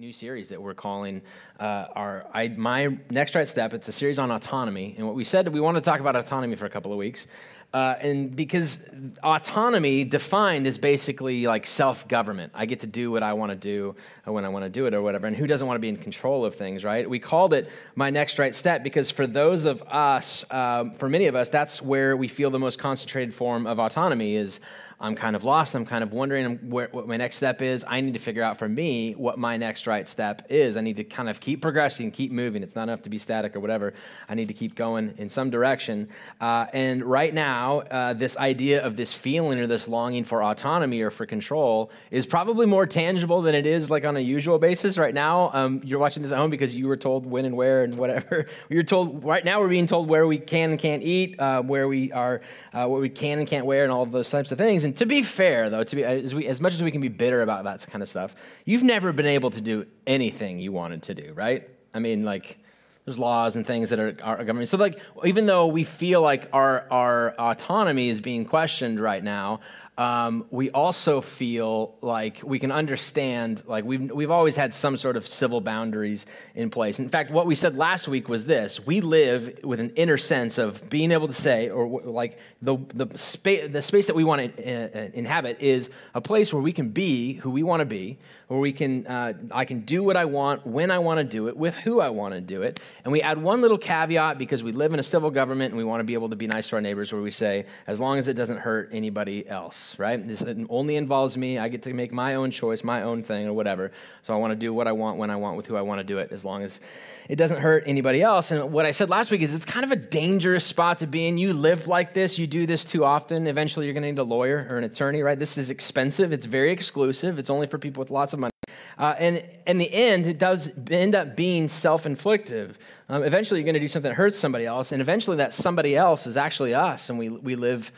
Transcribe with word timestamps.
new 0.00 0.12
series 0.14 0.48
that 0.48 0.62
we're 0.62 0.72
calling 0.72 1.20
uh, 1.58 1.84
our 1.94 2.26
I, 2.32 2.48
my 2.48 2.96
next 3.10 3.34
right 3.34 3.46
step. 3.46 3.74
It's 3.74 3.86
a 3.86 3.92
series 3.92 4.18
on 4.18 4.30
autonomy, 4.30 4.94
and 4.96 5.06
what 5.06 5.14
we 5.14 5.24
said 5.24 5.46
we 5.48 5.60
want 5.60 5.74
to 5.74 5.82
talk 5.82 6.00
about 6.00 6.16
autonomy 6.16 6.56
for 6.56 6.64
a 6.64 6.70
couple 6.70 6.90
of 6.90 6.96
weeks, 6.96 7.26
uh, 7.74 7.96
and 8.00 8.34
because 8.34 8.80
autonomy 9.22 10.04
defined 10.04 10.66
is 10.66 10.78
basically 10.78 11.46
like 11.46 11.66
self 11.66 12.08
government. 12.08 12.52
I 12.54 12.64
get 12.64 12.80
to 12.80 12.86
do 12.86 13.10
what 13.10 13.22
I 13.22 13.34
want 13.34 13.50
to 13.50 13.56
do 13.56 13.94
when 14.24 14.46
I 14.46 14.48
want 14.48 14.64
to 14.64 14.70
do 14.70 14.86
it 14.86 14.94
or 14.94 15.02
whatever. 15.02 15.26
And 15.26 15.36
who 15.36 15.46
doesn't 15.46 15.66
want 15.66 15.76
to 15.76 15.80
be 15.80 15.90
in 15.90 15.98
control 15.98 16.46
of 16.46 16.54
things, 16.54 16.82
right? 16.82 17.08
We 17.08 17.18
called 17.18 17.52
it 17.52 17.68
my 17.94 18.08
next 18.08 18.38
right 18.38 18.54
step 18.54 18.82
because 18.82 19.10
for 19.10 19.26
those 19.26 19.66
of 19.66 19.82
us, 19.82 20.46
um, 20.50 20.92
for 20.92 21.10
many 21.10 21.26
of 21.26 21.34
us, 21.34 21.50
that's 21.50 21.82
where 21.82 22.16
we 22.16 22.26
feel 22.26 22.48
the 22.48 22.58
most 22.58 22.78
concentrated 22.78 23.34
form 23.34 23.66
of 23.66 23.78
autonomy 23.78 24.34
is 24.34 24.60
I'm 25.00 25.14
kind 25.14 25.34
of 25.34 25.44
lost. 25.44 25.74
I'm 25.74 25.86
kind 25.86 26.04
of 26.04 26.12
wondering 26.12 26.58
where, 26.68 26.88
what 26.92 27.08
my 27.08 27.16
next 27.16 27.36
step 27.36 27.62
is. 27.62 27.84
I 27.88 28.02
need 28.02 28.12
to 28.12 28.20
figure 28.20 28.42
out 28.42 28.58
for 28.58 28.68
me 28.68 29.12
what 29.12 29.38
my 29.38 29.56
next 29.56 29.86
right 29.86 30.06
step 30.06 30.46
is. 30.50 30.76
I 30.76 30.82
need 30.82 30.96
to 30.96 31.04
kind 31.04 31.30
of 31.30 31.40
keep 31.40 31.62
progressing, 31.62 32.10
keep 32.10 32.30
moving. 32.30 32.62
It's 32.62 32.74
not 32.74 32.82
enough 32.82 33.02
to 33.02 33.10
be 33.10 33.16
static 33.16 33.56
or 33.56 33.60
whatever. 33.60 33.94
I 34.28 34.34
need 34.34 34.48
to 34.48 34.54
keep 34.54 34.74
going 34.74 35.14
in 35.16 35.30
some 35.30 35.48
direction. 35.48 36.10
Uh, 36.38 36.66
and 36.74 37.02
right 37.02 37.32
now, 37.32 37.80
uh, 37.80 38.12
this 38.12 38.36
idea 38.36 38.84
of 38.84 38.96
this 38.96 39.14
feeling 39.14 39.58
or 39.58 39.66
this 39.66 39.88
longing 39.88 40.24
for 40.24 40.42
autonomy 40.42 41.00
or 41.00 41.10
for 41.10 41.24
control 41.24 41.90
is 42.10 42.26
probably 42.26 42.66
more 42.66 42.86
tangible 42.86 43.40
than 43.40 43.54
it 43.54 43.64
is 43.64 43.88
like 43.88 44.04
on 44.04 44.18
a 44.18 44.20
usual 44.20 44.58
basis. 44.58 44.98
Right 44.98 45.14
now, 45.14 45.50
um, 45.54 45.80
you're 45.82 45.98
watching 45.98 46.22
this 46.22 46.30
at 46.30 46.36
home 46.36 46.50
because 46.50 46.76
you 46.76 46.86
were 46.86 46.98
told 46.98 47.24
when 47.24 47.46
and 47.46 47.56
where 47.56 47.84
and 47.84 47.94
whatever. 47.94 48.46
You're 48.68 48.82
told 48.82 49.24
right 49.24 49.44
now 49.44 49.60
we're 49.60 49.68
being 49.68 49.86
told 49.86 50.08
where 50.08 50.26
we 50.26 50.38
can 50.38 50.70
and 50.70 50.78
can't 50.78 51.02
eat, 51.02 51.38
uh, 51.40 51.62
where 51.62 51.88
we 51.88 52.12
are, 52.12 52.40
uh, 52.72 52.86
what 52.86 53.00
we 53.00 53.08
can 53.08 53.38
and 53.38 53.48
can't 53.48 53.66
wear, 53.66 53.82
and 53.82 53.92
all 53.92 54.06
those 54.06 54.30
types 54.30 54.52
of 54.52 54.58
things. 54.58 54.84
And 54.84 54.89
and 54.90 54.96
to 54.96 55.06
be 55.06 55.22
fair, 55.22 55.70
though, 55.70 55.84
to 55.84 55.94
be 55.94 56.02
as, 56.02 56.34
we, 56.34 56.48
as 56.48 56.60
much 56.60 56.74
as 56.74 56.82
we 56.82 56.90
can 56.90 57.00
be 57.00 57.06
bitter 57.06 57.42
about 57.42 57.62
that 57.62 57.86
kind 57.86 58.02
of 58.02 58.08
stuff, 58.08 58.34
you've 58.64 58.82
never 58.82 59.12
been 59.12 59.24
able 59.24 59.50
to 59.50 59.60
do 59.60 59.86
anything 60.04 60.58
you 60.58 60.72
wanted 60.72 61.04
to 61.04 61.14
do, 61.14 61.32
right? 61.32 61.70
I 61.94 62.00
mean, 62.00 62.24
like 62.24 62.58
there's 63.04 63.16
laws 63.16 63.54
and 63.54 63.64
things 63.64 63.90
that 63.90 64.00
are, 64.00 64.16
are. 64.20 64.66
So, 64.66 64.78
like, 64.78 64.98
even 65.24 65.46
though 65.46 65.68
we 65.68 65.84
feel 65.84 66.22
like 66.22 66.48
our 66.52 66.88
our 66.90 67.36
autonomy 67.38 68.08
is 68.08 68.20
being 68.20 68.44
questioned 68.44 68.98
right 68.98 69.22
now, 69.22 69.60
um, 70.00 70.46
we 70.48 70.70
also 70.70 71.20
feel 71.20 71.94
like 72.00 72.40
we 72.42 72.58
can 72.58 72.72
understand, 72.72 73.62
like 73.66 73.84
we've, 73.84 74.10
we've 74.10 74.30
always 74.30 74.56
had 74.56 74.72
some 74.72 74.96
sort 74.96 75.14
of 75.14 75.28
civil 75.28 75.60
boundaries 75.60 76.24
in 76.54 76.70
place. 76.70 76.98
In 76.98 77.10
fact, 77.10 77.30
what 77.30 77.46
we 77.46 77.54
said 77.54 77.76
last 77.76 78.08
week 78.08 78.26
was 78.26 78.46
this 78.46 78.80
we 78.86 79.02
live 79.02 79.60
with 79.62 79.78
an 79.78 79.90
inner 79.96 80.16
sense 80.16 80.56
of 80.56 80.88
being 80.88 81.12
able 81.12 81.28
to 81.28 81.34
say, 81.34 81.68
or 81.68 82.00
like 82.00 82.38
the, 82.62 82.78
the, 82.94 83.08
spa- 83.18 83.68
the 83.68 83.82
space 83.82 84.06
that 84.06 84.16
we 84.16 84.24
want 84.24 84.56
to 84.56 84.62
uh, 84.64 85.10
inhabit 85.12 85.60
is 85.60 85.90
a 86.14 86.22
place 86.22 86.50
where 86.50 86.62
we 86.62 86.72
can 86.72 86.88
be 86.88 87.34
who 87.34 87.50
we 87.50 87.62
want 87.62 87.80
to 87.80 87.86
be, 87.86 88.16
where 88.48 88.58
we 88.58 88.72
can, 88.72 89.06
uh, 89.06 89.34
I 89.52 89.66
can 89.66 89.80
do 89.80 90.02
what 90.02 90.16
I 90.16 90.24
want, 90.24 90.66
when 90.66 90.90
I 90.90 90.98
want 90.98 91.18
to 91.18 91.24
do 91.24 91.48
it, 91.48 91.58
with 91.58 91.74
who 91.74 92.00
I 92.00 92.08
want 92.08 92.32
to 92.32 92.40
do 92.40 92.62
it. 92.62 92.80
And 93.04 93.12
we 93.12 93.20
add 93.20 93.36
one 93.36 93.60
little 93.60 93.76
caveat 93.76 94.38
because 94.38 94.64
we 94.64 94.72
live 94.72 94.94
in 94.94 94.98
a 94.98 95.02
civil 95.02 95.30
government 95.30 95.72
and 95.72 95.76
we 95.78 95.84
want 95.84 96.00
to 96.00 96.04
be 96.04 96.14
able 96.14 96.30
to 96.30 96.36
be 96.36 96.46
nice 96.46 96.70
to 96.70 96.76
our 96.76 96.80
neighbors, 96.80 97.12
where 97.12 97.20
we 97.20 97.30
say, 97.30 97.66
as 97.86 98.00
long 98.00 98.16
as 98.16 98.28
it 98.28 98.34
doesn't 98.34 98.60
hurt 98.60 98.88
anybody 98.94 99.46
else 99.46 99.89
right? 99.98 100.24
This 100.24 100.42
only 100.68 100.96
involves 100.96 101.36
me. 101.36 101.58
I 101.58 101.68
get 101.68 101.82
to 101.82 101.94
make 101.94 102.12
my 102.12 102.34
own 102.34 102.50
choice, 102.50 102.84
my 102.84 103.02
own 103.02 103.22
thing, 103.22 103.46
or 103.46 103.52
whatever. 103.52 103.92
So 104.22 104.34
I 104.34 104.36
want 104.36 104.52
to 104.52 104.56
do 104.56 104.72
what 104.72 104.86
I 104.86 104.92
want 104.92 105.18
when 105.18 105.30
I 105.30 105.36
want 105.36 105.56
with 105.56 105.66
who 105.66 105.76
I 105.76 105.82
want 105.82 105.98
to 105.98 106.04
do 106.04 106.18
it, 106.18 106.32
as 106.32 106.44
long 106.44 106.62
as 106.62 106.80
it 107.28 107.36
doesn't 107.36 107.60
hurt 107.60 107.84
anybody 107.86 108.22
else. 108.22 108.50
And 108.50 108.72
what 108.72 108.86
I 108.86 108.90
said 108.90 109.08
last 109.08 109.30
week 109.30 109.42
is 109.42 109.54
it's 109.54 109.64
kind 109.64 109.84
of 109.84 109.92
a 109.92 109.96
dangerous 109.96 110.64
spot 110.64 110.98
to 110.98 111.06
be 111.06 111.26
in. 111.28 111.38
You 111.38 111.52
live 111.52 111.86
like 111.86 112.14
this, 112.14 112.38
you 112.38 112.46
do 112.46 112.66
this 112.66 112.84
too 112.84 113.04
often. 113.04 113.46
Eventually, 113.46 113.86
you're 113.86 113.94
going 113.94 114.02
to 114.02 114.10
need 114.10 114.18
a 114.18 114.24
lawyer 114.24 114.66
or 114.68 114.78
an 114.78 114.84
attorney, 114.84 115.22
right? 115.22 115.38
This 115.38 115.56
is 115.56 115.70
expensive, 115.70 116.32
it's 116.32 116.46
very 116.46 116.72
exclusive, 116.72 117.38
it's 117.38 117.50
only 117.50 117.66
for 117.66 117.78
people 117.78 118.00
with 118.00 118.10
lots 118.10 118.32
of 118.32 118.38
money. 118.38 118.52
Uh, 118.98 119.14
and 119.18 119.42
in 119.66 119.78
the 119.78 119.92
end, 119.92 120.26
it 120.26 120.38
does 120.38 120.70
end 120.90 121.14
up 121.14 121.36
being 121.36 121.68
self 121.68 122.04
inflictive. 122.04 122.74
Um, 123.08 123.22
eventually, 123.22 123.60
you're 123.60 123.64
going 123.64 123.74
to 123.74 123.80
do 123.80 123.88
something 123.88 124.10
that 124.10 124.14
hurts 124.14 124.38
somebody 124.38 124.66
else, 124.66 124.92
and 124.92 125.00
eventually, 125.00 125.38
that 125.38 125.52
somebody 125.52 125.96
else 125.96 126.26
is 126.26 126.36
actually 126.36 126.74
us, 126.74 127.10
and 127.10 127.18
we, 127.18 127.28
we 127.28 127.56
live 127.56 127.92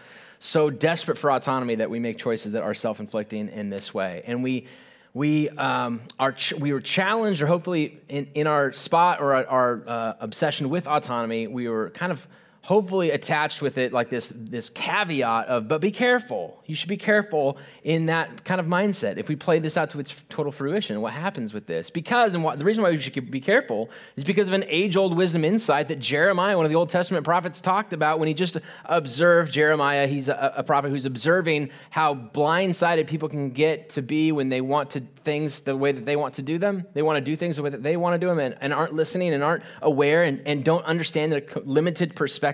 so 0.44 0.70
desperate 0.70 1.16
for 1.16 1.30
autonomy 1.30 1.76
that 1.76 1.88
we 1.88 2.00
make 2.00 2.19
choices 2.19 2.53
that 2.53 2.64
are 2.64 2.75
self 2.75 2.98
inflicting 2.98 3.48
in 3.48 3.70
this 3.70 3.94
way. 3.94 4.25
And 4.26 4.42
we, 4.42 4.66
we, 5.14 5.48
um, 5.50 6.03
are 6.19 6.32
ch- 6.32 6.54
we 6.54 6.72
were 6.72 6.80
challenged, 6.80 7.41
or 7.42 7.47
hopefully 7.47 8.00
in, 8.08 8.26
in 8.34 8.48
our 8.48 8.72
spot 8.72 9.20
or 9.20 9.34
our, 9.34 9.47
our 9.47 9.82
uh, 9.86 10.14
obsession 10.19 10.69
with 10.69 10.88
autonomy, 10.88 11.47
we 11.47 11.69
were 11.69 11.91
kind 11.91 12.10
of 12.10 12.26
hopefully 12.62 13.10
attached 13.10 13.60
with 13.60 13.76
it 13.76 13.92
like 13.92 14.08
this, 14.08 14.32
this 14.36 14.70
caveat 14.70 15.46
of, 15.46 15.66
but 15.66 15.80
be 15.80 15.90
careful. 15.90 16.62
You 16.64 16.76
should 16.76 16.88
be 16.88 16.96
careful 16.96 17.58
in 17.82 18.06
that 18.06 18.44
kind 18.44 18.60
of 18.60 18.66
mindset. 18.66 19.18
If 19.18 19.28
we 19.28 19.34
play 19.34 19.58
this 19.58 19.76
out 19.76 19.90
to 19.90 19.98
its 19.98 20.14
total 20.28 20.52
fruition, 20.52 21.00
what 21.00 21.12
happens 21.12 21.52
with 21.52 21.66
this? 21.66 21.90
Because, 21.90 22.34
and 22.34 22.44
what, 22.44 22.60
the 22.60 22.64
reason 22.64 22.84
why 22.84 22.90
we 22.90 22.98
should 22.98 23.30
be 23.30 23.40
careful 23.40 23.90
is 24.16 24.22
because 24.22 24.46
of 24.46 24.54
an 24.54 24.64
age 24.68 24.96
old 24.96 25.16
wisdom 25.16 25.44
insight 25.44 25.88
that 25.88 25.98
Jeremiah, 25.98 26.56
one 26.56 26.64
of 26.64 26.70
the 26.70 26.78
Old 26.78 26.88
Testament 26.88 27.24
prophets, 27.24 27.60
talked 27.60 27.92
about 27.92 28.20
when 28.20 28.28
he 28.28 28.34
just 28.34 28.56
observed 28.84 29.52
Jeremiah. 29.52 30.06
He's 30.06 30.28
a, 30.28 30.54
a 30.58 30.62
prophet 30.62 30.90
who's 30.90 31.04
observing 31.04 31.70
how 31.90 32.14
blindsided 32.14 33.08
people 33.08 33.28
can 33.28 33.50
get 33.50 33.90
to 33.90 34.02
be 34.02 34.30
when 34.30 34.50
they 34.50 34.60
want 34.60 34.90
to 34.90 35.02
things 35.24 35.60
the 35.60 35.76
way 35.76 35.92
that 35.92 36.04
they 36.04 36.16
want 36.16 36.34
to 36.34 36.42
do 36.42 36.58
them. 36.58 36.86
They 36.94 37.02
want 37.02 37.16
to 37.16 37.20
do 37.20 37.36
things 37.36 37.56
the 37.56 37.62
way 37.62 37.70
that 37.70 37.82
they 37.82 37.96
want 37.96 38.14
to 38.14 38.18
do 38.18 38.28
them 38.28 38.38
and, 38.38 38.56
and 38.60 38.72
aren't 38.72 38.92
listening 38.92 39.34
and 39.34 39.42
aren't 39.42 39.64
aware 39.80 40.22
and, 40.22 40.42
and 40.46 40.64
don't 40.64 40.84
understand 40.84 41.32
their 41.32 41.42
limited 41.64 42.14
perspective. 42.14 42.51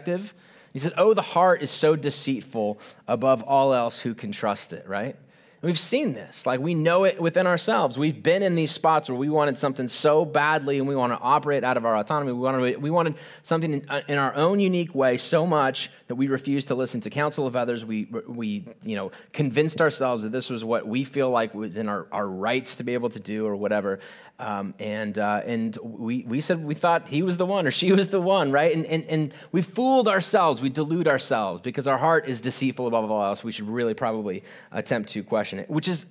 He 0.72 0.78
said, 0.78 0.92
Oh, 0.96 1.14
the 1.14 1.22
heart 1.22 1.62
is 1.62 1.70
so 1.70 1.96
deceitful 1.96 2.78
above 3.06 3.42
all 3.42 3.74
else, 3.74 4.00
who 4.00 4.14
can 4.14 4.32
trust 4.32 4.72
it, 4.72 4.86
right? 4.88 5.16
We've 5.60 5.78
seen 5.78 6.14
this. 6.14 6.46
Like 6.46 6.60
we 6.60 6.74
know 6.74 7.04
it 7.04 7.20
within 7.20 7.46
ourselves. 7.46 7.98
We've 7.98 8.22
been 8.22 8.42
in 8.44 8.54
these 8.54 8.70
spots 8.70 9.08
where 9.08 9.18
we 9.18 9.28
wanted 9.28 9.58
something 9.58 9.88
so 9.88 10.24
badly 10.24 10.78
and 10.78 10.86
we 10.86 10.94
want 10.94 11.12
to 11.12 11.18
operate 11.18 11.64
out 11.64 11.76
of 11.76 11.84
our 11.84 11.96
autonomy. 11.96 12.32
We 12.32 12.38
wanted, 12.38 12.80
we 12.80 12.90
wanted 12.90 13.16
something 13.42 13.74
in, 13.74 13.84
uh, 13.88 14.02
in 14.06 14.18
our 14.18 14.34
own 14.36 14.60
unique 14.60 14.94
way 14.94 15.16
so 15.16 15.46
much 15.46 15.90
that 16.08 16.14
we 16.14 16.26
refused 16.26 16.68
to 16.68 16.74
listen 16.74 17.00
to 17.02 17.10
counsel 17.10 17.46
of 17.46 17.54
others. 17.54 17.84
We, 17.84 18.08
we 18.26 18.64
you 18.82 18.96
know, 18.96 19.12
convinced 19.32 19.80
ourselves 19.80 20.24
that 20.24 20.32
this 20.32 20.50
was 20.50 20.64
what 20.64 20.86
we 20.86 21.04
feel 21.04 21.30
like 21.30 21.54
was 21.54 21.76
in 21.76 21.88
our, 21.88 22.06
our 22.10 22.26
rights 22.26 22.76
to 22.76 22.82
be 22.82 22.94
able 22.94 23.10
to 23.10 23.20
do 23.20 23.46
or 23.46 23.54
whatever. 23.54 24.00
Um, 24.38 24.74
and 24.78 25.18
uh, 25.18 25.42
and 25.44 25.76
we, 25.82 26.24
we 26.24 26.40
said 26.40 26.64
we 26.64 26.74
thought 26.74 27.08
he 27.08 27.22
was 27.22 27.36
the 27.36 27.46
one 27.46 27.66
or 27.66 27.70
she 27.70 27.92
was 27.92 28.08
the 28.08 28.20
one, 28.20 28.50
right? 28.50 28.74
And, 28.74 28.86
and, 28.86 29.04
and 29.04 29.34
we 29.52 29.62
fooled 29.62 30.08
ourselves. 30.08 30.60
We 30.60 30.70
delude 30.70 31.06
ourselves 31.06 31.60
because 31.60 31.86
our 31.86 31.98
heart 31.98 32.26
is 32.26 32.40
deceitful 32.40 32.86
above 32.86 33.10
all 33.10 33.24
else. 33.24 33.44
We 33.44 33.52
should 33.52 33.68
really 33.68 33.94
probably 33.94 34.44
attempt 34.72 35.10
to 35.10 35.22
question 35.22 35.58
it, 35.58 35.68
which 35.68 35.88
is 35.88 36.06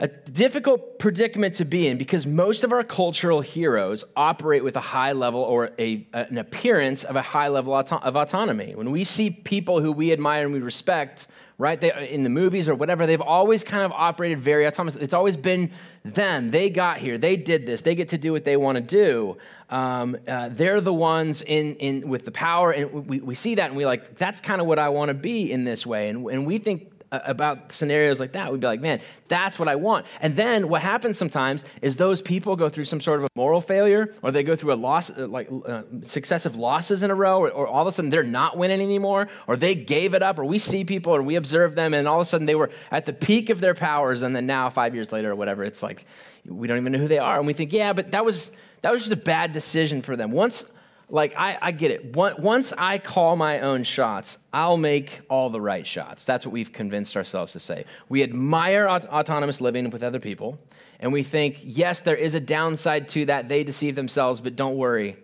a 0.00 0.08
difficult 0.08 0.98
predicament 0.98 1.56
to 1.56 1.66
be 1.66 1.86
in 1.86 1.98
because 1.98 2.26
most 2.26 2.64
of 2.64 2.72
our 2.72 2.82
cultural 2.82 3.42
heroes 3.42 4.02
operate 4.16 4.64
with 4.64 4.74
a 4.76 4.80
high 4.80 5.12
level 5.12 5.40
or 5.42 5.72
a, 5.78 6.06
an 6.14 6.38
appearance 6.38 7.04
of 7.04 7.16
a 7.16 7.22
high 7.22 7.48
level 7.48 7.74
of 7.76 8.16
autonomy. 8.16 8.74
When 8.74 8.90
we 8.90 9.04
see 9.04 9.28
people 9.30 9.82
who 9.82 9.92
we 9.92 10.10
admire 10.10 10.44
and 10.44 10.54
we 10.54 10.60
respect, 10.60 11.28
right, 11.58 11.78
they, 11.78 12.08
in 12.08 12.22
the 12.22 12.30
movies 12.30 12.66
or 12.66 12.74
whatever, 12.74 13.06
they've 13.06 13.20
always 13.20 13.62
kind 13.62 13.82
of 13.82 13.92
operated 13.92 14.40
very 14.40 14.66
autonomous. 14.66 14.96
It's 14.96 15.12
always 15.12 15.36
been 15.36 15.70
them. 16.02 16.50
They 16.50 16.70
got 16.70 16.96
here. 16.96 17.18
They 17.18 17.36
did 17.36 17.66
this. 17.66 17.82
They 17.82 17.94
get 17.94 18.08
to 18.08 18.18
do 18.18 18.32
what 18.32 18.46
they 18.46 18.56
want 18.56 18.76
to 18.76 18.82
do. 18.82 19.36
Um, 19.68 20.16
uh, 20.26 20.48
they're 20.48 20.80
the 20.80 20.94
ones 20.94 21.42
in, 21.42 21.76
in 21.76 22.08
with 22.08 22.24
the 22.24 22.32
power, 22.32 22.72
and 22.72 23.06
we, 23.06 23.20
we 23.20 23.34
see 23.34 23.56
that, 23.56 23.68
and 23.68 23.76
we 23.76 23.84
like 23.84 24.16
that's 24.16 24.40
kind 24.40 24.60
of 24.60 24.66
what 24.66 24.78
I 24.78 24.88
want 24.88 25.10
to 25.10 25.14
be 25.14 25.52
in 25.52 25.64
this 25.64 25.86
way, 25.86 26.08
and, 26.08 26.26
and 26.26 26.44
we 26.46 26.58
think 26.58 26.89
about 27.12 27.72
scenarios 27.72 28.20
like 28.20 28.32
that, 28.32 28.52
we'd 28.52 28.60
be 28.60 28.66
like, 28.66 28.80
man, 28.80 29.00
that's 29.28 29.58
what 29.58 29.68
I 29.68 29.76
want. 29.76 30.06
And 30.20 30.36
then 30.36 30.68
what 30.68 30.82
happens 30.82 31.18
sometimes 31.18 31.64
is 31.82 31.96
those 31.96 32.22
people 32.22 32.56
go 32.56 32.68
through 32.68 32.84
some 32.84 33.00
sort 33.00 33.18
of 33.18 33.24
a 33.24 33.28
moral 33.34 33.60
failure, 33.60 34.14
or 34.22 34.30
they 34.30 34.42
go 34.42 34.54
through 34.54 34.72
a 34.72 34.74
loss, 34.74 35.10
uh, 35.10 35.26
like 35.26 35.48
uh, 35.66 35.82
successive 36.02 36.56
losses 36.56 37.02
in 37.02 37.10
a 37.10 37.14
row, 37.14 37.40
or, 37.40 37.50
or, 37.50 37.66
all 37.66 37.82
of 37.82 37.88
a 37.88 37.92
sudden 37.92 38.10
they're 38.10 38.22
not 38.22 38.56
winning 38.56 38.80
anymore, 38.80 39.28
or 39.46 39.56
they 39.56 39.74
gave 39.74 40.14
it 40.14 40.22
up, 40.22 40.38
or 40.38 40.44
we 40.44 40.58
see 40.58 40.84
people 40.84 41.14
or 41.14 41.22
we 41.22 41.36
observe 41.36 41.74
them, 41.74 41.94
and 41.94 42.06
all 42.06 42.20
of 42.20 42.26
a 42.26 42.30
sudden 42.30 42.46
they 42.46 42.54
were 42.54 42.70
at 42.90 43.06
the 43.06 43.12
peak 43.12 43.50
of 43.50 43.60
their 43.60 43.74
powers, 43.74 44.22
and 44.22 44.34
then 44.34 44.46
now 44.46 44.70
five 44.70 44.94
years 44.94 45.12
later 45.12 45.32
or 45.32 45.34
whatever, 45.34 45.64
it's 45.64 45.82
like 45.82 46.04
we 46.46 46.68
don't 46.68 46.78
even 46.78 46.92
know 46.92 46.98
who 46.98 47.08
they 47.08 47.18
are, 47.18 47.38
and 47.38 47.46
we 47.46 47.52
think, 47.52 47.72
yeah, 47.72 47.92
but 47.92 48.12
that 48.12 48.24
was 48.24 48.50
that 48.82 48.92
was 48.92 49.02
just 49.02 49.12
a 49.12 49.16
bad 49.16 49.52
decision 49.52 50.00
for 50.02 50.16
them. 50.16 50.30
Once 50.30 50.64
like 51.10 51.34
I, 51.36 51.58
I, 51.60 51.70
get 51.72 51.90
it. 51.90 52.14
Once 52.14 52.72
I 52.76 52.98
call 52.98 53.36
my 53.36 53.60
own 53.60 53.84
shots, 53.84 54.38
I'll 54.52 54.76
make 54.76 55.20
all 55.28 55.50
the 55.50 55.60
right 55.60 55.86
shots. 55.86 56.24
That's 56.24 56.46
what 56.46 56.52
we've 56.52 56.72
convinced 56.72 57.16
ourselves 57.16 57.52
to 57.52 57.60
say. 57.60 57.84
We 58.08 58.22
admire 58.22 58.88
aut- 58.88 59.06
autonomous 59.06 59.60
living 59.60 59.90
with 59.90 60.02
other 60.02 60.20
people, 60.20 60.58
and 60.98 61.12
we 61.12 61.22
think, 61.22 61.58
yes, 61.62 62.00
there 62.00 62.16
is 62.16 62.34
a 62.34 62.40
downside 62.40 63.08
to 63.10 63.26
that. 63.26 63.48
They 63.48 63.64
deceive 63.64 63.96
themselves, 63.96 64.40
but 64.40 64.56
don't 64.56 64.76
worry, 64.76 65.16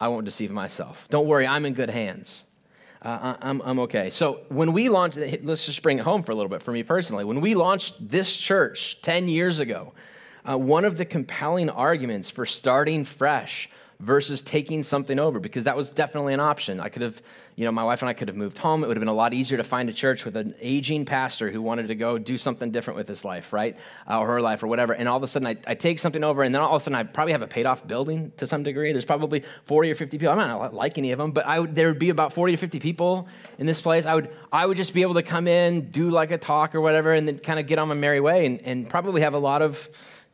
I 0.00 0.08
won't 0.08 0.24
deceive 0.24 0.50
myself. 0.50 1.06
Don't 1.10 1.26
worry, 1.26 1.46
I'm 1.46 1.66
in 1.66 1.74
good 1.74 1.90
hands. 1.90 2.44
Uh, 3.02 3.36
I'm, 3.40 3.62
I'm 3.62 3.78
okay. 3.80 4.10
So 4.10 4.40
when 4.48 4.72
we 4.72 4.88
launched, 4.88 5.18
let's 5.42 5.66
just 5.66 5.82
bring 5.82 5.98
it 5.98 6.04
home 6.04 6.22
for 6.22 6.32
a 6.32 6.34
little 6.34 6.48
bit 6.48 6.62
for 6.62 6.72
me 6.72 6.82
personally. 6.82 7.24
When 7.24 7.40
we 7.40 7.54
launched 7.54 7.94
this 8.00 8.36
church 8.36 9.00
10 9.02 9.28
years 9.28 9.60
ago, 9.60 9.92
uh, 10.48 10.56
one 10.56 10.84
of 10.84 10.96
the 10.96 11.04
compelling 11.04 11.68
arguments 11.68 12.30
for 12.30 12.46
starting 12.46 13.04
fresh 13.04 13.68
versus 13.98 14.42
taking 14.42 14.82
something 14.82 15.18
over 15.18 15.40
because 15.40 15.64
that 15.64 15.76
was 15.76 15.88
definitely 15.90 16.34
an 16.34 16.40
option. 16.40 16.80
I 16.80 16.88
could 16.88 17.02
have, 17.02 17.22
you 17.54 17.64
know, 17.64 17.72
my 17.72 17.84
wife 17.84 18.02
and 18.02 18.08
I 18.08 18.12
could 18.12 18.28
have 18.28 18.36
moved 18.36 18.58
home. 18.58 18.84
It 18.84 18.88
would 18.88 18.96
have 18.96 19.00
been 19.00 19.08
a 19.08 19.14
lot 19.14 19.32
easier 19.32 19.56
to 19.56 19.64
find 19.64 19.88
a 19.88 19.92
church 19.92 20.24
with 20.24 20.36
an 20.36 20.54
aging 20.60 21.06
pastor 21.06 21.50
who 21.50 21.62
wanted 21.62 21.88
to 21.88 21.94
go 21.94 22.18
do 22.18 22.36
something 22.36 22.70
different 22.70 22.98
with 22.98 23.08
his 23.08 23.24
life, 23.24 23.52
right? 23.52 23.76
Uh, 24.08 24.18
or 24.18 24.26
her 24.26 24.40
life 24.42 24.62
or 24.62 24.66
whatever. 24.66 24.92
And 24.92 25.08
all 25.08 25.16
of 25.16 25.22
a 25.22 25.26
sudden 25.26 25.48
I, 25.48 25.56
I, 25.66 25.74
take 25.74 25.98
something 25.98 26.22
over 26.22 26.42
and 26.42 26.54
then 26.54 26.60
all 26.60 26.76
of 26.76 26.82
a 26.82 26.84
sudden 26.84 26.96
I 26.96 27.04
probably 27.04 27.32
have 27.32 27.42
a 27.42 27.46
paid 27.46 27.64
off 27.64 27.86
building 27.86 28.32
to 28.36 28.46
some 28.46 28.62
degree. 28.62 28.92
There's 28.92 29.04
probably 29.04 29.44
40 29.64 29.90
or 29.90 29.94
50 29.94 30.18
people. 30.18 30.32
I'm 30.32 30.48
not 30.48 30.74
like 30.74 30.98
any 30.98 31.12
of 31.12 31.18
them, 31.18 31.32
but 31.32 31.46
I 31.46 31.60
would, 31.60 31.74
there 31.74 31.88
would 31.88 31.98
be 31.98 32.10
about 32.10 32.32
40 32.32 32.54
or 32.54 32.56
50 32.58 32.80
people 32.80 33.28
in 33.58 33.66
this 33.66 33.80
place. 33.80 34.04
I 34.04 34.14
would, 34.14 34.30
I 34.52 34.66
would 34.66 34.76
just 34.76 34.92
be 34.92 35.02
able 35.02 35.14
to 35.14 35.22
come 35.22 35.48
in, 35.48 35.90
do 35.90 36.10
like 36.10 36.30
a 36.30 36.38
talk 36.38 36.74
or 36.74 36.82
whatever, 36.82 37.12
and 37.12 37.26
then 37.26 37.38
kind 37.38 37.58
of 37.58 37.66
get 37.66 37.78
on 37.78 37.88
my 37.88 37.94
merry 37.94 38.20
way 38.20 38.44
and, 38.44 38.60
and 38.62 38.90
probably 38.90 39.22
have 39.22 39.34
a 39.34 39.38
lot 39.38 39.62
of 39.62 39.88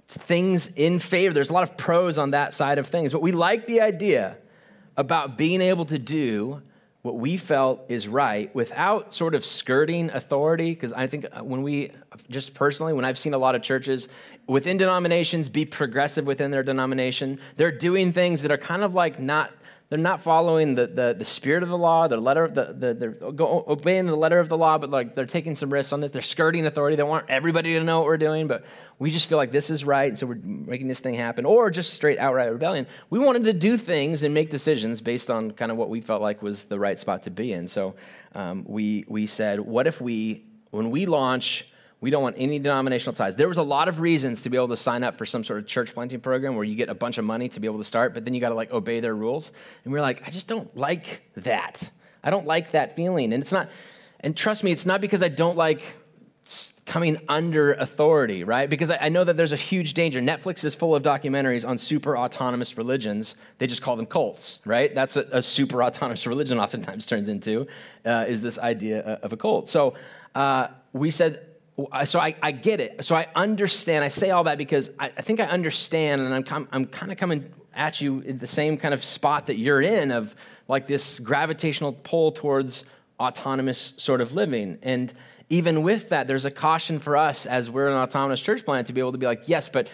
things 0.08 0.68
in 0.76 0.98
favor. 0.98 1.34
There's 1.34 1.50
a 1.50 1.52
lot 1.52 1.64
of 1.64 1.76
pros 1.76 2.18
on 2.18 2.32
that 2.32 2.54
side 2.54 2.78
of 2.78 2.86
things. 2.86 3.12
But 3.12 3.22
we 3.22 3.32
like 3.32 3.66
the 3.66 3.80
idea 3.80 4.36
about 4.96 5.38
being 5.38 5.60
able 5.60 5.84
to 5.86 5.98
do 5.98 6.62
what 7.02 7.16
we 7.16 7.36
felt 7.36 7.84
is 7.88 8.06
right 8.06 8.54
without 8.54 9.12
sort 9.12 9.34
of 9.34 9.44
skirting 9.44 10.10
authority. 10.10 10.70
Because 10.70 10.92
I 10.92 11.06
think 11.08 11.26
uh, 11.32 11.42
when 11.42 11.62
we, 11.62 11.90
just 12.30 12.54
personally, 12.54 12.92
when 12.92 13.04
I've 13.04 13.18
seen 13.18 13.34
a 13.34 13.38
lot 13.38 13.54
of 13.54 13.62
churches 13.62 14.08
within 14.46 14.76
denominations 14.76 15.48
be 15.48 15.64
progressive 15.64 16.26
within 16.26 16.50
their 16.52 16.62
denomination, 16.62 17.40
they're 17.56 17.76
doing 17.76 18.12
things 18.12 18.42
that 18.42 18.52
are 18.52 18.58
kind 18.58 18.84
of 18.84 18.94
like 18.94 19.18
not 19.18 19.50
they're 19.92 19.98
not 19.98 20.22
following 20.22 20.74
the, 20.74 20.86
the, 20.86 21.14
the 21.18 21.24
spirit 21.24 21.62
of 21.62 21.68
the 21.68 21.76
law, 21.76 22.08
the 22.08 22.16
letter 22.16 22.44
of 22.44 22.54
the, 22.54 22.72
the, 22.72 22.94
they're 22.94 23.14
obeying 23.20 24.06
the 24.06 24.16
letter 24.16 24.38
of 24.38 24.48
the 24.48 24.56
law, 24.56 24.78
but 24.78 24.88
like 24.88 25.14
they're 25.14 25.26
taking 25.26 25.54
some 25.54 25.70
risks 25.70 25.92
on 25.92 26.00
this. 26.00 26.10
They're 26.10 26.22
skirting 26.22 26.64
authority. 26.64 26.96
They 26.96 27.02
want 27.02 27.26
everybody 27.28 27.74
to 27.74 27.84
know 27.84 27.98
what 27.98 28.06
we're 28.06 28.16
doing, 28.16 28.46
but 28.46 28.64
we 28.98 29.10
just 29.10 29.28
feel 29.28 29.36
like 29.36 29.52
this 29.52 29.68
is 29.68 29.84
right, 29.84 30.08
and 30.08 30.18
so 30.18 30.24
we're 30.26 30.36
making 30.36 30.88
this 30.88 31.00
thing 31.00 31.12
happen. 31.12 31.44
Or 31.44 31.68
just 31.68 31.92
straight 31.92 32.18
outright 32.18 32.50
rebellion. 32.50 32.86
We 33.10 33.18
wanted 33.18 33.44
to 33.44 33.52
do 33.52 33.76
things 33.76 34.22
and 34.22 34.32
make 34.32 34.48
decisions 34.48 35.02
based 35.02 35.28
on 35.28 35.50
kind 35.50 35.70
of 35.70 35.76
what 35.76 35.90
we 35.90 36.00
felt 36.00 36.22
like 36.22 36.40
was 36.40 36.64
the 36.64 36.78
right 36.78 36.98
spot 36.98 37.24
to 37.24 37.30
be 37.30 37.52
in. 37.52 37.68
So 37.68 37.94
um, 38.34 38.64
we, 38.66 39.04
we 39.08 39.26
said, 39.26 39.60
what 39.60 39.86
if 39.86 40.00
we, 40.00 40.46
when 40.70 40.90
we 40.90 41.04
launch 41.04 41.66
we 42.02 42.10
don't 42.10 42.22
want 42.22 42.34
any 42.36 42.58
denominational 42.58 43.14
ties. 43.14 43.36
There 43.36 43.46
was 43.46 43.58
a 43.58 43.62
lot 43.62 43.88
of 43.88 44.00
reasons 44.00 44.42
to 44.42 44.50
be 44.50 44.56
able 44.56 44.68
to 44.68 44.76
sign 44.76 45.04
up 45.04 45.16
for 45.16 45.24
some 45.24 45.44
sort 45.44 45.60
of 45.60 45.68
church 45.68 45.94
planting 45.94 46.18
program 46.20 46.56
where 46.56 46.64
you 46.64 46.74
get 46.74 46.88
a 46.88 46.94
bunch 46.94 47.16
of 47.16 47.24
money 47.24 47.48
to 47.50 47.60
be 47.60 47.68
able 47.68 47.78
to 47.78 47.84
start, 47.84 48.12
but 48.12 48.24
then 48.24 48.34
you 48.34 48.40
got 48.40 48.48
to 48.48 48.56
like 48.56 48.72
obey 48.72 48.98
their 48.98 49.14
rules. 49.14 49.52
And 49.84 49.92
we 49.92 50.00
are 50.00 50.02
like, 50.02 50.20
I 50.26 50.30
just 50.30 50.48
don't 50.48 50.76
like 50.76 51.22
that. 51.36 51.88
I 52.24 52.30
don't 52.30 52.44
like 52.44 52.72
that 52.72 52.96
feeling. 52.96 53.32
And 53.32 53.40
it's 53.40 53.52
not, 53.52 53.70
and 54.18 54.36
trust 54.36 54.64
me, 54.64 54.72
it's 54.72 54.84
not 54.84 55.00
because 55.00 55.22
I 55.22 55.28
don't 55.28 55.56
like 55.56 55.80
coming 56.86 57.18
under 57.28 57.74
authority, 57.74 58.42
right? 58.42 58.68
Because 58.68 58.90
I, 58.90 59.08
know 59.08 59.22
that 59.22 59.36
there's 59.36 59.52
a 59.52 59.56
huge 59.56 59.94
danger. 59.94 60.20
Netflix 60.20 60.64
is 60.64 60.74
full 60.74 60.96
of 60.96 61.04
documentaries 61.04 61.64
on 61.64 61.78
super 61.78 62.18
autonomous 62.18 62.76
religions. 62.76 63.36
They 63.58 63.68
just 63.68 63.80
call 63.80 63.94
them 63.94 64.06
cults, 64.06 64.58
right? 64.64 64.92
That's 64.92 65.14
a 65.14 65.40
super 65.40 65.84
autonomous 65.84 66.26
religion 66.32 66.58
oftentimes 66.58 67.06
turns 67.06 67.28
into, 67.28 67.68
uh, 68.04 68.24
is 68.26 68.42
this 68.42 68.58
idea 68.58 69.02
of 69.22 69.32
a 69.32 69.36
cult. 69.36 69.68
So 69.68 69.94
uh, 70.34 70.66
we 70.92 71.12
said, 71.12 71.46
so 72.04 72.20
I, 72.20 72.34
I, 72.42 72.52
get 72.52 72.80
it. 72.80 73.04
So 73.04 73.14
I 73.14 73.28
understand. 73.34 74.04
I 74.04 74.08
say 74.08 74.30
all 74.30 74.44
that 74.44 74.58
because 74.58 74.90
I, 74.98 75.12
I 75.16 75.22
think 75.22 75.40
I 75.40 75.44
understand, 75.44 76.20
and 76.20 76.34
I'm, 76.34 76.42
com- 76.42 76.68
I'm 76.72 76.86
kind 76.86 77.12
of 77.12 77.18
coming 77.18 77.52
at 77.74 78.00
you 78.00 78.20
in 78.20 78.38
the 78.38 78.46
same 78.46 78.76
kind 78.76 78.92
of 78.92 79.04
spot 79.04 79.46
that 79.46 79.56
you're 79.56 79.80
in 79.80 80.10
of 80.10 80.34
like 80.68 80.86
this 80.86 81.18
gravitational 81.18 81.92
pull 81.92 82.32
towards 82.32 82.84
autonomous 83.18 83.92
sort 83.96 84.20
of 84.20 84.34
living. 84.34 84.78
And 84.82 85.12
even 85.48 85.82
with 85.82 86.08
that, 86.10 86.26
there's 86.26 86.44
a 86.44 86.50
caution 86.50 86.98
for 86.98 87.16
us 87.16 87.46
as 87.46 87.70
we're 87.70 87.88
an 87.88 87.94
autonomous 87.94 88.40
church 88.40 88.64
plant 88.64 88.86
to 88.88 88.92
be 88.92 89.00
able 89.00 89.12
to 89.12 89.18
be 89.18 89.26
like, 89.26 89.48
yes, 89.48 89.68
but 89.68 89.88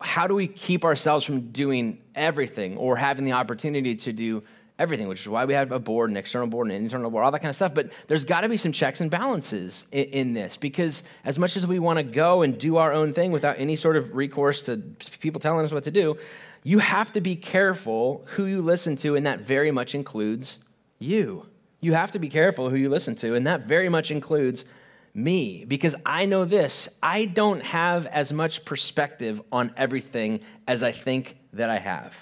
how 0.00 0.26
do 0.26 0.34
we 0.34 0.46
keep 0.46 0.84
ourselves 0.84 1.24
from 1.24 1.50
doing 1.50 1.98
everything 2.14 2.76
or 2.76 2.96
having 2.96 3.24
the 3.24 3.32
opportunity 3.32 3.96
to 3.96 4.12
do 4.12 4.42
everything, 4.78 5.08
which 5.08 5.20
is 5.20 5.28
why 5.28 5.44
we 5.44 5.54
have 5.54 5.72
a 5.72 5.78
board, 5.78 6.10
an 6.10 6.16
external 6.16 6.46
board, 6.46 6.68
an 6.68 6.74
internal 6.74 7.10
board, 7.10 7.24
all 7.24 7.30
that 7.30 7.40
kind 7.40 7.50
of 7.50 7.56
stuff. 7.56 7.74
But 7.74 7.90
there's 8.06 8.24
got 8.24 8.42
to 8.42 8.48
be 8.48 8.56
some 8.56 8.72
checks 8.72 9.00
and 9.00 9.10
balances 9.10 9.86
in, 9.90 10.04
in 10.04 10.32
this 10.34 10.56
because 10.56 11.02
as 11.24 11.38
much 11.38 11.56
as 11.56 11.66
we 11.66 11.78
want 11.78 11.98
to 11.98 12.02
go 12.02 12.42
and 12.42 12.56
do 12.58 12.76
our 12.76 12.92
own 12.92 13.12
thing 13.12 13.32
without 13.32 13.56
any 13.58 13.76
sort 13.76 13.96
of 13.96 14.14
recourse 14.14 14.62
to 14.64 14.76
people 15.20 15.40
telling 15.40 15.64
us 15.64 15.72
what 15.72 15.84
to 15.84 15.90
do, 15.90 16.16
you 16.62 16.78
have 16.78 17.12
to 17.12 17.20
be 17.20 17.36
careful 17.36 18.24
who 18.30 18.44
you 18.44 18.60
listen 18.60 18.96
to, 18.96 19.16
and 19.16 19.26
that 19.26 19.40
very 19.40 19.70
much 19.70 19.94
includes 19.94 20.58
you. 20.98 21.46
You 21.80 21.94
have 21.94 22.12
to 22.12 22.18
be 22.18 22.28
careful 22.28 22.70
who 22.70 22.76
you 22.76 22.88
listen 22.88 23.14
to, 23.16 23.34
and 23.34 23.46
that 23.46 23.62
very 23.62 23.88
much 23.88 24.10
includes 24.10 24.64
me 25.14 25.64
because 25.66 25.94
I 26.04 26.26
know 26.26 26.44
this 26.44 26.88
I 27.02 27.24
don't 27.24 27.62
have 27.62 28.06
as 28.06 28.32
much 28.32 28.64
perspective 28.64 29.40
on 29.50 29.72
everything 29.76 30.40
as 30.66 30.82
I 30.82 30.92
think 30.92 31.36
that 31.52 31.70
I 31.70 31.78
have. 31.78 32.14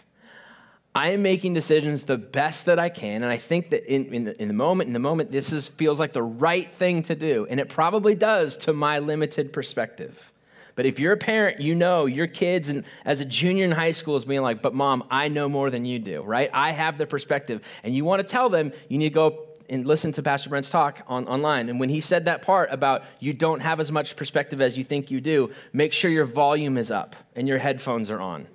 I 0.96 1.10
am 1.10 1.20
making 1.20 1.52
decisions 1.52 2.04
the 2.04 2.16
best 2.16 2.64
that 2.64 2.78
I 2.78 2.88
can, 2.88 3.22
and 3.22 3.30
I 3.30 3.36
think 3.36 3.68
that 3.68 3.84
in, 3.84 4.06
in, 4.14 4.24
the, 4.24 4.40
in 4.40 4.48
the 4.48 4.54
moment, 4.54 4.86
in 4.86 4.94
the 4.94 4.98
moment, 4.98 5.30
this 5.30 5.52
is, 5.52 5.68
feels 5.68 6.00
like 6.00 6.14
the 6.14 6.22
right 6.22 6.72
thing 6.72 7.02
to 7.02 7.14
do, 7.14 7.46
and 7.50 7.60
it 7.60 7.68
probably 7.68 8.14
does 8.14 8.56
to 8.58 8.72
my 8.72 8.98
limited 8.98 9.52
perspective. 9.52 10.32
But 10.74 10.86
if 10.86 10.98
you're 10.98 11.12
a 11.12 11.18
parent, 11.18 11.60
you 11.60 11.74
know 11.74 12.06
your 12.06 12.26
kids, 12.26 12.70
and 12.70 12.82
as 13.04 13.20
a 13.20 13.26
junior 13.26 13.66
in 13.66 13.72
high 13.72 13.90
school, 13.90 14.16
is 14.16 14.24
being 14.24 14.40
like, 14.40 14.62
"But 14.62 14.72
mom, 14.72 15.04
I 15.10 15.28
know 15.28 15.50
more 15.50 15.68
than 15.68 15.84
you 15.84 15.98
do, 15.98 16.22
right? 16.22 16.48
I 16.54 16.72
have 16.72 16.96
the 16.96 17.06
perspective," 17.06 17.60
and 17.84 17.94
you 17.94 18.06
want 18.06 18.22
to 18.22 18.26
tell 18.26 18.48
them, 18.48 18.72
you 18.88 18.96
need 18.96 19.10
to 19.10 19.14
go 19.14 19.48
and 19.68 19.86
listen 19.86 20.12
to 20.12 20.22
Pastor 20.22 20.48
Brent's 20.48 20.70
talk 20.70 21.02
on, 21.08 21.28
online. 21.28 21.68
And 21.68 21.78
when 21.78 21.90
he 21.90 22.00
said 22.00 22.24
that 22.24 22.40
part 22.40 22.72
about 22.72 23.02
you 23.20 23.34
don't 23.34 23.60
have 23.60 23.80
as 23.80 23.92
much 23.92 24.16
perspective 24.16 24.62
as 24.62 24.78
you 24.78 24.84
think 24.84 25.10
you 25.10 25.20
do, 25.20 25.50
make 25.74 25.92
sure 25.92 26.10
your 26.10 26.24
volume 26.24 26.78
is 26.78 26.90
up 26.90 27.16
and 27.34 27.46
your 27.46 27.58
headphones 27.58 28.10
are 28.10 28.20
on 28.20 28.46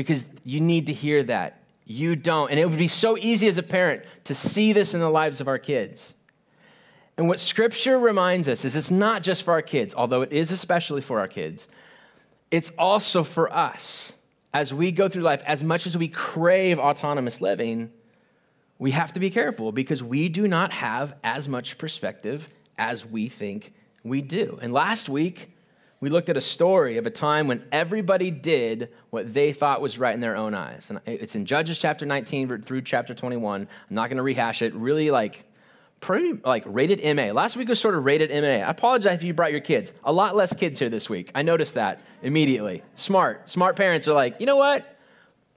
because 0.00 0.24
you 0.46 0.62
need 0.62 0.86
to 0.86 0.94
hear 0.94 1.22
that. 1.24 1.60
You 1.84 2.16
don't. 2.16 2.50
And 2.50 2.58
it 2.58 2.66
would 2.66 2.78
be 2.78 2.88
so 2.88 3.18
easy 3.18 3.48
as 3.48 3.58
a 3.58 3.62
parent 3.62 4.02
to 4.24 4.34
see 4.34 4.72
this 4.72 4.94
in 4.94 5.00
the 5.00 5.10
lives 5.10 5.42
of 5.42 5.48
our 5.48 5.58
kids. 5.58 6.14
And 7.18 7.28
what 7.28 7.38
scripture 7.38 7.98
reminds 7.98 8.48
us 8.48 8.64
is 8.64 8.74
it's 8.74 8.90
not 8.90 9.22
just 9.22 9.42
for 9.42 9.52
our 9.52 9.60
kids, 9.60 9.94
although 9.94 10.22
it 10.22 10.32
is 10.32 10.52
especially 10.52 11.02
for 11.02 11.20
our 11.20 11.28
kids, 11.28 11.68
it's 12.50 12.72
also 12.78 13.22
for 13.22 13.52
us. 13.52 14.14
As 14.54 14.72
we 14.72 14.90
go 14.90 15.06
through 15.06 15.20
life, 15.20 15.42
as 15.44 15.62
much 15.62 15.86
as 15.86 15.98
we 15.98 16.08
crave 16.08 16.78
autonomous 16.78 17.42
living, 17.42 17.90
we 18.78 18.92
have 18.92 19.12
to 19.12 19.20
be 19.20 19.28
careful 19.28 19.70
because 19.70 20.02
we 20.02 20.30
do 20.30 20.48
not 20.48 20.72
have 20.72 21.12
as 21.22 21.46
much 21.46 21.76
perspective 21.76 22.48
as 22.78 23.04
we 23.04 23.28
think 23.28 23.74
we 24.02 24.22
do. 24.22 24.58
And 24.62 24.72
last 24.72 25.10
week, 25.10 25.50
we 26.00 26.08
looked 26.08 26.30
at 26.30 26.36
a 26.36 26.40
story 26.40 26.96
of 26.96 27.06
a 27.06 27.10
time 27.10 27.46
when 27.46 27.62
everybody 27.70 28.30
did 28.30 28.90
what 29.10 29.32
they 29.32 29.52
thought 29.52 29.82
was 29.82 29.98
right 29.98 30.14
in 30.14 30.20
their 30.20 30.36
own 30.36 30.54
eyes. 30.54 30.88
And 30.88 31.00
it's 31.04 31.34
in 31.34 31.44
Judges 31.44 31.78
chapter 31.78 32.06
19 32.06 32.62
through 32.62 32.82
chapter 32.82 33.12
21. 33.12 33.60
I'm 33.62 33.94
not 33.94 34.08
going 34.08 34.16
to 34.16 34.22
rehash 34.22 34.62
it. 34.62 34.74
Really, 34.74 35.10
like, 35.10 35.44
pretty, 36.00 36.40
like, 36.42 36.64
rated 36.66 37.00
MA. 37.16 37.32
Last 37.32 37.56
week 37.56 37.68
was 37.68 37.78
sort 37.78 37.94
of 37.94 38.06
rated 38.06 38.30
MA. 38.30 38.64
I 38.66 38.70
apologize 38.70 39.16
if 39.16 39.22
you 39.22 39.34
brought 39.34 39.52
your 39.52 39.60
kids. 39.60 39.92
A 40.02 40.12
lot 40.12 40.34
less 40.34 40.54
kids 40.54 40.78
here 40.78 40.88
this 40.88 41.10
week. 41.10 41.30
I 41.34 41.42
noticed 41.42 41.74
that 41.74 42.00
immediately. 42.22 42.82
Smart. 42.94 43.50
Smart 43.50 43.76
parents 43.76 44.08
are 44.08 44.14
like, 44.14 44.36
you 44.40 44.46
know 44.46 44.56
what? 44.56 44.96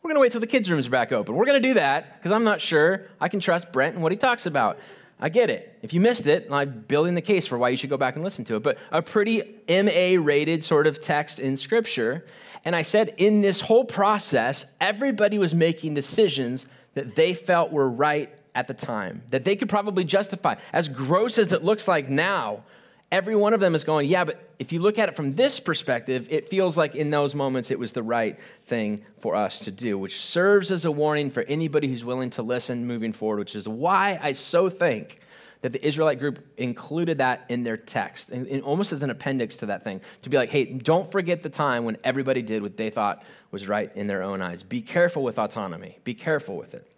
We're 0.01 0.09
going 0.09 0.17
to 0.17 0.21
wait 0.21 0.33
till 0.33 0.41
the 0.41 0.47
kids' 0.47 0.69
rooms 0.69 0.87
are 0.87 0.89
back 0.89 1.13
open. 1.13 1.35
We're 1.35 1.45
going 1.45 1.61
to 1.61 1.65
do 1.69 1.75
that 1.75 2.17
because 2.17 2.33
I'm 2.33 2.43
not 2.43 2.59
sure 2.59 3.07
I 3.21 3.29
can 3.29 3.39
trust 3.39 3.71
Brent 3.71 3.93
and 3.93 4.03
what 4.03 4.11
he 4.11 4.17
talks 4.17 4.45
about. 4.45 4.77
I 5.23 5.29
get 5.29 5.49
it. 5.49 5.79
If 5.81 5.93
you 5.93 6.01
missed 6.01 6.27
it, 6.27 6.49
I'm 6.51 6.83
building 6.85 7.15
the 7.15 7.21
case 7.21 7.47
for 7.47 7.57
why 7.57 7.69
you 7.69 7.77
should 7.77 7.89
go 7.89 7.95
back 7.95 8.15
and 8.15 8.25
listen 8.25 8.43
to 8.43 8.57
it. 8.57 8.63
But 8.63 8.77
a 8.91 9.01
pretty 9.01 9.41
MA 9.69 10.21
rated 10.21 10.65
sort 10.65 10.85
of 10.85 10.99
text 10.99 11.39
in 11.39 11.55
Scripture. 11.55 12.25
And 12.65 12.75
I 12.75 12.81
said 12.81 13.13
in 13.15 13.39
this 13.39 13.61
whole 13.61 13.85
process, 13.85 14.65
everybody 14.81 15.39
was 15.39 15.55
making 15.55 15.93
decisions 15.93 16.65
that 16.95 17.15
they 17.15 17.33
felt 17.33 17.71
were 17.71 17.89
right 17.89 18.37
at 18.53 18.67
the 18.67 18.73
time, 18.73 19.21
that 19.31 19.45
they 19.45 19.55
could 19.55 19.69
probably 19.69 20.03
justify. 20.03 20.55
As 20.73 20.89
gross 20.89 21.37
as 21.37 21.53
it 21.53 21.63
looks 21.63 21.87
like 21.87 22.09
now, 22.09 22.65
every 23.13 23.35
one 23.35 23.53
of 23.53 23.59
them 23.59 23.75
is 23.75 23.83
going, 23.83 24.09
yeah, 24.09 24.23
but 24.23 24.41
if 24.57 24.73
you 24.73 24.79
look 24.79 24.97
at 24.97 25.07
it 25.07 25.15
from 25.15 25.35
this 25.35 25.59
perspective, 25.59 26.27
it 26.31 26.49
feels 26.49 26.75
like 26.75 26.95
in 26.95 27.11
those 27.11 27.35
moments 27.35 27.69
it 27.69 27.77
was 27.77 27.91
the 27.91 28.01
right 28.01 28.39
thing 28.65 29.05
for 29.19 29.35
us 29.35 29.59
to 29.59 29.71
do, 29.71 29.99
which 29.99 30.19
serves 30.19 30.71
as 30.71 30.83
a 30.83 30.91
warning 30.91 31.29
for 31.29 31.43
anybody 31.43 31.87
who's 31.87 32.03
willing 32.03 32.31
to 32.31 32.41
listen 32.41 32.87
moving 32.87 33.13
forward, 33.13 33.37
which 33.37 33.55
is 33.55 33.67
why 33.67 34.19
I 34.19 34.33
so 34.33 34.67
think 34.67 35.19
that 35.61 35.71
the 35.71 35.87
Israelite 35.87 36.17
group 36.17 36.43
included 36.57 37.19
that 37.19 37.45
in 37.49 37.63
their 37.63 37.77
text, 37.77 38.29
and, 38.29 38.47
and 38.47 38.63
almost 38.63 38.91
as 38.91 39.03
an 39.03 39.11
appendix 39.11 39.57
to 39.57 39.67
that 39.67 39.83
thing, 39.83 40.01
to 40.23 40.29
be 40.31 40.35
like, 40.35 40.49
hey, 40.49 40.65
don't 40.65 41.11
forget 41.11 41.43
the 41.43 41.49
time 41.49 41.85
when 41.85 41.97
everybody 42.03 42.41
did 42.41 42.63
what 42.63 42.77
they 42.77 42.89
thought 42.89 43.23
was 43.51 43.67
right 43.67 43.95
in 43.95 44.07
their 44.07 44.23
own 44.23 44.41
eyes. 44.41 44.63
Be 44.63 44.81
careful 44.81 45.21
with 45.21 45.37
autonomy, 45.37 45.99
be 46.03 46.15
careful 46.15 46.57
with 46.57 46.73
it 46.73 46.92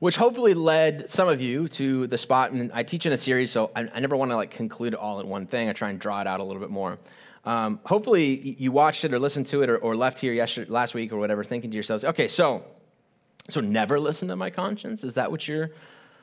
which 0.00 0.16
hopefully 0.16 0.54
led 0.54 1.08
some 1.08 1.28
of 1.28 1.40
you 1.40 1.68
to 1.68 2.06
the 2.08 2.18
spot. 2.18 2.50
And 2.50 2.72
I 2.72 2.82
teach 2.82 3.06
in 3.06 3.12
a 3.12 3.18
series, 3.18 3.52
so 3.52 3.70
I, 3.76 3.88
I 3.94 4.00
never 4.00 4.16
want 4.16 4.32
to 4.32 4.36
like 4.36 4.50
conclude 4.50 4.94
it 4.94 4.98
all 4.98 5.20
in 5.20 5.28
one 5.28 5.46
thing. 5.46 5.68
I 5.68 5.72
try 5.72 5.90
and 5.90 5.98
draw 5.98 6.20
it 6.20 6.26
out 6.26 6.40
a 6.40 6.44
little 6.44 6.60
bit 6.60 6.70
more. 6.70 6.98
Um, 7.44 7.80
hopefully, 7.84 8.56
you 8.58 8.72
watched 8.72 9.04
it 9.04 9.14
or 9.14 9.18
listened 9.18 9.46
to 9.48 9.62
it 9.62 9.70
or, 9.70 9.78
or 9.78 9.94
left 9.94 10.18
here 10.18 10.32
yesterday, 10.32 10.70
last 10.70 10.94
week 10.94 11.12
or 11.12 11.18
whatever, 11.18 11.44
thinking 11.44 11.70
to 11.70 11.74
yourselves, 11.74 12.04
okay, 12.04 12.28
so 12.28 12.64
so 13.48 13.60
never 13.60 13.98
listen 13.98 14.28
to 14.28 14.36
my 14.36 14.50
conscience. 14.50 15.04
Is 15.04 15.14
that 15.14 15.30
what 15.30 15.46
you're 15.48 15.70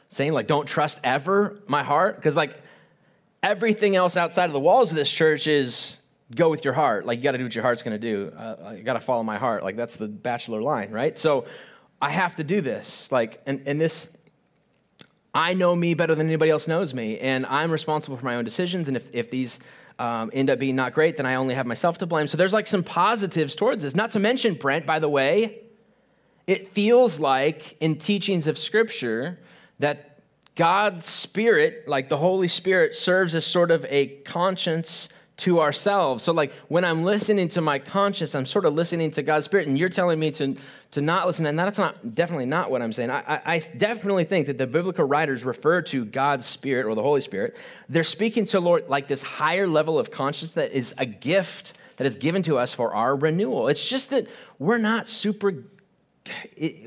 saying? 0.08 0.34
Like, 0.34 0.48
don't 0.48 0.66
trust 0.66 1.00
ever 1.04 1.60
my 1.68 1.84
heart? 1.84 2.16
Because 2.16 2.36
like 2.36 2.60
everything 3.44 3.96
else 3.96 4.18
outside 4.18 4.46
of 4.46 4.54
the 4.54 4.60
walls 4.60 4.92
of 4.92 4.98
this 4.98 5.12
church 5.12 5.48
is 5.48 6.00
go 6.36 6.50
with 6.50 6.66
your 6.66 6.74
heart. 6.74 7.06
Like, 7.06 7.18
you 7.18 7.24
got 7.24 7.32
to 7.32 7.38
do 7.38 7.44
what 7.44 7.56
your 7.56 7.64
heart's 7.64 7.84
going 7.84 8.00
to 8.00 8.14
do. 8.14 8.32
Uh, 8.36 8.74
you 8.76 8.84
got 8.84 8.94
to 8.94 9.00
follow 9.00 9.24
my 9.24 9.38
heart. 9.38 9.64
Like, 9.64 9.76
that's 9.76 9.98
the 9.98 10.08
bachelor 10.08 10.62
line, 10.62 10.92
right? 10.92 11.18
So 11.18 11.46
I 12.02 12.10
have 12.10 12.36
to 12.36 12.44
do 12.44 12.62
this. 12.62 13.12
Like, 13.12 13.42
and, 13.46 13.64
and 13.66 13.82
this, 13.82 14.08
I 15.34 15.54
know 15.54 15.76
me 15.76 15.94
better 15.94 16.16
than 16.16 16.28
anybody 16.28 16.52
else 16.52 16.68
knows 16.68 16.94
me, 16.94 17.20
and 17.20 17.46
I'm 17.46 17.72
responsible 17.72 18.18
for 18.18 18.26
my 18.26 18.36
own 18.36 18.44
decisions. 18.44 18.88
And 18.88 18.96
if, 18.96 19.10
if 19.14 19.32
these 19.32 19.60
um, 20.00 20.30
end 20.34 20.50
up 20.50 20.60
being 20.60 20.76
not 20.76 20.94
great, 20.94 21.18
then 21.18 21.26
I 21.26 21.36
only 21.36 21.56
have 21.56 21.66
myself 21.66 21.98
to 22.00 22.06
blame. 22.06 22.28
So 22.28 22.38
there's 22.38 22.54
like 22.54 22.68
some 22.68 22.84
positives 22.84 23.56
towards 23.56 23.84
this. 23.84 23.96
Not 23.96 24.12
to 24.12 24.20
mention, 24.20 24.54
Brent, 24.54 24.86
by 24.86 25.00
the 25.00 25.10
way, 25.10 25.62
it 26.46 26.74
feels 26.74 27.20
like 27.20 27.76
in 27.80 27.98
teachings 27.98 28.48
of 28.48 28.58
Scripture 28.58 29.40
that 29.80 30.20
God's 30.56 31.06
Spirit, 31.06 31.88
like 31.88 32.10
the 32.10 32.18
Holy 32.18 32.48
Spirit, 32.48 32.96
serves 32.96 33.36
as 33.36 33.46
sort 33.46 33.70
of 33.70 33.86
a 33.90 34.08
conscience 34.08 35.10
to 35.38 35.62
ourselves. 35.62 36.24
So, 36.24 36.34
like, 36.34 36.52
when 36.68 36.84
I'm 36.84 37.04
listening 37.04 37.48
to 37.50 37.62
my 37.62 37.78
conscience, 37.78 38.34
I'm 38.34 38.46
sort 38.46 38.66
of 38.66 38.74
listening 38.74 39.12
to 39.12 39.22
God's 39.22 39.46
Spirit, 39.46 39.68
and 39.68 39.78
you're 39.78 39.88
telling 39.88 40.20
me 40.20 40.32
to, 40.32 40.56
to 40.92 41.02
not 41.02 41.28
listen. 41.28 41.46
And 41.46 41.58
that's 41.58 41.78
not 41.78 42.16
definitely 42.16 42.48
not 42.48 42.72
what 42.72 42.82
I'm 42.82 42.92
saying. 42.92 43.12
I, 43.12 43.42
I, 43.46 43.60
definitely 43.78 44.24
think 44.24 44.48
that 44.48 44.58
the 44.58 44.66
biblical 44.66 45.06
writers 45.06 45.46
refer 45.46 45.84
to 45.84 46.06
God's 46.06 46.48
Spirit 46.48 46.88
or 46.88 46.96
the 46.96 47.04
Holy 47.04 47.22
Spirit. 47.22 47.56
They're 47.88 48.04
speaking 48.04 48.46
to 48.48 48.60
Lord 48.60 48.90
like 48.90 49.08
this 49.08 49.22
higher 49.22 49.68
level 49.68 50.00
of 50.00 50.10
conscience 50.10 50.54
that 50.54 50.72
is 50.72 50.96
a 50.98 51.06
gift 51.06 51.74
that 51.98 52.08
is 52.08 52.18
given 52.18 52.42
to 52.44 52.58
us 52.58 52.74
for 52.74 52.94
our 52.94 53.16
renewal. 53.16 53.68
It's 53.68 53.88
just 53.88 54.10
that 54.10 54.28
we're 54.58 54.78
not 54.80 55.08
super 55.08 55.64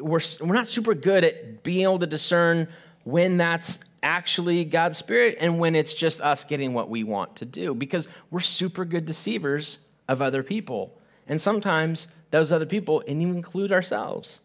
we're, 0.00 0.20
we're 0.40 0.54
not 0.54 0.68
super 0.68 0.94
good 0.94 1.24
at 1.24 1.62
being 1.62 1.84
able 1.84 1.98
to 1.98 2.06
discern 2.06 2.68
when 3.04 3.38
that's 3.38 3.78
actually 4.02 4.64
God's 4.64 4.98
Spirit 4.98 5.38
and 5.40 5.58
when 5.58 5.74
it's 5.74 5.94
just 5.94 6.20
us 6.20 6.44
getting 6.44 6.74
what 6.74 6.88
we 6.88 7.04
want 7.04 7.36
to 7.36 7.44
do 7.44 7.74
because 7.74 8.08
we're 8.30 8.40
super 8.40 8.84
good 8.84 9.06
deceivers 9.06 9.78
of 10.08 10.22
other 10.22 10.42
people. 10.42 10.98
And 11.28 11.40
sometimes 11.40 12.08
those 12.30 12.52
other 12.52 12.66
people, 12.66 13.02
and 13.06 13.20
even 13.20 13.36
include 13.36 13.72
ourselves, 13.72 14.40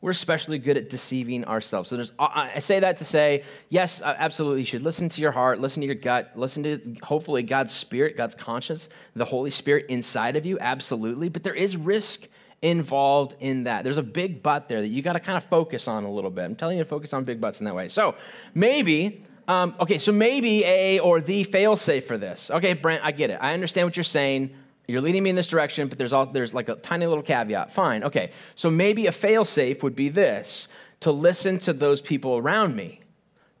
we're 0.00 0.10
especially 0.10 0.58
good 0.58 0.76
at 0.76 0.90
deceiving 0.90 1.46
ourselves. 1.46 1.88
So 1.88 1.96
there's, 1.96 2.12
I 2.18 2.58
say 2.58 2.80
that 2.80 2.98
to 2.98 3.06
say, 3.06 3.44
yes, 3.70 4.02
absolutely, 4.02 4.60
you 4.60 4.66
should 4.66 4.82
listen 4.82 5.08
to 5.08 5.20
your 5.22 5.32
heart, 5.32 5.60
listen 5.60 5.80
to 5.80 5.86
your 5.86 5.94
gut, 5.94 6.32
listen 6.34 6.62
to 6.64 6.96
hopefully 7.02 7.42
God's 7.42 7.72
Spirit, 7.72 8.14
God's 8.14 8.34
conscience, 8.34 8.90
the 9.16 9.24
Holy 9.24 9.48
Spirit 9.48 9.86
inside 9.88 10.36
of 10.36 10.44
you, 10.44 10.58
absolutely. 10.60 11.30
But 11.30 11.42
there 11.42 11.54
is 11.54 11.78
risk 11.78 12.28
involved 12.64 13.36
in 13.40 13.64
that. 13.64 13.84
There's 13.84 13.98
a 13.98 14.02
big 14.02 14.42
but 14.42 14.68
there 14.68 14.80
that 14.80 14.88
you 14.88 15.02
got 15.02 15.12
to 15.12 15.20
kind 15.20 15.36
of 15.36 15.44
focus 15.44 15.86
on 15.86 16.04
a 16.04 16.10
little 16.10 16.30
bit. 16.30 16.44
I'm 16.46 16.56
telling 16.56 16.78
you 16.78 16.84
to 16.84 16.88
focus 16.88 17.12
on 17.12 17.24
big 17.24 17.38
butts 17.40 17.60
in 17.60 17.66
that 17.66 17.74
way. 17.74 17.88
So 17.88 18.14
maybe, 18.54 19.22
um, 19.46 19.74
okay, 19.78 19.98
so 19.98 20.12
maybe 20.12 20.64
a 20.64 20.98
or 20.98 21.20
the 21.20 21.44
fail 21.44 21.76
safe 21.76 22.06
for 22.06 22.16
this. 22.16 22.50
Okay, 22.50 22.72
Brent, 22.72 23.04
I 23.04 23.12
get 23.12 23.28
it. 23.28 23.38
I 23.40 23.52
understand 23.52 23.86
what 23.86 23.96
you're 23.96 24.04
saying. 24.04 24.50
You're 24.88 25.02
leading 25.02 25.22
me 25.22 25.30
in 25.30 25.36
this 25.36 25.48
direction, 25.48 25.88
but 25.88 25.98
there's 25.98 26.14
all, 26.14 26.26
there's 26.26 26.54
like 26.54 26.70
a 26.70 26.76
tiny 26.76 27.06
little 27.06 27.22
caveat. 27.22 27.70
Fine, 27.70 28.02
okay. 28.04 28.32
So 28.54 28.70
maybe 28.70 29.06
a 29.06 29.12
fail 29.12 29.44
safe 29.44 29.82
would 29.82 29.94
be 29.94 30.08
this: 30.08 30.66
to 31.00 31.12
listen 31.12 31.58
to 31.60 31.74
those 31.74 32.00
people 32.00 32.38
around 32.38 32.74
me 32.74 33.00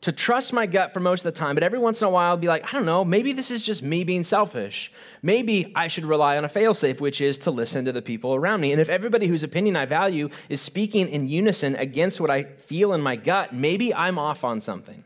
to 0.04 0.12
trust 0.12 0.52
my 0.52 0.66
gut 0.66 0.92
for 0.92 1.00
most 1.00 1.24
of 1.24 1.32
the 1.32 1.38
time, 1.38 1.54
but 1.54 1.62
every 1.62 1.78
once 1.78 2.02
in 2.02 2.06
a 2.06 2.10
while 2.10 2.32
I'll 2.32 2.36
be 2.36 2.46
like, 2.46 2.68
I 2.68 2.76
don't 2.76 2.84
know, 2.84 3.06
maybe 3.06 3.32
this 3.32 3.50
is 3.50 3.62
just 3.62 3.82
me 3.82 4.04
being 4.04 4.22
selfish. 4.22 4.92
Maybe 5.22 5.72
I 5.74 5.88
should 5.88 6.04
rely 6.04 6.36
on 6.36 6.44
a 6.44 6.48
failsafe, 6.48 7.00
which 7.00 7.22
is 7.22 7.38
to 7.38 7.50
listen 7.50 7.86
to 7.86 7.92
the 7.92 8.02
people 8.02 8.34
around 8.34 8.60
me. 8.60 8.70
And 8.70 8.82
if 8.82 8.90
everybody 8.90 9.28
whose 9.28 9.42
opinion 9.42 9.76
I 9.76 9.86
value 9.86 10.28
is 10.50 10.60
speaking 10.60 11.08
in 11.08 11.26
unison 11.26 11.74
against 11.76 12.20
what 12.20 12.28
I 12.28 12.42
feel 12.42 12.92
in 12.92 13.00
my 13.00 13.16
gut, 13.16 13.54
maybe 13.54 13.94
I'm 13.94 14.18
off 14.18 14.44
on 14.44 14.60
something. 14.60 15.04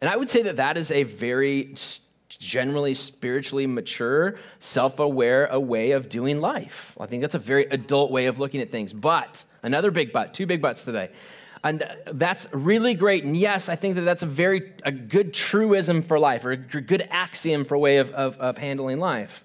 And 0.00 0.08
I 0.08 0.16
would 0.16 0.30
say 0.30 0.40
that 0.40 0.56
that 0.56 0.78
is 0.78 0.90
a 0.90 1.02
very 1.02 1.74
generally 2.30 2.94
spiritually 2.94 3.66
mature, 3.66 4.36
self 4.58 4.98
aware 5.00 5.58
way 5.60 5.90
of 5.90 6.08
doing 6.08 6.38
life. 6.38 6.96
I 6.98 7.04
think 7.04 7.20
that's 7.20 7.34
a 7.34 7.38
very 7.38 7.66
adult 7.66 8.10
way 8.10 8.24
of 8.24 8.38
looking 8.38 8.62
at 8.62 8.70
things. 8.70 8.94
But, 8.94 9.44
another 9.62 9.90
big 9.90 10.14
but, 10.14 10.32
two 10.32 10.46
big 10.46 10.62
buts 10.62 10.86
today. 10.86 11.10
And 11.64 11.84
that's 12.06 12.46
really 12.52 12.94
great. 12.94 13.24
And 13.24 13.36
yes, 13.36 13.68
I 13.68 13.76
think 13.76 13.96
that 13.96 14.02
that's 14.02 14.22
a 14.22 14.26
very 14.26 14.72
a 14.84 14.92
good 14.92 15.34
truism 15.34 16.02
for 16.02 16.18
life 16.18 16.44
or 16.44 16.52
a 16.52 16.56
good 16.56 17.06
axiom 17.10 17.64
for 17.64 17.74
a 17.74 17.78
way 17.78 17.98
of, 17.98 18.10
of, 18.12 18.36
of 18.38 18.58
handling 18.58 18.98
life. 18.98 19.44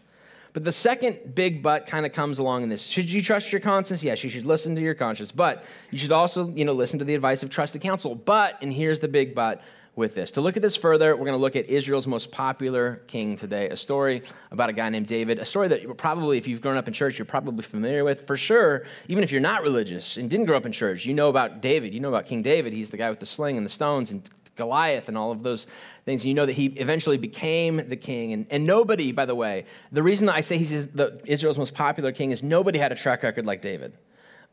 But 0.53 0.63
the 0.63 0.72
second 0.72 1.34
big 1.34 1.63
but 1.63 1.88
kind 1.88 2.05
of 2.05 2.13
comes 2.13 2.38
along 2.38 2.62
in 2.62 2.70
this. 2.70 2.84
Should 2.84 3.12
you 3.12 3.24
trust 3.24 3.51
your 3.51 3.60
conscience? 3.60 4.03
Yes, 4.03 4.24
you 4.24 4.29
should 4.29 4.46
listen 4.46 4.75
to 4.75 4.82
your 4.82 4.93
conscience. 4.93 5.32
But 5.32 5.65
you 5.89 5.98
should 5.98 6.12
also, 6.12 6.50
you 6.50 6.63
know, 6.63 6.74
listen 6.74 7.00
to 7.00 7.05
the 7.05 7.15
advice 7.15 7.41
of 7.41 7.50
trusted 7.50 7.82
counsel. 7.82 8.13
But, 8.13 8.60
and 8.62 8.72
here's 8.72 9.00
the 9.00 9.08
big 9.08 9.34
but, 9.34 9.63
with 9.95 10.15
this. 10.15 10.31
To 10.31 10.41
look 10.41 10.55
at 10.55 10.63
this 10.63 10.75
further, 10.75 11.15
we're 11.15 11.25
going 11.25 11.38
to 11.38 11.41
look 11.41 11.55
at 11.55 11.67
Israel's 11.67 12.07
most 12.07 12.31
popular 12.31 13.01
king 13.07 13.35
today, 13.35 13.69
a 13.69 13.77
story 13.77 14.23
about 14.51 14.69
a 14.69 14.73
guy 14.73 14.89
named 14.89 15.05
David, 15.07 15.38
a 15.38 15.45
story 15.45 15.67
that 15.67 15.97
probably, 15.97 16.38
if 16.38 16.47
you've 16.47 16.62
grown 16.62 16.77
up 16.77 16.88
in 16.88 16.93
church, 16.93 17.19
you're 17.19 17.25
probably 17.25 17.63
familiar 17.63 18.03
with. 18.03 18.25
For 18.25 18.35
sure, 18.35 18.85
even 19.07 19.23
if 19.23 19.31
you're 19.31 19.41
not 19.41 19.62
religious 19.62 20.17
and 20.17 20.29
didn't 20.29 20.47
grow 20.47 20.57
up 20.57 20.65
in 20.65 20.71
church, 20.71 21.05
you 21.05 21.13
know 21.13 21.29
about 21.29 21.62
David. 21.62 21.93
You 21.93 22.00
know 22.00 22.09
about 22.09 22.25
King 22.25 22.41
David. 22.41 22.73
He's 22.73 22.89
the 22.89 22.97
guy 22.97 23.09
with 23.09 23.19
the 23.19 23.25
sling 23.27 23.55
and 23.55 23.65
the 23.65 23.69
stones 23.69 24.09
and 24.09 24.27
Goliath 24.55 25.07
and 25.07 25.17
all 25.17 25.31
of 25.31 25.43
those 25.43 25.67
things. 26.05 26.25
You 26.25 26.33
know 26.33 26.45
that 26.45 26.53
he 26.53 26.67
eventually 26.67 27.17
became 27.17 27.77
the 27.89 27.95
king. 27.95 28.33
And, 28.33 28.47
and 28.50 28.65
nobody, 28.65 29.12
by 29.12 29.25
the 29.25 29.35
way, 29.35 29.65
the 29.91 30.03
reason 30.03 30.25
that 30.27 30.35
I 30.35 30.41
say 30.41 30.57
he's 30.57 30.88
the, 30.88 31.21
Israel's 31.25 31.57
most 31.57 31.73
popular 31.75 32.12
king 32.12 32.31
is 32.31 32.41
nobody 32.41 32.79
had 32.79 32.91
a 32.91 32.95
track 32.95 33.21
record 33.21 33.45
like 33.45 33.62
David 33.62 33.93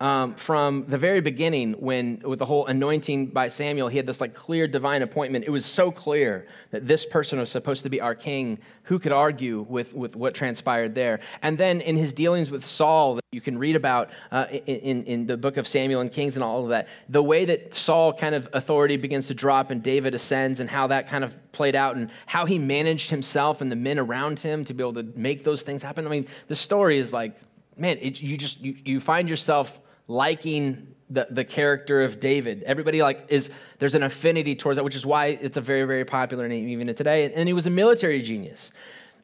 um, 0.00 0.34
from 0.34 0.86
the 0.88 0.98
very 0.98 1.20
beginning 1.20 1.74
when 1.74 2.20
with 2.24 2.38
the 2.38 2.46
whole 2.46 2.66
anointing 2.66 3.26
by 3.28 3.48
samuel 3.48 3.88
he 3.88 3.98
had 3.98 4.06
this 4.06 4.20
like 4.20 4.34
clear 4.34 4.66
divine 4.66 5.02
appointment. 5.02 5.44
It 5.44 5.50
was 5.50 5.66
so 5.66 5.90
clear 5.90 6.46
that 6.70 6.86
this 6.86 7.04
person 7.04 7.38
was 7.38 7.50
supposed 7.50 7.82
to 7.82 7.90
be 7.90 8.00
our 8.00 8.14
king 8.14 8.58
who 8.84 8.98
could 8.98 9.12
argue 9.12 9.66
with, 9.68 9.92
with 9.92 10.16
what 10.16 10.34
transpired 10.34 10.94
there. 10.94 11.20
And 11.42 11.58
then 11.58 11.80
in 11.80 11.96
his 11.96 12.12
dealings 12.14 12.50
with 12.50 12.64
saul 12.64 13.16
that 13.16 13.24
you 13.30 13.40
can 13.40 13.58
read 13.58 13.76
about 13.76 14.10
uh, 14.32 14.46
in, 14.50 15.04
in 15.04 15.26
the 15.26 15.36
book 15.36 15.56
of 15.56 15.68
samuel 15.68 16.00
and 16.00 16.10
kings 16.10 16.34
and 16.34 16.42
all 16.42 16.64
of 16.64 16.70
that 16.70 16.88
the 17.08 17.22
way 17.22 17.44
that 17.44 17.72
saul 17.74 18.12
kind 18.12 18.34
of 18.34 18.48
authority 18.52 18.96
begins 18.96 19.28
to 19.28 19.34
drop 19.34 19.70
and 19.70 19.84
david 19.84 20.14
ascends 20.14 20.58
and 20.58 20.68
how 20.68 20.88
that 20.88 21.08
kind 21.08 21.22
of 21.22 21.52
played 21.52 21.76
out 21.76 21.94
and 21.94 22.10
how 22.26 22.44
he 22.44 22.58
managed 22.58 23.10
himself 23.10 23.60
and 23.60 23.70
the 23.70 23.76
men 23.76 23.98
around 23.98 24.40
him 24.40 24.64
to 24.64 24.74
be 24.74 24.82
able 24.82 24.94
to 24.94 25.04
make 25.14 25.44
those 25.44 25.62
things 25.62 25.82
happen. 25.82 26.06
I 26.06 26.10
mean 26.10 26.26
the 26.48 26.56
story 26.56 26.98
is 26.98 27.12
like 27.12 27.36
man 27.76 27.98
it, 28.00 28.20
you 28.20 28.36
just 28.36 28.60
you, 28.60 28.76
you 28.84 29.00
find 29.00 29.28
yourself 29.28 29.80
liking 30.10 30.88
the, 31.08 31.26
the 31.30 31.44
character 31.44 32.02
of 32.02 32.20
David. 32.20 32.62
Everybody 32.64 33.00
like 33.00 33.26
is 33.28 33.48
there's 33.78 33.94
an 33.94 34.02
affinity 34.02 34.54
towards 34.56 34.76
that, 34.76 34.84
which 34.84 34.96
is 34.96 35.06
why 35.06 35.26
it's 35.26 35.56
a 35.56 35.60
very, 35.60 35.84
very 35.84 36.04
popular 36.04 36.48
name 36.48 36.68
even 36.68 36.92
today. 36.94 37.32
And 37.32 37.48
he 37.48 37.52
was 37.52 37.66
a 37.66 37.70
military 37.70 38.20
genius. 38.20 38.72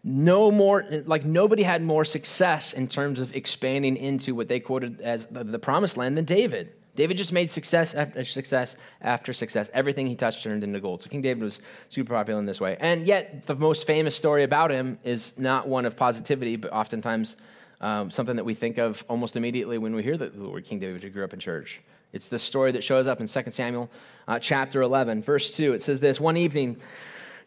No 0.04 0.52
more 0.52 0.86
like 1.04 1.24
nobody 1.24 1.64
had 1.64 1.82
more 1.82 2.04
success 2.04 2.72
in 2.72 2.86
terms 2.86 3.18
of 3.18 3.34
expanding 3.34 3.96
into 3.96 4.34
what 4.34 4.48
they 4.48 4.60
quoted 4.60 5.00
as 5.00 5.26
the, 5.26 5.42
the 5.42 5.58
promised 5.58 5.96
land 5.96 6.16
than 6.16 6.24
David. 6.24 6.76
David 6.94 7.16
just 7.16 7.32
made 7.32 7.50
success 7.50 7.94
after 7.94 8.20
uh, 8.20 8.24
success 8.24 8.76
after 9.02 9.32
success. 9.32 9.68
Everything 9.74 10.06
he 10.06 10.14
touched 10.14 10.42
turned 10.44 10.62
into 10.62 10.80
gold. 10.80 11.02
So 11.02 11.10
King 11.10 11.20
David 11.20 11.42
was 11.42 11.60
super 11.88 12.14
popular 12.14 12.38
in 12.38 12.46
this 12.46 12.60
way. 12.60 12.76
And 12.80 13.06
yet, 13.06 13.46
the 13.46 13.56
most 13.56 13.86
famous 13.86 14.16
story 14.16 14.44
about 14.44 14.70
him 14.70 14.98
is 15.04 15.34
not 15.36 15.68
one 15.68 15.84
of 15.84 15.96
positivity, 15.96 16.56
but 16.56 16.72
oftentimes 16.72 17.36
um, 17.80 18.10
something 18.10 18.36
that 18.36 18.44
we 18.44 18.54
think 18.54 18.78
of 18.78 19.04
almost 19.08 19.36
immediately 19.36 19.78
when 19.78 19.94
we 19.94 20.02
hear 20.02 20.16
the 20.16 20.30
word 20.30 20.64
King 20.64 20.78
David 20.78 21.02
who 21.02 21.10
grew 21.10 21.24
up 21.24 21.32
in 21.32 21.40
church. 21.40 21.80
It's 22.12 22.28
the 22.28 22.38
story 22.38 22.72
that 22.72 22.84
shows 22.84 23.06
up 23.06 23.20
in 23.20 23.26
2 23.26 23.50
Samuel 23.50 23.90
uh, 24.26 24.38
chapter 24.38 24.80
11, 24.82 25.22
verse 25.22 25.56
2. 25.56 25.74
It 25.74 25.82
says 25.82 26.00
this 26.00 26.20
One 26.20 26.36
evening, 26.36 26.78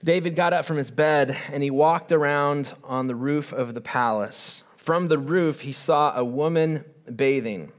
David 0.03 0.35
got 0.35 0.53
up 0.53 0.65
from 0.65 0.77
his 0.77 0.91
bed 0.91 1.35
and 1.51 1.63
he 1.63 1.71
walked 1.71 2.11
around 2.11 2.73
on 2.83 3.07
the 3.07 3.15
roof 3.15 3.51
of 3.51 3.73
the 3.73 3.81
palace. 3.81 4.63
From 4.77 5.07
the 5.07 5.17
roof, 5.17 5.61
he 5.61 5.73
saw 5.73 6.15
a 6.15 6.23
woman 6.23 6.85
bathing. 7.13 7.71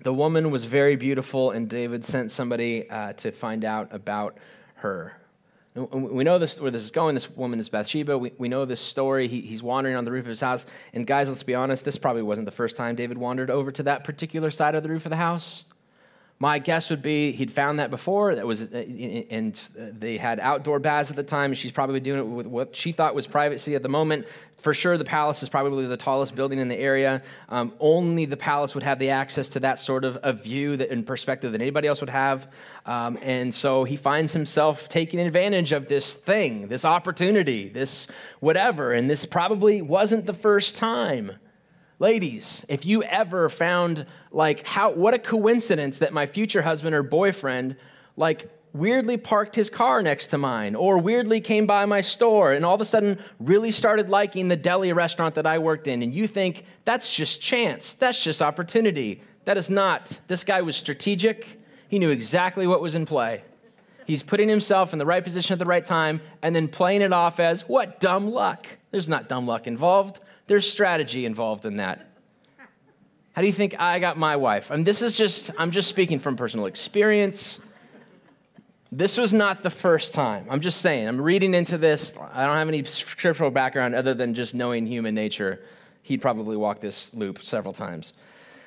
The 0.00 0.12
woman 0.12 0.50
was 0.50 0.64
very 0.64 0.96
beautiful, 0.96 1.50
and 1.50 1.68
David 1.68 2.04
sent 2.04 2.30
somebody 2.30 2.88
uh, 2.90 3.14
to 3.14 3.32
find 3.32 3.64
out 3.64 3.92
about 3.92 4.36
her. 4.76 5.16
We 5.74 6.22
know 6.22 6.38
this, 6.38 6.60
where 6.60 6.70
this 6.70 6.82
is 6.82 6.92
going. 6.92 7.14
This 7.14 7.28
woman 7.30 7.58
is 7.58 7.68
Bathsheba. 7.68 8.16
We, 8.16 8.32
we 8.38 8.48
know 8.48 8.64
this 8.64 8.80
story. 8.80 9.26
He, 9.26 9.40
he's 9.40 9.60
wandering 9.60 9.96
on 9.96 10.04
the 10.04 10.12
roof 10.12 10.24
of 10.24 10.28
his 10.28 10.40
house. 10.40 10.66
And 10.92 11.04
guys, 11.04 11.28
let's 11.28 11.42
be 11.42 11.56
honest, 11.56 11.84
this 11.84 11.98
probably 11.98 12.22
wasn't 12.22 12.44
the 12.44 12.52
first 12.52 12.76
time 12.76 12.94
David 12.94 13.18
wandered 13.18 13.50
over 13.50 13.72
to 13.72 13.82
that 13.82 14.04
particular 14.04 14.52
side 14.52 14.76
of 14.76 14.84
the 14.84 14.88
roof 14.88 15.04
of 15.04 15.10
the 15.10 15.16
house. 15.16 15.64
My 16.40 16.58
guess 16.58 16.90
would 16.90 17.00
be 17.00 17.32
he'd 17.32 17.52
found 17.52 17.78
that 17.78 17.90
before. 17.90 18.34
That 18.34 18.46
was, 18.46 18.62
uh, 18.62 18.84
and 19.30 19.54
they 19.76 20.16
had 20.16 20.40
outdoor 20.40 20.80
baths 20.80 21.10
at 21.10 21.16
the 21.16 21.22
time. 21.22 21.54
She's 21.54 21.72
probably 21.72 22.00
doing 22.00 22.18
it 22.18 22.24
with 22.24 22.46
what 22.46 22.74
she 22.74 22.92
thought 22.92 23.14
was 23.14 23.26
privacy 23.26 23.74
at 23.76 23.82
the 23.82 23.88
moment. 23.88 24.26
For 24.58 24.74
sure, 24.74 24.96
the 24.96 25.04
palace 25.04 25.42
is 25.42 25.48
probably 25.48 25.86
the 25.86 25.96
tallest 25.96 26.34
building 26.34 26.58
in 26.58 26.68
the 26.68 26.76
area. 26.76 27.22
Um, 27.50 27.74
only 27.80 28.24
the 28.24 28.36
palace 28.36 28.74
would 28.74 28.82
have 28.82 28.98
the 28.98 29.10
access 29.10 29.50
to 29.50 29.60
that 29.60 29.78
sort 29.78 30.04
of 30.04 30.18
a 30.22 30.32
view 30.32 30.76
that, 30.78 30.90
and 30.90 31.06
perspective 31.06 31.52
that 31.52 31.60
anybody 31.60 31.86
else 31.86 32.00
would 32.00 32.10
have. 32.10 32.50
Um, 32.86 33.18
and 33.20 33.54
so 33.54 33.84
he 33.84 33.96
finds 33.96 34.32
himself 34.32 34.88
taking 34.88 35.20
advantage 35.20 35.72
of 35.72 35.88
this 35.88 36.14
thing, 36.14 36.68
this 36.68 36.84
opportunity, 36.84 37.68
this 37.68 38.08
whatever. 38.40 38.92
And 38.92 39.08
this 39.08 39.26
probably 39.26 39.82
wasn't 39.82 40.24
the 40.24 40.34
first 40.34 40.76
time. 40.76 41.32
Ladies, 42.00 42.64
if 42.68 42.84
you 42.84 43.02
ever 43.04 43.48
found 43.48 44.06
like 44.34 44.64
how 44.64 44.90
what 44.90 45.14
a 45.14 45.18
coincidence 45.18 45.98
that 46.00 46.12
my 46.12 46.26
future 46.26 46.62
husband 46.62 46.94
or 46.94 47.02
boyfriend 47.02 47.76
like 48.16 48.50
weirdly 48.74 49.16
parked 49.16 49.54
his 49.54 49.70
car 49.70 50.02
next 50.02 50.26
to 50.26 50.36
mine, 50.36 50.74
or 50.74 50.98
weirdly 50.98 51.40
came 51.40 51.64
by 51.64 51.86
my 51.86 52.00
store 52.00 52.52
and 52.52 52.64
all 52.64 52.74
of 52.74 52.80
a 52.80 52.84
sudden 52.84 53.18
really 53.38 53.70
started 53.70 54.10
liking 54.10 54.48
the 54.48 54.56
deli 54.56 54.92
restaurant 54.92 55.36
that 55.36 55.46
I 55.46 55.58
worked 55.58 55.86
in. 55.86 56.02
And 56.02 56.12
you 56.12 56.26
think 56.26 56.64
that's 56.84 57.14
just 57.14 57.40
chance, 57.40 57.94
that's 57.94 58.22
just 58.22 58.42
opportunity. 58.42 59.22
That 59.44 59.56
is 59.56 59.70
not. 59.70 60.18
This 60.26 60.42
guy 60.42 60.60
was 60.62 60.76
strategic, 60.76 61.60
he 61.88 61.98
knew 61.98 62.10
exactly 62.10 62.66
what 62.66 62.82
was 62.82 62.96
in 62.96 63.06
play. 63.06 63.42
He's 64.06 64.22
putting 64.22 64.48
himself 64.48 64.92
in 64.92 64.98
the 64.98 65.06
right 65.06 65.24
position 65.24 65.54
at 65.54 65.58
the 65.58 65.64
right 65.64 65.84
time 65.84 66.20
and 66.42 66.54
then 66.54 66.68
playing 66.68 67.00
it 67.00 67.12
off 67.12 67.40
as 67.40 67.62
what 67.62 68.00
dumb 68.00 68.30
luck. 68.30 68.66
There's 68.90 69.08
not 69.08 69.28
dumb 69.28 69.46
luck 69.46 69.66
involved, 69.66 70.18
there's 70.46 70.68
strategy 70.68 71.24
involved 71.24 71.64
in 71.64 71.76
that. 71.76 72.13
How 73.34 73.42
do 73.42 73.48
you 73.48 73.52
think 73.52 73.74
I 73.80 73.98
got 73.98 74.16
my 74.16 74.36
wife? 74.36 74.70
And 74.70 74.86
this 74.86 75.02
is 75.02 75.16
just, 75.16 75.50
I'm 75.58 75.72
just 75.72 75.88
speaking 75.88 76.20
from 76.20 76.36
personal 76.36 76.66
experience. 76.66 77.58
This 78.92 79.18
was 79.18 79.32
not 79.32 79.64
the 79.64 79.70
first 79.70 80.14
time. 80.14 80.46
I'm 80.48 80.60
just 80.60 80.80
saying, 80.80 81.08
I'm 81.08 81.20
reading 81.20 81.52
into 81.52 81.76
this. 81.76 82.14
I 82.32 82.46
don't 82.46 82.56
have 82.56 82.68
any 82.68 82.84
scriptural 82.84 83.50
background 83.50 83.96
other 83.96 84.14
than 84.14 84.34
just 84.34 84.54
knowing 84.54 84.86
human 84.86 85.16
nature. 85.16 85.60
He'd 86.04 86.22
probably 86.22 86.56
walk 86.56 86.80
this 86.80 87.12
loop 87.12 87.42
several 87.42 87.74
times. 87.74 88.12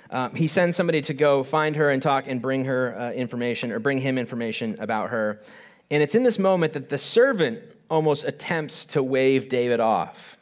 Um, 0.10 0.36
he 0.36 0.50
sends 0.50 0.76
somebody 0.76 1.00
to 1.04 1.14
go 1.14 1.46
find 1.46 1.78
her 1.78 1.90
and 1.90 2.02
talk 2.02 2.26
and 2.28 2.42
bring 2.42 2.66
her 2.66 3.00
uh, 3.00 3.12
information 3.14 3.72
or 3.72 3.80
bring 3.80 4.02
him 4.02 4.18
information 4.18 4.76
about 4.80 5.12
her. 5.12 5.42
And 5.90 6.04
it's 6.04 6.14
in 6.14 6.24
this 6.24 6.38
moment 6.38 6.74
that 6.74 6.90
the 6.90 6.98
servant 6.98 7.62
almost 7.90 8.26
attempts 8.26 8.86
to 8.88 9.02
wave 9.02 9.48
David 9.48 9.80
off. 9.80 10.38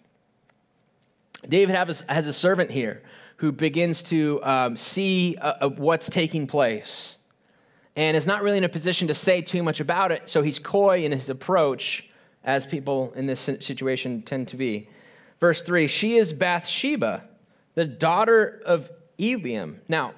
David 1.48 1.76
has, 1.76 2.04
has 2.10 2.26
a 2.26 2.34
servant 2.34 2.72
here 2.72 3.04
who 3.38 3.52
begins 3.52 4.04
to 4.04 4.44
um, 4.44 4.78
see 4.78 5.36
uh, 5.42 5.54
uh, 5.62 5.70
what's 5.70 6.10
taking 6.10 6.48
place 6.48 7.18
and 7.96 8.18
is 8.18 8.28
not 8.28 8.44
really 8.44 8.58
in 8.58 8.64
a 8.64 8.70
position 8.70 9.08
to 9.08 9.14
say 9.14 9.42
too 9.42 9.64
much 9.64 9.80
about 9.80 10.12
it. 10.12 10.30
So 10.30 10.42
he's 10.42 10.60
coy 10.60 11.06
in 11.06 11.12
his 11.12 11.30
approach, 11.30 12.08
as 12.44 12.66
people 12.66 13.12
in 13.16 13.26
this 13.26 13.40
situation 13.40 14.22
tend 14.22 14.50
to 14.50 14.58
be. 14.58 14.90
Verse 15.40 15.64
3 15.64 15.88
She 15.88 16.18
is 16.18 16.34
Bathsheba, 16.34 17.24
the 17.74 17.86
daughter 17.86 18.62
of 18.66 18.92
Eliam. 19.18 19.78
Now, 19.88 20.14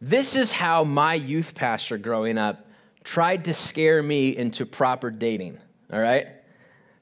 this 0.00 0.36
is 0.36 0.52
how 0.52 0.84
my 0.84 1.14
youth 1.14 1.54
pastor 1.54 1.98
growing 1.98 2.38
up 2.38 2.66
tried 3.04 3.46
to 3.46 3.54
scare 3.54 4.02
me 4.02 4.36
into 4.36 4.64
proper 4.64 5.10
dating, 5.10 5.58
all 5.92 6.00
right? 6.00 6.26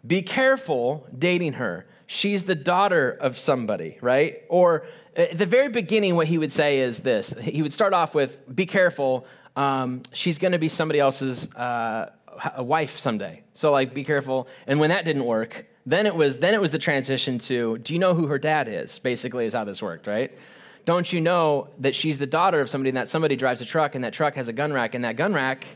Be 0.07 0.23
careful 0.23 1.07
dating 1.17 1.55
her. 1.55 1.87
She's 2.07 2.45
the 2.45 2.55
daughter 2.55 3.11
of 3.11 3.37
somebody, 3.37 3.99
right? 4.01 4.43
Or 4.49 4.87
at 5.19 5.37
the 5.37 5.47
very 5.47 5.69
beginning, 5.69 6.15
what 6.15 6.29
he 6.29 6.39
would 6.39 6.53
say 6.53 6.79
is 6.79 7.01
this 7.01 7.35
he 7.43 7.63
would 7.63 7.73
start 7.73 7.93
off 7.93 8.15
with, 8.15 8.55
Be 8.55 8.67
careful, 8.67 9.27
um, 9.57 10.03
she's 10.13 10.39
going 10.39 10.53
to 10.53 10.59
be 10.59 10.69
somebody 10.69 11.01
else's 11.01 11.53
uh, 11.55 12.11
wife 12.59 12.99
someday. 12.99 13.43
So, 13.53 13.73
like, 13.73 13.93
be 13.93 14.05
careful. 14.05 14.47
And 14.67 14.79
when 14.79 14.91
that 14.91 15.05
didn't 15.05 15.25
work, 15.25 15.69
then 15.85 16.07
it 16.07 16.15
was 16.15 16.39
then 16.39 16.55
it 16.55 16.61
was 16.61 16.71
the 16.71 16.79
transition 16.79 17.39
to, 17.39 17.79
do 17.79 17.93
you 17.93 17.99
know 17.99 18.15
who 18.15 18.29
her 18.29 18.39
dad 18.39 18.69
is? 18.69 18.99
Basically, 18.99 19.47
is 19.47 19.55
how 19.55 19.65
this 19.65 19.83
worked, 19.83 20.07
right? 20.07 20.37
Don't 20.85 21.13
you 21.13 21.21
know 21.21 21.69
that 21.81 21.95
she's 21.95 22.19
the 22.19 22.27
daughter 22.27 22.61
of 22.61 22.71
somebody 22.71 22.91
and 22.91 22.97
that 22.97 23.09
somebody 23.09 23.37
drives 23.37 23.61
a 23.61 23.67
truck 23.67 23.95
and 23.95 24.05
that 24.05 24.13
truck 24.13 24.35
has 24.37 24.49
a 24.49 24.53
gun 24.53 24.73
rack 24.73 24.95
and 24.95 25.05
that 25.05 25.17
gun 25.17 25.35
rack 25.35 25.67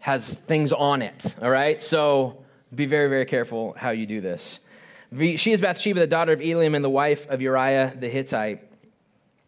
has 0.00 0.34
things 0.34 0.72
on 0.72 1.00
it, 1.00 1.34
all 1.40 1.48
right? 1.48 1.80
So 1.80 2.44
be 2.74 2.84
very, 2.84 3.08
very 3.08 3.24
careful 3.24 3.74
how 3.78 3.90
you 3.90 4.04
do 4.04 4.20
this. 4.20 4.60
She 5.16 5.52
is 5.52 5.60
Bathsheba, 5.60 6.00
the 6.00 6.06
daughter 6.08 6.32
of 6.32 6.40
Eliam 6.40 6.74
and 6.74 6.84
the 6.84 6.90
wife 6.90 7.28
of 7.28 7.40
Uriah 7.40 7.94
the 7.96 8.08
Hittite. 8.08 8.68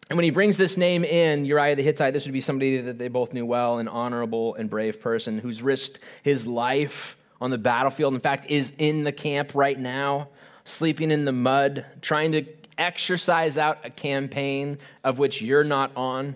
And 0.09 0.15
when 0.15 0.23
he 0.23 0.29
brings 0.29 0.55
this 0.55 0.77
name 0.77 1.03
in, 1.03 1.43
Uriah 1.43 1.75
the 1.75 1.83
Hittite, 1.83 2.13
this 2.13 2.25
would 2.25 2.31
be 2.31 2.39
somebody 2.39 2.79
that 2.79 2.97
they 2.97 3.09
both 3.09 3.33
knew 3.33 3.45
well, 3.45 3.77
an 3.77 3.89
honorable 3.89 4.55
and 4.55 4.69
brave 4.69 5.01
person 5.01 5.39
who's 5.39 5.61
risked 5.61 5.99
his 6.23 6.47
life 6.47 7.17
on 7.41 7.49
the 7.49 7.57
battlefield. 7.57 8.13
In 8.13 8.21
fact, 8.21 8.49
is 8.49 8.71
in 8.77 9.03
the 9.03 9.11
camp 9.11 9.55
right 9.55 9.77
now, 9.77 10.29
sleeping 10.63 11.11
in 11.11 11.25
the 11.25 11.33
mud, 11.33 11.85
trying 12.01 12.31
to 12.31 12.45
exercise 12.77 13.57
out 13.57 13.79
a 13.83 13.89
campaign 13.89 14.77
of 15.03 15.19
which 15.19 15.41
you're 15.41 15.65
not 15.65 15.91
on, 15.97 16.35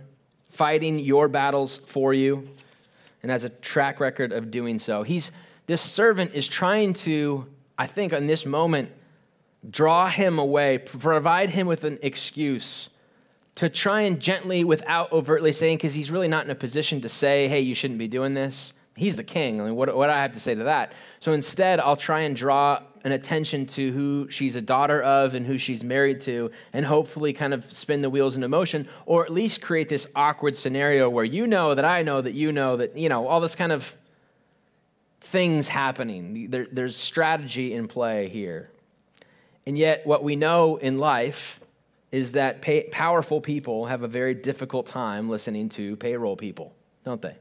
fighting 0.50 1.00
your 1.00 1.30
battles 1.30 1.80
for 1.86 2.14
you, 2.14 2.50
and 3.24 3.32
has 3.32 3.46
a 3.46 3.50
track 3.50 4.02
record 4.02 4.34
of 4.34 4.52
doing 4.52 4.78
so. 4.78 5.04
He's 5.04 5.32
this 5.68 5.82
servant 5.82 6.32
is 6.34 6.50
trying 6.50 6.96
to, 6.96 7.46
I 7.78 7.88
think, 7.88 8.12
in 8.12 8.28
this 8.28 8.46
moment, 8.46 8.92
draw 9.70 10.10
him 10.10 10.40
away, 10.40 10.78
provide 10.78 11.52
him 11.52 11.68
with 11.68 11.84
an 11.84 12.00
excuse 12.02 12.90
to 13.56 13.70
try 13.70 14.02
and 14.02 14.20
gently, 14.20 14.64
without 14.64 15.12
overtly 15.12 15.52
saying, 15.52 15.78
because 15.78 15.94
he's 15.94 16.10
really 16.10 16.28
not 16.28 16.46
in 16.46 16.52
a 16.52 16.56
position 16.56 17.02
to 17.02 17.10
say, 17.10 17.48
hey, 17.48 17.60
you 17.60 17.76
shouldn't 17.76 18.00
be 18.00 18.08
doing 18.08 18.34
this. 18.34 18.74
He's 18.96 19.16
the 19.16 19.24
king. 19.24 19.60
I 19.60 19.66
mean, 19.66 19.76
what, 19.76 19.94
what 19.96 20.08
do 20.08 20.14
I 20.14 20.22
have 20.22 20.32
to 20.34 20.40
say 20.40 20.56
to 20.56 20.64
that? 20.66 20.94
So 21.20 21.34
instead, 21.34 21.80
I'll 21.80 21.98
try 21.98 22.22
and 22.22 22.36
draw 22.36 22.82
an 23.04 23.12
attention 23.12 23.66
to 23.66 23.92
who 23.92 24.30
she's 24.30 24.56
a 24.56 24.62
daughter 24.62 25.02
of 25.02 25.34
and 25.34 25.46
who 25.46 25.58
she's 25.58 25.84
married 25.84 26.22
to, 26.22 26.52
and 26.72 26.86
hopefully 26.86 27.34
kind 27.34 27.54
of 27.54 27.72
spin 27.74 28.02
the 28.02 28.10
wheels 28.10 28.36
into 28.36 28.48
motion, 28.48 28.88
or 29.06 29.26
at 29.26 29.32
least 29.32 29.62
create 29.62 29.90
this 29.90 30.08
awkward 30.16 30.56
scenario 30.56 31.10
where 31.10 31.26
you 31.26 31.48
know 31.48 31.76
that 31.76 31.86
I 31.86 32.04
know 32.04 32.22
that 32.22 32.34
you 32.34 32.52
know 32.52 32.78
that, 32.78 32.98
you 32.98 33.10
know, 33.10 33.28
all 33.28 33.42
this 33.42 33.56
kind 33.56 33.72
of 33.72 33.96
things 35.22 35.68
happening. 35.68 36.50
There, 36.50 36.68
there's 36.72 36.96
strategy 36.96 37.74
in 37.74 37.88
play 37.88 38.30
here. 38.30 38.72
And 39.66 39.78
yet, 39.78 40.06
what 40.06 40.24
we 40.24 40.36
know 40.36 40.78
in 40.78 40.98
life 40.98 41.60
is 42.12 42.34
that 42.34 42.62
pay, 42.62 42.84
powerful 42.92 43.42
people 43.42 43.86
have 43.86 44.04
a 44.04 44.08
very 44.08 44.34
difficult 44.34 44.88
time 44.88 45.30
listening 45.30 45.70
to 45.70 45.96
payroll 45.98 46.36
people, 46.36 46.74
don't 47.06 47.22
they? 47.22 47.36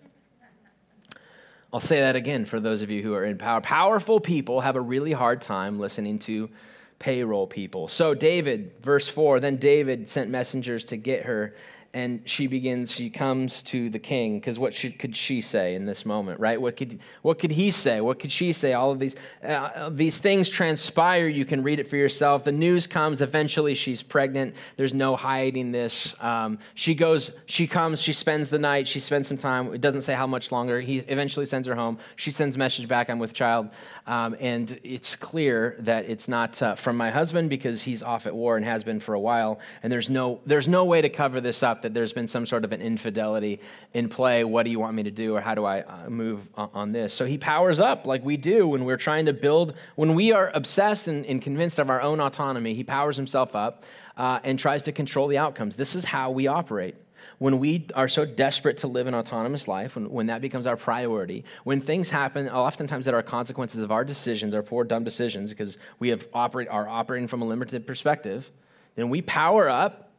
I'll 1.72 1.80
say 1.80 2.00
that 2.00 2.16
again 2.16 2.44
for 2.44 2.58
those 2.58 2.82
of 2.82 2.90
you 2.90 3.02
who 3.02 3.14
are 3.14 3.24
in 3.24 3.38
power. 3.38 3.60
Powerful 3.60 4.20
people 4.20 4.60
have 4.60 4.76
a 4.76 4.80
really 4.80 5.12
hard 5.12 5.40
time 5.40 5.78
listening 5.78 6.18
to 6.20 6.50
payroll 6.98 7.46
people. 7.46 7.88
So, 7.88 8.12
David, 8.14 8.72
verse 8.82 9.08
4 9.08 9.40
then 9.40 9.56
David 9.56 10.08
sent 10.08 10.30
messengers 10.30 10.86
to 10.86 10.96
get 10.96 11.24
her 11.24 11.54
and 11.92 12.22
she 12.24 12.46
begins 12.46 12.92
she 12.92 13.10
comes 13.10 13.62
to 13.64 13.90
the 13.90 13.98
king 13.98 14.38
because 14.38 14.58
what 14.58 14.74
could 14.98 15.16
she 15.16 15.40
say 15.40 15.74
in 15.74 15.86
this 15.86 16.06
moment 16.06 16.38
right? 16.38 16.60
What 16.60 16.76
could 16.76 17.00
what 17.22 17.38
could 17.38 17.50
he 17.50 17.70
say? 17.70 18.00
What 18.00 18.18
could 18.20 18.30
she 18.30 18.52
say? 18.52 18.74
All 18.74 18.92
of 18.92 18.98
these 18.98 19.16
uh, 19.42 19.90
these 19.90 20.20
things 20.20 20.48
transpire. 20.48 21.26
You 21.26 21.44
can 21.44 21.62
read 21.62 21.80
it 21.80 21.88
for 21.88 21.96
yourself. 21.96 22.44
The 22.44 22.52
news 22.52 22.86
comes. 22.86 23.20
Eventually 23.20 23.74
she's 23.74 24.02
pregnant. 24.02 24.54
There's 24.76 24.94
no 24.94 25.16
hiding 25.16 25.72
this. 25.72 26.14
Um, 26.22 26.58
she 26.74 26.94
goes 26.94 27.32
she 27.46 27.66
comes 27.66 28.00
she 28.00 28.12
spends 28.12 28.50
the 28.50 28.58
night 28.58 28.86
she 28.86 29.00
spends 29.00 29.26
some 29.26 29.36
time 29.36 29.74
it 29.74 29.80
doesn't 29.80 30.02
say 30.02 30.14
how 30.14 30.26
much 30.26 30.52
longer. 30.52 30.80
He 30.80 30.98
eventually 30.98 31.46
sends 31.46 31.66
her 31.66 31.74
home. 31.74 31.98
She 32.16 32.30
sends 32.30 32.56
message 32.56 32.86
back 32.86 33.10
i'm 33.10 33.18
with 33.18 33.32
child. 33.32 33.68
Um, 34.06 34.36
and 34.38 34.78
it's 34.84 35.16
clear 35.16 35.76
that 35.80 36.08
it's 36.08 36.28
not 36.28 36.62
uh, 36.62 36.76
from 36.76 36.96
my 36.96 37.10
husband 37.10 37.50
because 37.50 37.82
he's 37.82 38.02
off 38.02 38.26
at 38.26 38.34
war 38.34 38.56
and 38.56 38.64
has 38.64 38.84
been 38.84 39.00
for 39.00 39.14
a 39.14 39.20
while. 39.20 39.58
And 39.82 39.92
there's 39.92 40.08
no 40.08 40.40
there's 40.46 40.68
no 40.68 40.84
way 40.84 41.00
to 41.00 41.08
cover 41.08 41.40
this 41.40 41.64
up 41.64 41.79
that 41.82 41.94
there's 41.94 42.12
been 42.12 42.28
some 42.28 42.46
sort 42.46 42.64
of 42.64 42.72
an 42.72 42.80
infidelity 42.80 43.60
in 43.94 44.08
play. 44.08 44.44
What 44.44 44.64
do 44.64 44.70
you 44.70 44.78
want 44.78 44.94
me 44.94 45.02
to 45.04 45.10
do, 45.10 45.36
or 45.36 45.40
how 45.40 45.54
do 45.54 45.64
I 45.64 45.82
uh, 45.82 46.10
move 46.10 46.48
on 46.56 46.92
this? 46.92 47.14
So 47.14 47.24
he 47.26 47.38
powers 47.38 47.80
up 47.80 48.06
like 48.06 48.24
we 48.24 48.36
do 48.36 48.66
when 48.66 48.84
we're 48.84 48.96
trying 48.96 49.26
to 49.26 49.32
build, 49.32 49.74
when 49.96 50.14
we 50.14 50.32
are 50.32 50.50
obsessed 50.54 51.08
and, 51.08 51.24
and 51.26 51.42
convinced 51.42 51.78
of 51.78 51.90
our 51.90 52.00
own 52.00 52.20
autonomy, 52.20 52.74
he 52.74 52.84
powers 52.84 53.16
himself 53.16 53.56
up 53.56 53.84
uh, 54.16 54.40
and 54.44 54.58
tries 54.58 54.82
to 54.84 54.92
control 54.92 55.28
the 55.28 55.38
outcomes. 55.38 55.76
This 55.76 55.94
is 55.94 56.04
how 56.04 56.30
we 56.30 56.46
operate 56.46 56.96
when 57.40 57.58
we 57.58 57.86
are 57.94 58.06
so 58.06 58.26
desperate 58.26 58.76
to 58.76 58.86
live 58.86 59.06
an 59.06 59.14
autonomous 59.14 59.66
life, 59.66 59.94
when, 59.94 60.10
when 60.10 60.26
that 60.26 60.42
becomes 60.42 60.66
our 60.66 60.76
priority, 60.76 61.42
when 61.64 61.80
things 61.80 62.10
happen, 62.10 62.46
oftentimes 62.50 63.06
that 63.06 63.14
are 63.14 63.22
consequences 63.22 63.80
of 63.80 63.90
our 63.90 64.04
decisions, 64.04 64.54
our 64.54 64.62
poor, 64.62 64.84
dumb 64.84 65.04
decisions, 65.04 65.48
because 65.48 65.78
we 65.98 66.10
have 66.10 66.28
operate, 66.34 66.68
are 66.68 66.86
operating 66.86 67.26
from 67.26 67.40
a 67.40 67.46
limited 67.46 67.86
perspective, 67.86 68.50
then 68.94 69.08
we 69.08 69.22
power 69.22 69.70
up 69.70 70.09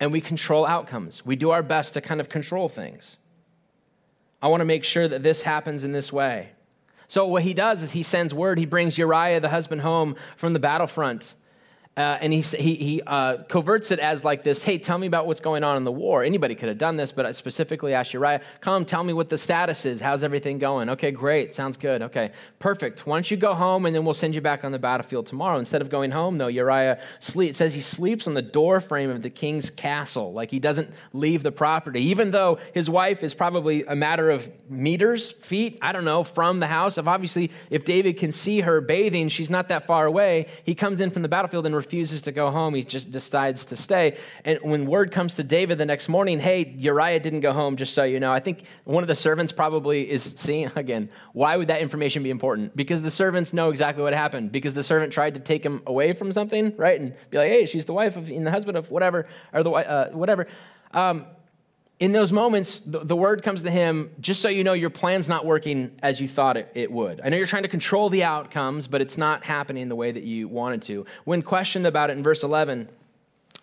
and 0.00 0.10
we 0.10 0.20
control 0.20 0.66
outcomes. 0.66 1.24
We 1.24 1.36
do 1.36 1.50
our 1.50 1.62
best 1.62 1.94
to 1.94 2.00
kind 2.00 2.20
of 2.20 2.28
control 2.28 2.68
things. 2.68 3.18
I 4.42 4.48
want 4.48 4.62
to 4.62 4.64
make 4.64 4.82
sure 4.82 5.06
that 5.06 5.22
this 5.22 5.42
happens 5.42 5.84
in 5.84 5.92
this 5.92 6.12
way. 6.12 6.50
So, 7.06 7.26
what 7.26 7.42
he 7.42 7.52
does 7.52 7.82
is 7.82 7.90
he 7.90 8.02
sends 8.02 8.32
word. 8.32 8.58
He 8.58 8.64
brings 8.64 8.96
Uriah, 8.96 9.40
the 9.40 9.50
husband, 9.50 9.82
home 9.82 10.16
from 10.36 10.54
the 10.54 10.58
battlefront. 10.58 11.34
Uh, 12.00 12.18
and 12.22 12.32
he, 12.32 12.40
he, 12.40 12.74
he 12.76 13.02
uh, 13.06 13.42
coverts 13.42 13.90
it 13.90 13.98
as 13.98 14.24
like 14.24 14.42
this 14.42 14.62
hey 14.62 14.78
tell 14.78 14.96
me 14.96 15.06
about 15.06 15.26
what's 15.26 15.40
going 15.40 15.62
on 15.62 15.76
in 15.76 15.84
the 15.84 15.92
war. 15.92 16.24
Anybody 16.24 16.54
could 16.54 16.68
have 16.68 16.78
done 16.78 16.96
this 16.96 17.12
but 17.12 17.26
i 17.26 17.32
specifically 17.32 17.92
asked 17.92 18.14
uriah 18.14 18.40
come 18.60 18.86
tell 18.86 19.04
me 19.04 19.12
what 19.12 19.28
the 19.28 19.36
status 19.36 19.84
is. 19.84 20.00
How's 20.00 20.24
everything 20.24 20.58
going? 20.58 20.88
Okay 20.88 21.10
great. 21.10 21.52
Sounds 21.52 21.76
good. 21.76 22.00
Okay. 22.02 22.30
Perfect. 22.58 23.06
Why 23.06 23.16
don't 23.16 23.30
you 23.30 23.36
go 23.36 23.54
home 23.54 23.84
and 23.84 23.94
then 23.94 24.04
we'll 24.04 24.14
send 24.14 24.34
you 24.34 24.40
back 24.40 24.64
on 24.64 24.72
the 24.72 24.78
battlefield 24.78 25.26
tomorrow. 25.26 25.58
Instead 25.58 25.82
of 25.82 25.90
going 25.90 26.10
home 26.10 26.38
though 26.38 26.46
uriah 26.46 27.00
sleep, 27.18 27.54
says 27.54 27.74
he 27.74 27.82
sleeps 27.82 28.26
on 28.26 28.32
the 28.32 28.42
door 28.42 28.80
frame 28.80 29.10
of 29.10 29.20
the 29.20 29.30
king's 29.30 29.68
castle. 29.68 30.32
Like 30.32 30.50
he 30.50 30.58
doesn't 30.58 30.90
leave 31.12 31.42
the 31.42 31.52
property. 31.52 32.02
Even 32.04 32.30
though 32.30 32.58
his 32.72 32.88
wife 32.88 33.22
is 33.22 33.34
probably 33.34 33.84
a 33.84 33.94
matter 33.94 34.30
of 34.30 34.50
meters 34.70 35.32
feet 35.32 35.78
i 35.82 35.92
don't 35.92 36.04
know 36.04 36.22
from 36.22 36.60
the 36.60 36.66
house 36.66 36.96
if 36.96 37.06
obviously 37.06 37.50
if 37.70 37.84
david 37.84 38.16
can 38.16 38.32
see 38.32 38.60
her 38.60 38.80
bathing 38.80 39.28
she's 39.28 39.50
not 39.50 39.68
that 39.68 39.86
far 39.86 40.06
away 40.06 40.46
he 40.64 40.74
comes 40.74 41.00
in 41.00 41.10
from 41.10 41.22
the 41.22 41.28
battlefield 41.28 41.66
and 41.66 41.74
refuses 41.90 42.22
to 42.22 42.30
go 42.30 42.52
home. 42.52 42.72
He 42.72 42.84
just 42.84 43.10
decides 43.10 43.64
to 43.64 43.74
stay. 43.74 44.16
And 44.44 44.60
when 44.62 44.86
word 44.86 45.10
comes 45.10 45.34
to 45.34 45.42
David 45.42 45.78
the 45.78 45.84
next 45.84 46.08
morning, 46.08 46.38
hey, 46.38 46.72
Uriah 46.78 47.18
didn't 47.18 47.40
go 47.40 47.52
home, 47.52 47.74
just 47.76 47.94
so 47.94 48.04
you 48.04 48.20
know, 48.20 48.32
I 48.32 48.38
think 48.38 48.62
one 48.84 49.02
of 49.02 49.08
the 49.08 49.16
servants 49.16 49.50
probably 49.50 50.08
is 50.08 50.22
seeing, 50.36 50.70
again, 50.76 51.10
why 51.32 51.56
would 51.56 51.66
that 51.66 51.80
information 51.80 52.22
be 52.22 52.30
important? 52.30 52.76
Because 52.76 53.02
the 53.02 53.10
servants 53.10 53.52
know 53.52 53.70
exactly 53.70 54.04
what 54.04 54.14
happened. 54.14 54.52
Because 54.52 54.72
the 54.74 54.84
servant 54.84 55.12
tried 55.12 55.34
to 55.34 55.40
take 55.40 55.66
him 55.66 55.82
away 55.84 56.12
from 56.12 56.32
something, 56.32 56.76
right? 56.76 57.00
And 57.00 57.12
be 57.28 57.38
like, 57.38 57.50
hey, 57.50 57.66
she's 57.66 57.86
the 57.86 57.92
wife 57.92 58.16
of, 58.16 58.30
and 58.30 58.46
the 58.46 58.52
husband 58.52 58.78
of 58.78 58.88
whatever, 58.88 59.26
or 59.52 59.64
the 59.64 59.70
uh, 59.72 60.10
whatever. 60.10 60.46
Um, 60.92 61.26
in 62.00 62.12
those 62.12 62.32
moments, 62.32 62.80
the, 62.80 63.00
the, 63.00 63.14
word 63.14 63.42
comes 63.42 63.60
to 63.62 63.70
him, 63.70 64.10
just 64.20 64.40
so 64.40 64.48
you 64.48 64.64
know, 64.64 64.72
your 64.72 64.88
plan's 64.88 65.28
not 65.28 65.44
working 65.44 65.92
as 66.02 66.18
you 66.18 66.26
thought 66.26 66.56
it, 66.56 66.72
it 66.74 66.90
would. 66.90 67.20
I 67.22 67.28
know 67.28 67.36
you're 67.36 67.46
trying 67.46 67.64
to 67.64 67.68
control 67.68 68.08
the 68.08 68.24
outcomes, 68.24 68.88
but 68.88 69.02
it's 69.02 69.18
not 69.18 69.44
happening 69.44 69.90
the 69.90 69.94
way 69.94 70.10
that 70.10 70.22
you 70.22 70.48
wanted 70.48 70.80
to. 70.82 71.04
When 71.24 71.42
questioned 71.42 71.86
about 71.86 72.08
it 72.08 72.16
in 72.16 72.22
verse 72.22 72.42
11, 72.42 72.88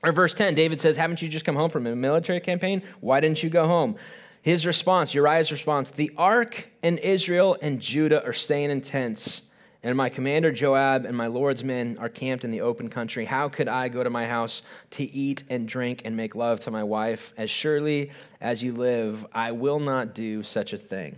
or 0.04 0.12
verse 0.12 0.36
10, 0.36 0.54
David 0.54 0.80
says, 0.80 0.96
Haven't 0.98 1.24
you 1.24 1.30
just 1.30 1.46
come 1.46 1.56
home 1.56 1.72
from 1.72 1.88
a 1.88 1.96
military 1.96 2.40
campaign? 2.40 2.84
Why 3.02 3.20
didn't 3.20 3.42
you 3.42 3.50
go 3.50 3.66
home? 3.66 3.96
His 4.44 4.68
response, 4.68 5.16
Uriah's 5.16 5.52
response, 5.52 5.90
the 5.90 6.12
ark 6.16 6.70
and 6.84 7.00
Israel 7.00 7.58
and 7.60 7.82
Judah 7.82 8.24
are 8.24 8.34
staying 8.34 8.70
in 8.70 8.82
tents 8.82 9.42
and 9.84 9.96
my 9.96 10.10
commander 10.10 10.52
Joab 10.52 11.06
and 11.06 11.16
my 11.16 11.28
Lord's 11.28 11.64
men 11.64 11.98
are 12.00 12.10
camped 12.10 12.44
in 12.44 12.52
the 12.52 12.62
open 12.62 12.90
country. 12.90 13.26
How 13.26 13.50
could 13.50 13.68
I 13.68 13.90
go 13.90 14.04
to 14.04 14.10
my 14.10 14.26
house 14.26 14.62
to 14.92 15.04
eat 15.04 15.44
and 15.50 15.68
drink 15.68 16.02
and 16.04 16.18
make 16.18 16.36
love 16.36 16.60
to 16.62 16.72
my 16.72 16.84
wife? 16.84 17.34
As 17.38 17.50
surely 17.50 18.12
as 18.42 18.64
you 18.64 18.74
live, 18.74 19.26
I 19.34 19.52
will 19.52 19.80
not 19.80 20.14
do 20.14 20.44
such 20.44 20.74
a 20.74 20.78
thing. 20.78 21.18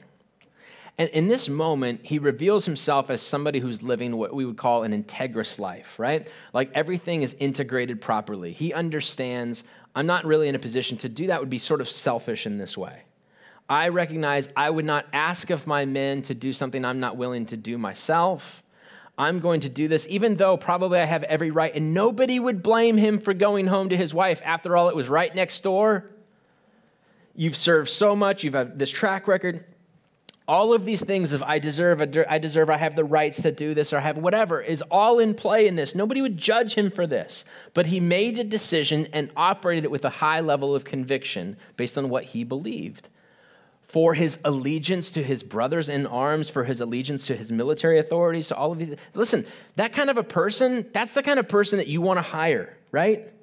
And 0.98 1.10
in 1.12 1.30
this 1.30 1.48
moment, 1.48 2.06
he 2.06 2.20
reveals 2.20 2.66
himself 2.66 3.10
as 3.10 3.22
somebody 3.22 3.60
who's 3.60 3.82
living 3.82 4.18
what 4.18 4.34
we 4.34 4.46
would 4.46 4.58
call 4.58 4.84
an 4.84 4.92
integrous 4.92 5.58
life, 5.58 5.98
right? 5.98 6.28
Like 6.52 6.72
everything 6.74 7.22
is 7.22 7.38
integrated 7.40 8.02
properly. 8.02 8.52
He 8.52 8.74
understands 8.74 9.64
I'm 9.96 10.06
not 10.06 10.26
really 10.26 10.48
in 10.48 10.56
a 10.56 10.60
position 10.60 10.98
to 10.98 11.10
do 11.10 11.28
that, 11.28 11.40
would 11.40 11.50
be 11.50 11.58
sort 11.58 11.82
of 11.82 11.90
selfish 11.90 12.46
in 12.46 12.58
this 12.58 12.78
way. 12.78 13.04
I 13.70 13.90
recognize 13.90 14.50
I 14.58 14.72
would 14.72 14.86
not 14.86 15.06
ask 15.14 15.52
of 15.52 15.68
my 15.68 15.86
men 15.86 16.24
to 16.24 16.34
do 16.34 16.52
something 16.52 16.84
I'm 16.84 17.00
not 17.00 17.18
willing 17.18 17.46
to 17.48 17.58
do 17.58 17.78
myself. 17.78 18.64
I'm 19.16 19.40
going 19.40 19.60
to 19.62 19.70
do 19.70 19.88
this, 19.88 20.08
even 20.10 20.38
though 20.38 20.58
probably 20.58 20.98
I 20.98 21.06
have 21.06 21.24
every 21.24 21.52
right, 21.52 21.76
and 21.76 21.94
nobody 21.94 22.40
would 22.40 22.64
blame 22.64 22.98
him 22.98 23.20
for 23.20 23.34
going 23.34 23.68
home 23.68 23.90
to 23.90 23.98
his 23.98 24.14
wife. 24.14 24.42
After 24.44 24.76
all, 24.76 24.90
it 24.90 24.96
was 24.96 25.10
right 25.10 25.34
next 25.36 25.62
door. 25.62 26.10
You've 27.36 27.56
served 27.56 27.90
so 27.90 28.16
much, 28.16 28.44
you've 28.44 28.56
had 28.56 28.80
this 28.80 28.90
track 28.90 29.28
record. 29.28 29.66
All 30.48 30.74
of 30.74 30.84
these 30.84 31.04
things 31.04 31.32
of 31.32 31.44
I 31.44 31.60
deserve, 31.60 32.02
I 32.02 32.40
deserve, 32.40 32.72
I 32.72 32.78
have 32.78 32.96
the 32.96 33.04
rights 33.04 33.44
to 33.44 33.52
do 33.52 33.76
this 33.76 33.94
or 33.94 33.98
I 33.98 34.02
have 34.02 34.18
whatever 34.18 34.60
is 34.60 34.82
all 34.90 35.20
in 35.20 35.36
play 35.36 35.68
in 35.68 35.76
this. 35.76 35.94
Nobody 35.94 36.24
would 36.24 36.38
judge 36.38 36.74
him 36.74 36.90
for 36.90 37.06
this. 37.06 37.46
But 37.76 37.86
he 37.86 38.00
made 38.00 38.40
a 38.40 38.44
decision 38.44 39.08
and 39.14 39.32
operated 39.38 39.84
it 39.84 39.92
with 39.92 40.06
a 40.06 40.10
high 40.10 40.40
level 40.40 40.74
of 40.74 40.86
conviction 40.86 41.56
based 41.78 42.00
on 42.00 42.10
what 42.10 42.24
he 42.24 42.44
believed 42.44 43.10
for 43.90 44.14
his 44.14 44.38
allegiance 44.46 45.10
to 45.12 45.24
his 45.24 45.42
brothers 45.42 45.90
in 45.90 46.06
arms, 46.06 46.48
for 46.48 46.64
his 46.64 46.80
allegiance 46.80 47.26
to 47.26 47.36
his 47.36 47.52
military 47.52 47.98
authorities, 47.98 48.48
to 48.50 48.56
all 48.56 48.72
of 48.72 48.78
these. 48.78 48.96
Listen, 49.16 49.48
that 49.78 49.94
kind 49.94 50.12
of 50.12 50.18
a 50.18 50.24
person, 50.24 50.86
that's 50.94 51.14
the 51.14 51.24
kind 51.24 51.40
of 51.40 51.50
person 51.50 51.78
that 51.78 51.88
you 51.88 52.00
want 52.00 52.20
to 52.20 52.22
hire, 52.22 52.78
right? 52.92 53.34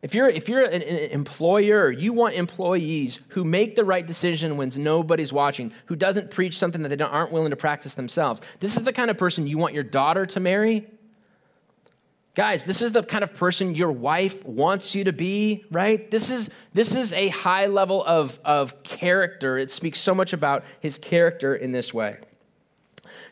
If 0.00 0.14
you're, 0.14 0.28
if 0.28 0.48
you're 0.48 0.62
an, 0.62 0.80
an 0.80 1.10
employer, 1.10 1.90
you 1.90 2.12
want 2.12 2.36
employees 2.36 3.18
who 3.30 3.42
make 3.42 3.74
the 3.74 3.84
right 3.84 4.06
decision 4.06 4.56
when 4.56 4.70
nobody's 4.76 5.32
watching, 5.32 5.72
who 5.86 5.96
doesn't 5.96 6.30
preach 6.30 6.56
something 6.56 6.82
that 6.82 6.96
they 6.96 7.04
aren't 7.04 7.32
willing 7.32 7.50
to 7.50 7.56
practice 7.56 7.94
themselves. 7.94 8.40
This 8.60 8.76
is 8.76 8.84
the 8.84 8.92
kind 8.92 9.10
of 9.10 9.18
person 9.18 9.48
you 9.48 9.58
want 9.58 9.74
your 9.74 9.82
daughter 9.82 10.24
to 10.24 10.38
marry. 10.38 10.86
Guys, 12.36 12.62
this 12.62 12.80
is 12.80 12.92
the 12.92 13.02
kind 13.02 13.24
of 13.24 13.34
person 13.34 13.74
your 13.74 13.90
wife 13.90 14.44
wants 14.44 14.94
you 14.94 15.02
to 15.04 15.12
be, 15.12 15.64
right? 15.70 16.10
This 16.10 16.30
is, 16.30 16.48
this 16.72 16.94
is 16.94 17.12
a 17.12 17.28
high 17.28 17.66
level 17.66 18.04
of, 18.04 18.38
of 18.44 18.84
character. 18.84 19.58
It 19.58 19.70
speaks 19.70 19.98
so 19.98 20.14
much 20.14 20.32
about 20.32 20.64
his 20.78 20.96
character 20.96 21.56
in 21.56 21.72
this 21.72 21.92
way. 21.92 22.18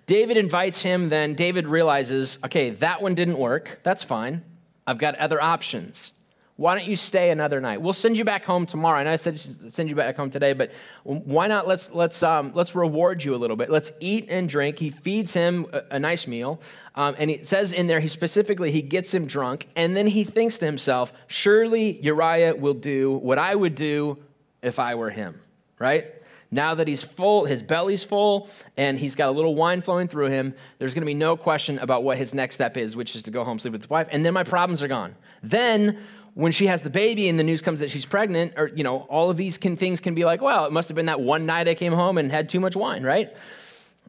David 0.07 0.37
invites 0.37 0.83
him, 0.83 1.11
then 1.11 1.35
David 1.35 1.69
realizes, 1.69 2.39
okay, 2.45 2.71
that 2.71 3.01
one 3.01 3.15
didn't 3.15 3.39
work. 3.39 3.81
That's 3.85 4.03
fine. 4.03 4.43
I've 4.87 4.99
got 4.99 5.15
other 5.17 5.41
options. 5.41 6.13
Why 6.59 6.77
don't 6.77 6.89
you 6.89 6.97
stay 6.97 7.31
another 7.31 7.61
night? 7.61 7.81
We'll 7.81 7.93
send 7.93 8.19
you 8.19 8.25
back 8.25 8.45
home 8.45 8.67
tomorrow. 8.67 8.99
I 8.99 9.05
know 9.05 9.13
I 9.13 9.17
said 9.17 9.39
send 9.39 9.89
you 9.89 9.95
back 9.95 10.17
home 10.17 10.29
today, 10.29 10.55
but 10.55 10.73
why 11.05 11.47
not? 11.47 11.69
Let's 11.69 11.89
let's 11.93 12.21
um, 12.21 12.51
let's 12.53 12.75
reward 12.75 13.23
you 13.23 13.33
a 13.33 13.39
little 13.39 13.55
bit. 13.55 13.71
Let's 13.71 13.93
eat 14.01 14.27
and 14.29 14.49
drink. 14.49 14.81
He 14.81 14.91
feeds 14.91 15.33
him 15.33 15.67
a, 15.73 15.83
a 15.93 15.99
nice 16.01 16.27
meal, 16.27 16.61
um, 16.97 17.15
and 17.17 17.31
it 17.31 17.47
says 17.47 17.73
in 17.73 17.87
there 17.87 18.01
he 18.01 18.09
specifically 18.09 18.73
he 18.73 18.83
gets 18.83 19.15
him 19.15 19.27
drunk, 19.27 19.69
and 19.77 19.97
then 19.97 20.09
he 20.09 20.25
thinks 20.25 20.59
to 20.59 20.67
himself, 20.67 21.13
"Surely 21.29 22.01
Uriah 22.01 22.57
will 22.57 22.75
do 22.75 23.13
what 23.13 23.39
I 23.39 23.55
would 23.55 23.77
do 23.77 24.19
if 24.61 24.81
I 24.81 24.97
were 24.97 25.11
him." 25.11 25.41
Right? 25.79 26.13
Now 26.51 26.75
that 26.75 26.89
he's 26.89 27.05
full, 27.05 27.45
his 27.45 27.63
belly's 27.63 28.03
full, 28.03 28.49
and 28.77 28.99
he's 28.99 29.15
got 29.15 29.29
a 29.29 29.33
little 29.33 29.55
wine 29.55 29.83
flowing 29.83 30.09
through 30.09 30.31
him, 30.31 30.55
there's 30.79 30.95
going 30.95 31.03
to 31.03 31.07
be 31.07 31.15
no 31.15 31.37
question 31.37 31.79
about 31.79 32.03
what 32.03 32.17
his 32.17 32.33
next 32.33 32.55
step 32.55 32.79
is, 32.79 32.97
which 32.97 33.15
is 33.15 33.23
to 33.25 33.31
go 33.31 33.45
home 33.45 33.59
sleep 33.59 33.73
with 33.73 33.83
his 33.83 33.91
wife, 33.91 34.09
and 34.11 34.25
then 34.25 34.33
my 34.33 34.45
problems 34.45 34.83
are 34.83 34.89
gone. 34.89 35.15
Then 35.43 35.99
when 36.39 36.53
she 36.53 36.69
has 36.69 36.83
the 36.83 36.91
baby 36.91 37.29
and 37.29 37.37
the 37.37 37.43
news 37.43 37.61
comes 37.61 37.81
that 37.81 37.91
she's 37.91 38.07
pregnant, 38.07 38.53
or, 38.57 38.69
you 38.69 38.85
know, 38.85 38.99
all 39.11 39.29
of 39.29 39.37
these 39.37 39.59
can, 39.59 39.77
things 39.77 39.99
can 39.99 40.15
be 40.15 40.25
like, 40.25 40.41
well, 40.41 40.67
it 40.67 40.73
must 40.73 40.89
have 40.89 40.95
been 40.95 41.07
that 41.07 41.21
one 41.21 41.47
night 41.47 41.67
I 41.67 41.75
came 41.75 41.93
home 41.93 42.17
and 42.17 42.31
had 42.31 42.49
too 42.49 42.61
much 42.61 42.77
wine, 42.77 43.03
right? 43.03 43.37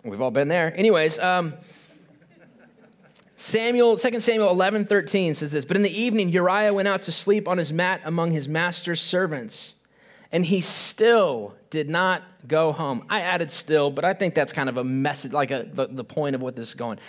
We've 0.04 0.22
all 0.22 0.30
been 0.30 0.48
there. 0.48 0.72
Anyways, 0.78 1.18
um, 1.18 1.56
Samuel, 3.36 3.98
2 3.98 4.20
Samuel 4.20 4.52
11, 4.52 4.86
13 4.86 5.34
says 5.34 5.52
this, 5.52 5.66
but 5.66 5.76
in 5.76 5.82
the 5.82 5.90
evening, 5.90 6.30
Uriah 6.30 6.72
went 6.72 6.88
out 6.88 7.02
to 7.04 7.12
sleep 7.12 7.48
on 7.48 7.58
his 7.58 7.74
mat 7.74 8.02
among 8.06 8.30
his 8.30 8.48
master's 8.48 9.02
servants, 9.02 9.74
and 10.32 10.46
he 10.46 10.62
still 10.62 11.56
did 11.72 11.90
not 11.90 12.22
go 12.48 12.72
home. 12.72 13.08
I 13.10 13.22
added 13.22 13.50
still, 13.50 13.90
but 13.90 14.06
I 14.06 14.14
think 14.14 14.36
that's 14.36 14.54
kind 14.54 14.70
of 14.70 14.78
a 14.78 14.84
message, 14.84 15.32
like 15.32 15.50
a, 15.50 15.68
the, 15.74 15.88
the 15.88 16.04
point 16.04 16.36
of 16.36 16.44
what 16.44 16.56
this 16.56 16.68
is 16.68 16.74
going 16.76 17.00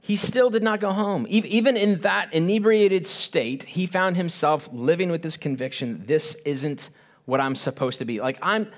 he 0.00 0.16
still 0.16 0.50
did 0.50 0.62
not 0.62 0.80
go 0.80 0.92
home. 0.92 1.26
Even 1.28 1.76
in 1.76 2.00
that 2.00 2.32
inebriated 2.32 3.06
state, 3.06 3.64
he 3.64 3.86
found 3.86 4.16
himself 4.16 4.68
living 4.72 5.10
with 5.10 5.22
this 5.22 5.36
conviction 5.36 6.04
this 6.06 6.34
isn't 6.44 6.90
what 7.26 7.40
I'm 7.40 7.54
supposed 7.54 7.98
to 7.98 8.04
be. 8.04 8.20
Like, 8.20 8.38
I'm, 8.40 8.70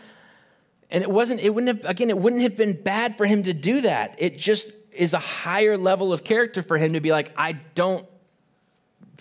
and 0.90 1.02
it 1.02 1.10
wasn't, 1.10 1.40
it 1.40 1.50
wouldn't 1.50 1.82
have, 1.82 1.90
again, 1.90 2.10
it 2.10 2.18
wouldn't 2.18 2.42
have 2.42 2.56
been 2.56 2.80
bad 2.80 3.16
for 3.16 3.24
him 3.24 3.44
to 3.44 3.52
do 3.54 3.82
that. 3.82 4.16
It 4.18 4.36
just 4.36 4.72
is 4.92 5.14
a 5.14 5.18
higher 5.18 5.78
level 5.78 6.12
of 6.12 6.24
character 6.24 6.62
for 6.62 6.76
him 6.76 6.94
to 6.94 7.00
be 7.00 7.10
like, 7.10 7.32
I 7.36 7.52
don't 7.52 8.06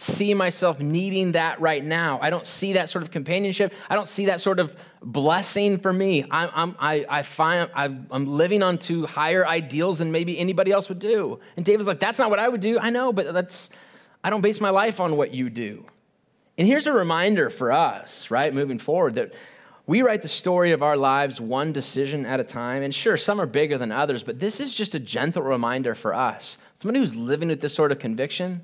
see 0.02 0.34
myself 0.34 0.80
needing 0.80 1.34
that 1.34 1.62
right 1.62 1.84
now. 1.84 2.20
I 2.22 2.30
don't 2.30 2.48
see 2.48 2.74
that 2.74 2.90
sort 2.90 3.04
of 3.04 3.12
companionship. 3.12 3.74
I 3.90 3.96
don't 3.96 4.08
see 4.08 4.26
that 4.26 4.42
sort 4.42 4.60
of 4.60 4.76
blessing 5.02 5.78
for 5.78 5.94
me. 5.94 6.26
I'm, 6.32 6.50
I'm, 6.54 6.76
I, 6.80 7.06
I 7.08 7.22
find 7.24 7.70
I'm 7.76 8.26
living 8.26 8.64
on 8.64 8.78
to 8.80 9.06
higher 9.06 9.46
ideals 9.46 10.00
than 10.00 10.12
maybe 10.12 10.38
anybody 10.38 10.72
else 10.72 10.90
would 10.90 11.00
do. 11.00 11.40
And 11.56 11.66
David's 11.66 11.88
like, 11.88 12.00
that's 12.00 12.20
not 12.20 12.30
what 12.30 12.40
I 12.40 12.50
would 12.50 12.62
do. 12.62 12.80
I 12.80 12.90
know, 12.90 13.14
but 13.14 13.34
that's, 13.34 13.70
I 14.24 14.30
don't 14.30 14.42
base 14.42 14.60
my 14.60 14.72
life 14.72 15.00
on 15.00 15.18
what 15.18 15.34
you 15.34 15.50
do. 15.50 15.86
And 16.58 16.68
here's 16.68 16.88
a 16.88 16.94
reminder 16.94 17.50
for 17.50 17.72
us, 17.72 18.30
right, 18.30 18.54
moving 18.54 18.80
forward, 18.80 19.16
that 19.16 19.34
we 19.88 20.02
write 20.02 20.22
the 20.22 20.28
story 20.28 20.72
of 20.72 20.84
our 20.84 20.98
lives 20.98 21.42
one 21.42 21.72
decision 21.72 22.26
at 22.26 22.40
a 22.40 22.44
time. 22.44 22.84
And 22.84 22.94
sure, 22.94 23.18
some 23.18 23.40
are 23.40 23.46
bigger 23.46 23.78
than 23.78 23.92
others, 23.92 24.24
but 24.24 24.40
this 24.40 24.60
is 24.60 24.74
just 24.74 24.96
a 24.96 25.00
gentle 25.00 25.42
reminder 25.42 25.96
for 25.96 26.14
us. 26.14 26.58
Somebody 26.80 27.00
who's 27.00 27.16
living 27.16 27.50
with 27.50 27.62
this 27.62 27.74
sort 27.74 27.92
of 27.92 28.00
conviction 28.00 28.62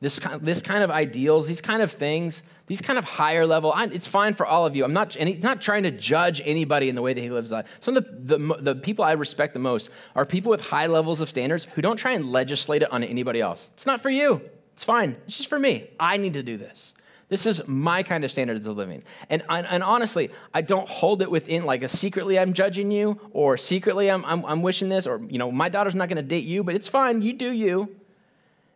this 0.00 0.18
kind, 0.18 0.44
this 0.44 0.60
kind 0.60 0.82
of 0.82 0.90
ideals, 0.90 1.46
these 1.46 1.60
kind 1.60 1.82
of 1.82 1.90
things, 1.90 2.42
these 2.66 2.80
kind 2.80 2.98
of 2.98 3.04
higher 3.04 3.46
level, 3.46 3.72
I, 3.72 3.84
it's 3.86 4.06
fine 4.06 4.34
for 4.34 4.46
all 4.46 4.66
of 4.66 4.76
you. 4.76 4.84
I'm 4.84 4.92
not, 4.92 5.16
and 5.16 5.28
he's 5.28 5.42
not 5.42 5.60
trying 5.60 5.84
to 5.84 5.90
judge 5.90 6.42
anybody 6.44 6.88
in 6.88 6.94
the 6.94 7.02
way 7.02 7.14
that 7.14 7.20
he 7.20 7.30
lives 7.30 7.52
life. 7.52 7.66
Some 7.80 7.96
of 7.96 8.04
the, 8.04 8.38
the, 8.38 8.54
the 8.60 8.74
people 8.74 9.04
I 9.04 9.12
respect 9.12 9.54
the 9.54 9.60
most 9.60 9.88
are 10.14 10.26
people 10.26 10.50
with 10.50 10.60
high 10.60 10.86
levels 10.86 11.20
of 11.20 11.28
standards 11.28 11.66
who 11.74 11.82
don't 11.82 11.96
try 11.96 12.12
and 12.12 12.30
legislate 12.32 12.82
it 12.82 12.92
on 12.92 13.02
anybody 13.04 13.40
else. 13.40 13.70
It's 13.74 13.86
not 13.86 14.00
for 14.00 14.10
you. 14.10 14.42
It's 14.72 14.84
fine. 14.84 15.16
It's 15.26 15.36
just 15.38 15.48
for 15.48 15.58
me. 15.58 15.88
I 15.98 16.16
need 16.16 16.34
to 16.34 16.42
do 16.42 16.56
this. 16.56 16.94
This 17.28 17.46
is 17.46 17.66
my 17.66 18.02
kind 18.02 18.24
of 18.24 18.30
standards 18.30 18.66
of 18.66 18.76
living. 18.76 19.02
And, 19.30 19.42
and, 19.48 19.66
and, 19.66 19.82
honestly, 19.82 20.30
I 20.52 20.60
don't 20.60 20.86
hold 20.86 21.22
it 21.22 21.30
within 21.30 21.64
like 21.64 21.82
a 21.82 21.88
secretly 21.88 22.38
I'm 22.38 22.52
judging 22.52 22.90
you 22.90 23.18
or 23.32 23.56
secretly 23.56 24.10
I'm, 24.10 24.24
I'm, 24.24 24.44
I'm 24.44 24.62
wishing 24.62 24.88
this 24.88 25.06
or, 25.06 25.22
you 25.28 25.38
know, 25.38 25.50
my 25.50 25.68
daughter's 25.68 25.94
not 25.94 26.08
going 26.08 26.16
to 26.16 26.22
date 26.22 26.44
you, 26.44 26.62
but 26.62 26.74
it's 26.74 26.88
fine. 26.88 27.22
You 27.22 27.32
do 27.32 27.50
you. 27.50 27.96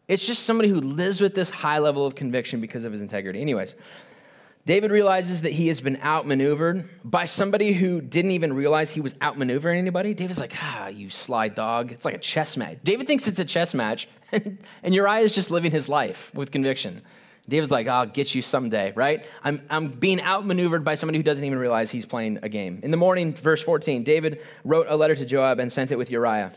It's 0.09 0.27
just 0.27 0.45
somebody 0.45 0.71
who 0.71 0.81
lives 0.81 1.21
with 1.21 1.35
this 1.35 1.51
high 1.51 1.79
level 1.79 2.07
of 2.07 2.15
conviction 2.15 2.61
because 2.61 2.85
of 2.85 2.93
his 2.93 3.03
integrity. 3.03 3.43
Anyways, 3.43 3.77
David 4.65 4.91
realizes 4.91 5.43
that 5.43 5.53
he 5.53 5.69
has 5.69 5.81
been 5.81 5.99
outmaneuvered 6.03 6.89
by 7.05 7.27
somebody 7.27 7.73
who 7.73 8.01
didn't 8.01 8.33
even 8.33 8.53
realize 8.53 8.91
he 8.91 9.01
was 9.01 9.15
outmaneuvering 9.15 9.79
anybody. 9.79 10.13
David's 10.15 10.39
like, 10.39 10.55
ah, 10.63 10.89
you 10.89 11.11
sly 11.11 11.49
dog. 11.49 11.93
It's 11.93 12.05
like 12.05 12.15
a 12.15 12.19
chess 12.19 12.57
match. 12.57 12.79
David 12.85 13.07
thinks 13.07 13.27
it's 13.29 13.39
a 13.39 13.45
chess 13.45 13.73
match, 13.73 14.09
and, 14.83 14.95
Uriah 14.95 15.21
is 15.21 15.35
just 15.35 15.51
living 15.51 15.71
his 15.71 15.89
life 15.89 16.31
with 16.35 16.51
conviction. 16.51 17.03
David's 17.49 17.71
like, 17.71 17.89
I'll 17.89 18.05
get 18.05 18.35
you 18.35 18.43
someday, 18.43 18.93
right? 18.95 19.25
I'm, 19.43 19.63
I'm 19.71 19.89
being 19.89 20.21
outmaneuvered 20.21 20.85
by 20.85 20.97
somebody 20.97 21.19
who 21.19 21.23
doesn't 21.23 21.45
even 21.45 21.59
realize 21.59 21.91
he's 21.91 22.05
playing 22.05 22.41
a 22.43 22.51
game. 22.51 22.81
In 22.83 22.91
the 22.91 22.99
morning, 22.99 23.33
verse 23.33 23.63
14, 23.63 24.05
David 24.05 24.43
wrote 24.65 24.87
a 24.91 24.97
letter 24.97 25.15
to 25.15 25.25
Joab 25.25 25.61
and 25.61 25.73
sent 25.73 25.93
it 25.93 25.97
with 25.97 26.11
Uriah. 26.11 26.53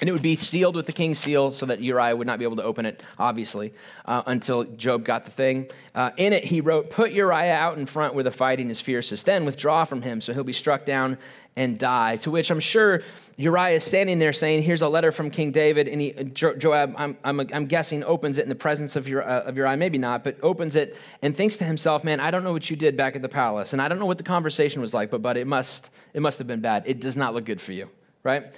And 0.00 0.08
it 0.08 0.12
would 0.12 0.22
be 0.22 0.36
sealed 0.36 0.76
with 0.76 0.86
the 0.86 0.92
king's 0.92 1.18
seal 1.18 1.50
so 1.50 1.66
that 1.66 1.80
Uriah 1.80 2.16
would 2.16 2.26
not 2.26 2.38
be 2.38 2.44
able 2.44 2.56
to 2.56 2.62
open 2.62 2.86
it, 2.86 3.02
obviously, 3.18 3.74
uh, 4.06 4.22
until 4.26 4.64
Joab 4.64 5.04
got 5.04 5.26
the 5.26 5.30
thing. 5.30 5.68
Uh, 5.94 6.10
in 6.16 6.32
it, 6.32 6.44
he 6.44 6.62
wrote, 6.62 6.88
Put 6.88 7.12
Uriah 7.12 7.52
out 7.52 7.76
in 7.76 7.84
front 7.84 8.14
where 8.14 8.24
the 8.24 8.30
fighting 8.30 8.70
is 8.70 8.80
fiercest. 8.80 9.26
Then 9.26 9.44
withdraw 9.44 9.84
from 9.84 10.00
him 10.00 10.22
so 10.22 10.32
he'll 10.32 10.42
be 10.42 10.54
struck 10.54 10.86
down 10.86 11.18
and 11.54 11.78
die. 11.78 12.16
To 12.18 12.30
which 12.30 12.50
I'm 12.50 12.60
sure 12.60 13.02
Uriah 13.36 13.76
is 13.76 13.84
standing 13.84 14.18
there 14.18 14.32
saying, 14.32 14.62
Here's 14.62 14.80
a 14.80 14.88
letter 14.88 15.12
from 15.12 15.30
King 15.30 15.52
David. 15.52 15.86
And 15.86 16.00
he, 16.00 16.12
jo- 16.12 16.54
Joab, 16.54 16.94
I'm, 16.96 17.18
I'm, 17.22 17.40
I'm, 17.40 17.66
guessing, 17.66 18.02
opens 18.04 18.38
it 18.38 18.42
in 18.42 18.48
the 18.48 18.54
presence 18.54 18.96
of, 18.96 19.06
Uriah, 19.06 19.26
uh, 19.26 19.48
of 19.48 19.56
Uriah, 19.58 19.76
maybe 19.76 19.98
not, 19.98 20.24
but 20.24 20.38
opens 20.42 20.76
it 20.76 20.96
and 21.20 21.36
thinks 21.36 21.58
to 21.58 21.64
himself, 21.64 22.04
Man, 22.04 22.20
I 22.20 22.30
don't 22.30 22.44
know 22.44 22.52
what 22.52 22.70
you 22.70 22.76
did 22.76 22.96
back 22.96 23.16
at 23.16 23.22
the 23.22 23.28
palace. 23.28 23.74
And 23.74 23.82
I 23.82 23.88
don't 23.88 23.98
know 23.98 24.06
what 24.06 24.18
the 24.18 24.24
conversation 24.24 24.80
was 24.80 24.94
like, 24.94 25.10
but, 25.10 25.20
but 25.20 25.36
it, 25.36 25.46
must, 25.46 25.90
it 26.14 26.22
must 26.22 26.38
have 26.38 26.46
been 26.46 26.60
bad. 26.60 26.84
It 26.86 27.00
does 27.00 27.16
not 27.16 27.34
look 27.34 27.44
good 27.44 27.60
for 27.60 27.72
you, 27.72 27.90
right? 28.22 28.54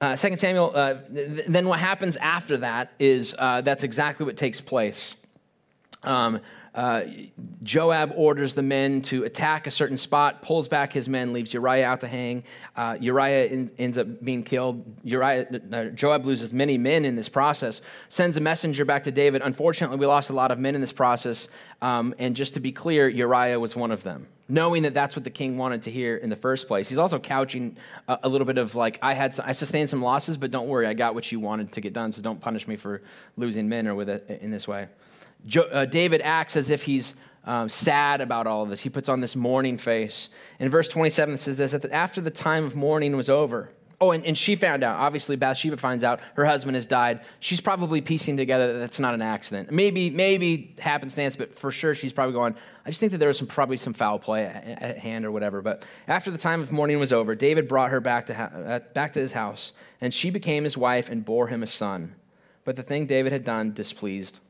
Uh, 0.00 0.16
2 0.16 0.36
Samuel, 0.38 0.72
uh, 0.74 0.94
th- 1.12 1.44
then 1.46 1.68
what 1.68 1.78
happens 1.78 2.16
after 2.16 2.56
that 2.58 2.90
is 2.98 3.36
uh, 3.38 3.60
that's 3.60 3.82
exactly 3.82 4.24
what 4.24 4.36
takes 4.36 4.60
place. 4.60 5.14
Um, 6.02 6.40
uh, 6.74 7.02
Joab 7.62 8.12
orders 8.14 8.54
the 8.54 8.62
men 8.62 9.02
to 9.02 9.24
attack 9.24 9.66
a 9.66 9.70
certain 9.70 9.96
spot, 9.96 10.42
pulls 10.42 10.68
back 10.68 10.92
his 10.92 11.08
men, 11.08 11.32
leaves 11.32 11.52
Uriah 11.52 11.86
out 11.86 12.00
to 12.00 12.08
hang. 12.08 12.44
Uh, 12.76 12.96
Uriah 13.00 13.46
in, 13.46 13.70
ends 13.78 13.98
up 13.98 14.22
being 14.22 14.42
killed. 14.42 14.84
Uriah, 15.02 15.46
uh, 15.72 15.84
Joab 15.86 16.24
loses 16.26 16.52
many 16.52 16.78
men 16.78 17.04
in 17.04 17.16
this 17.16 17.28
process, 17.28 17.80
sends 18.08 18.36
a 18.36 18.40
messenger 18.40 18.84
back 18.84 19.02
to 19.04 19.10
David. 19.10 19.42
Unfortunately, 19.42 19.96
we 19.96 20.06
lost 20.06 20.30
a 20.30 20.32
lot 20.32 20.50
of 20.50 20.58
men 20.58 20.74
in 20.74 20.80
this 20.80 20.92
process. 20.92 21.48
Um, 21.82 22.14
and 22.18 22.36
just 22.36 22.54
to 22.54 22.60
be 22.60 22.72
clear, 22.72 23.08
Uriah 23.08 23.58
was 23.58 23.74
one 23.74 23.90
of 23.90 24.02
them, 24.02 24.28
knowing 24.48 24.82
that 24.84 24.94
that's 24.94 25.16
what 25.16 25.24
the 25.24 25.30
king 25.30 25.58
wanted 25.58 25.82
to 25.82 25.90
hear 25.90 26.16
in 26.16 26.30
the 26.30 26.36
first 26.36 26.68
place. 26.68 26.88
He's 26.88 26.98
also 26.98 27.18
couching 27.18 27.76
a, 28.06 28.18
a 28.24 28.28
little 28.28 28.46
bit 28.46 28.58
of 28.58 28.74
like, 28.74 28.98
I 29.02 29.14
had, 29.14 29.34
some, 29.34 29.46
I 29.48 29.52
sustained 29.52 29.88
some 29.88 30.02
losses, 30.02 30.36
but 30.36 30.50
don't 30.50 30.68
worry, 30.68 30.86
I 30.86 30.94
got 30.94 31.14
what 31.14 31.32
you 31.32 31.40
wanted 31.40 31.72
to 31.72 31.80
get 31.80 31.92
done, 31.92 32.12
so 32.12 32.22
don't 32.22 32.40
punish 32.40 32.68
me 32.68 32.76
for 32.76 33.02
losing 33.36 33.68
men 33.68 33.88
or 33.88 33.94
with 33.94 34.08
it 34.08 34.38
in 34.42 34.50
this 34.50 34.68
way. 34.68 34.88
Jo- 35.46 35.68
uh, 35.72 35.84
David 35.84 36.20
acts 36.22 36.56
as 36.56 36.70
if 36.70 36.82
he's 36.82 37.14
um, 37.44 37.68
sad 37.68 38.20
about 38.20 38.46
all 38.46 38.62
of 38.62 38.70
this. 38.70 38.80
He 38.80 38.90
puts 38.90 39.08
on 39.08 39.20
this 39.20 39.34
mourning 39.34 39.78
face. 39.78 40.28
In 40.58 40.70
verse 40.70 40.88
27, 40.88 41.34
it 41.34 41.38
says 41.38 41.56
this 41.56 41.72
that 41.72 41.90
after 41.90 42.20
the 42.20 42.30
time 42.30 42.64
of 42.64 42.76
mourning 42.76 43.16
was 43.16 43.30
over, 43.30 43.70
oh, 44.00 44.12
and, 44.12 44.24
and 44.24 44.36
she 44.36 44.56
found 44.56 44.82
out. 44.82 44.98
Obviously, 44.98 45.36
Bathsheba 45.36 45.76
finds 45.76 46.02
out 46.04 46.20
her 46.34 46.44
husband 46.44 46.74
has 46.74 46.86
died. 46.86 47.22
She's 47.38 47.60
probably 47.60 48.00
piecing 48.00 48.36
together 48.36 48.72
that 48.72 48.78
that's 48.78 48.98
not 48.98 49.14
an 49.14 49.22
accident. 49.22 49.70
Maybe, 49.70 50.10
maybe 50.10 50.74
happenstance, 50.78 51.36
but 51.36 51.54
for 51.54 51.70
sure 51.70 51.94
she's 51.94 52.12
probably 52.12 52.34
going, 52.34 52.54
I 52.84 52.90
just 52.90 53.00
think 53.00 53.12
that 53.12 53.18
there 53.18 53.28
was 53.28 53.38
some, 53.38 53.46
probably 53.46 53.76
some 53.76 53.92
foul 53.92 54.18
play 54.18 54.46
at, 54.46 54.82
at 54.82 54.98
hand 54.98 55.24
or 55.24 55.32
whatever. 55.32 55.62
But 55.62 55.86
after 56.08 56.30
the 56.30 56.38
time 56.38 56.60
of 56.60 56.72
mourning 56.72 56.98
was 56.98 57.12
over, 57.12 57.34
David 57.34 57.68
brought 57.68 57.90
her 57.90 58.00
back 58.00 58.26
to, 58.26 58.34
ha- 58.34 58.80
back 58.94 59.12
to 59.14 59.20
his 59.20 59.32
house, 59.32 59.72
and 60.00 60.12
she 60.12 60.30
became 60.30 60.64
his 60.64 60.76
wife 60.76 61.08
and 61.08 61.24
bore 61.24 61.48
him 61.48 61.62
a 61.62 61.66
son. 61.66 62.14
But 62.64 62.76
the 62.76 62.82
thing 62.82 63.06
David 63.06 63.32
had 63.32 63.44
done 63.44 63.72
displeased 63.72 64.40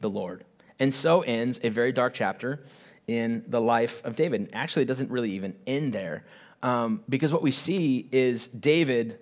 the 0.00 0.10
Lord. 0.10 0.44
And 0.78 0.92
so 0.92 1.22
ends 1.22 1.60
a 1.62 1.68
very 1.68 1.92
dark 1.92 2.14
chapter 2.14 2.64
in 3.06 3.44
the 3.48 3.60
life 3.60 4.04
of 4.04 4.16
David. 4.16 4.40
And 4.40 4.54
actually, 4.54 4.82
it 4.82 4.86
doesn't 4.88 5.10
really 5.10 5.32
even 5.32 5.54
end 5.66 5.92
there 5.92 6.24
um, 6.62 7.02
because 7.08 7.32
what 7.32 7.42
we 7.42 7.52
see 7.52 8.08
is 8.12 8.48
David 8.48 9.18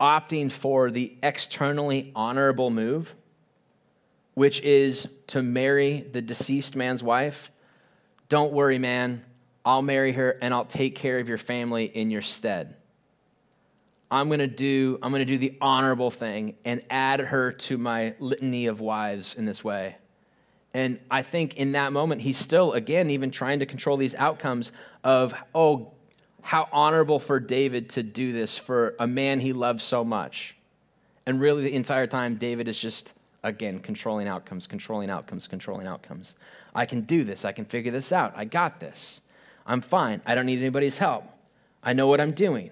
opting 0.00 0.50
for 0.50 0.90
the 0.90 1.16
externally 1.22 2.12
honorable 2.14 2.70
move, 2.70 3.14
which 4.34 4.60
is 4.60 5.08
to 5.28 5.42
marry 5.42 6.00
the 6.00 6.22
deceased 6.22 6.74
man's 6.74 7.02
wife. 7.02 7.50
Don't 8.28 8.52
worry, 8.52 8.78
man. 8.78 9.24
I'll 9.64 9.82
marry 9.82 10.12
her 10.12 10.38
and 10.40 10.54
I'll 10.54 10.64
take 10.64 10.94
care 10.94 11.18
of 11.18 11.28
your 11.28 11.38
family 11.38 11.84
in 11.84 12.10
your 12.10 12.22
stead. 12.22 12.76
I'm 14.10 14.28
going 14.28 14.40
to 14.40 14.46
do 14.48 14.98
I'm 15.02 15.10
going 15.10 15.20
to 15.20 15.24
do 15.24 15.38
the 15.38 15.56
honorable 15.60 16.10
thing 16.10 16.56
and 16.64 16.82
add 16.90 17.20
her 17.20 17.52
to 17.52 17.78
my 17.78 18.14
litany 18.18 18.66
of 18.66 18.80
wives 18.80 19.34
in 19.34 19.44
this 19.44 19.62
way. 19.62 19.96
And 20.72 21.00
I 21.10 21.22
think 21.22 21.56
in 21.56 21.72
that 21.72 21.92
moment, 21.92 22.22
he's 22.22 22.36
still, 22.36 22.72
again, 22.72 23.10
even 23.10 23.30
trying 23.30 23.58
to 23.58 23.66
control 23.66 23.96
these 23.96 24.14
outcomes 24.14 24.70
of, 25.02 25.34
oh, 25.54 25.92
how 26.42 26.68
honorable 26.72 27.18
for 27.18 27.40
David 27.40 27.90
to 27.90 28.02
do 28.02 28.32
this 28.32 28.56
for 28.56 28.94
a 28.98 29.06
man 29.06 29.40
he 29.40 29.52
loves 29.52 29.82
so 29.82 30.04
much. 30.04 30.56
And 31.26 31.40
really, 31.40 31.64
the 31.64 31.74
entire 31.74 32.06
time, 32.06 32.36
David 32.36 32.68
is 32.68 32.78
just, 32.78 33.12
again, 33.42 33.80
controlling 33.80 34.28
outcomes, 34.28 34.66
controlling 34.66 35.10
outcomes, 35.10 35.48
controlling 35.48 35.86
outcomes. 35.86 36.34
I 36.74 36.86
can 36.86 37.02
do 37.02 37.24
this. 37.24 37.44
I 37.44 37.52
can 37.52 37.64
figure 37.64 37.92
this 37.92 38.12
out. 38.12 38.32
I 38.36 38.44
got 38.44 38.80
this. 38.80 39.20
I'm 39.66 39.82
fine. 39.82 40.22
I 40.24 40.34
don't 40.34 40.46
need 40.46 40.60
anybody's 40.60 40.98
help. 40.98 41.24
I 41.82 41.92
know 41.92 42.06
what 42.06 42.20
I'm 42.20 42.32
doing. 42.32 42.70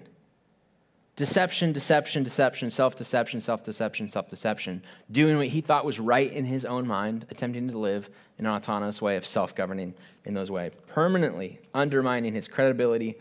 Deception, 1.19 1.73
deception, 1.73 2.23
deception, 2.23 2.69
self 2.69 2.95
deception, 2.95 3.41
self 3.41 3.61
deception, 3.61 4.07
self 4.07 4.29
deception. 4.29 4.81
Doing 5.11 5.35
what 5.35 5.47
he 5.47 5.59
thought 5.59 5.83
was 5.83 5.99
right 5.99 6.31
in 6.31 6.45
his 6.45 6.63
own 6.63 6.87
mind, 6.87 7.25
attempting 7.29 7.67
to 7.67 7.77
live 7.77 8.09
in 8.37 8.45
an 8.45 8.53
autonomous 8.53 9.01
way 9.01 9.17
of 9.17 9.25
self 9.27 9.53
governing 9.53 9.95
in 10.23 10.33
those 10.33 10.49
ways, 10.49 10.71
permanently 10.87 11.59
undermining 11.73 12.33
his 12.33 12.47
credibility 12.47 13.17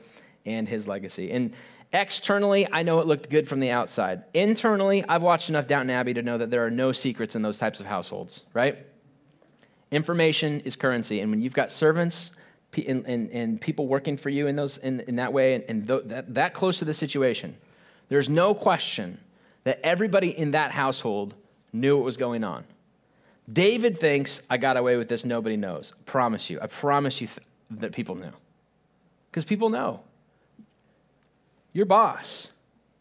and 0.46 0.68
his 0.68 0.86
legacy. 0.86 1.32
And 1.32 1.54
externally, 1.92 2.68
I 2.70 2.84
know 2.84 3.00
it 3.00 3.08
looked 3.08 3.30
good 3.30 3.48
from 3.48 3.58
the 3.58 3.70
outside. 3.70 4.22
Internally, 4.32 5.04
I've 5.08 5.22
watched 5.22 5.48
enough 5.48 5.66
Downton 5.66 5.90
Abbey 5.90 6.14
to 6.14 6.22
know 6.22 6.38
that 6.38 6.52
there 6.52 6.64
are 6.64 6.70
no 6.70 6.92
secrets 6.92 7.34
in 7.34 7.42
those 7.42 7.58
types 7.58 7.80
of 7.80 7.86
households, 7.86 8.42
right? 8.54 8.78
Information 9.90 10.60
is 10.60 10.76
currency. 10.76 11.18
And 11.18 11.32
when 11.32 11.40
you've 11.40 11.52
got 11.52 11.72
servants, 11.72 12.30
and, 12.76 13.04
and, 13.08 13.28
and 13.32 13.60
people 13.60 13.88
working 13.88 14.16
for 14.16 14.30
you 14.30 14.46
in, 14.46 14.54
those, 14.54 14.78
in, 14.78 15.00
in 15.00 15.16
that 15.16 15.32
way, 15.32 15.54
and, 15.54 15.64
and 15.66 15.88
th- 15.88 16.02
that, 16.04 16.34
that 16.34 16.54
close 16.54 16.78
to 16.78 16.84
the 16.84 16.94
situation, 16.94 17.56
there's 18.08 18.28
no 18.28 18.54
question 18.54 19.18
that 19.64 19.80
everybody 19.84 20.36
in 20.36 20.52
that 20.52 20.72
household 20.72 21.34
knew 21.72 21.96
what 21.96 22.04
was 22.04 22.16
going 22.16 22.44
on. 22.44 22.64
David 23.50 23.98
thinks, 23.98 24.42
I 24.50 24.56
got 24.56 24.76
away 24.76 24.96
with 24.96 25.08
this, 25.08 25.24
nobody 25.24 25.56
knows. 25.56 25.92
I 25.98 26.02
promise 26.04 26.50
you. 26.50 26.58
I 26.60 26.66
promise 26.66 27.20
you 27.20 27.26
th- 27.26 27.46
that 27.70 27.92
people 27.92 28.14
knew. 28.14 28.32
Because 29.30 29.44
people 29.44 29.70
know. 29.70 30.00
Your 31.72 31.86
boss 31.86 32.50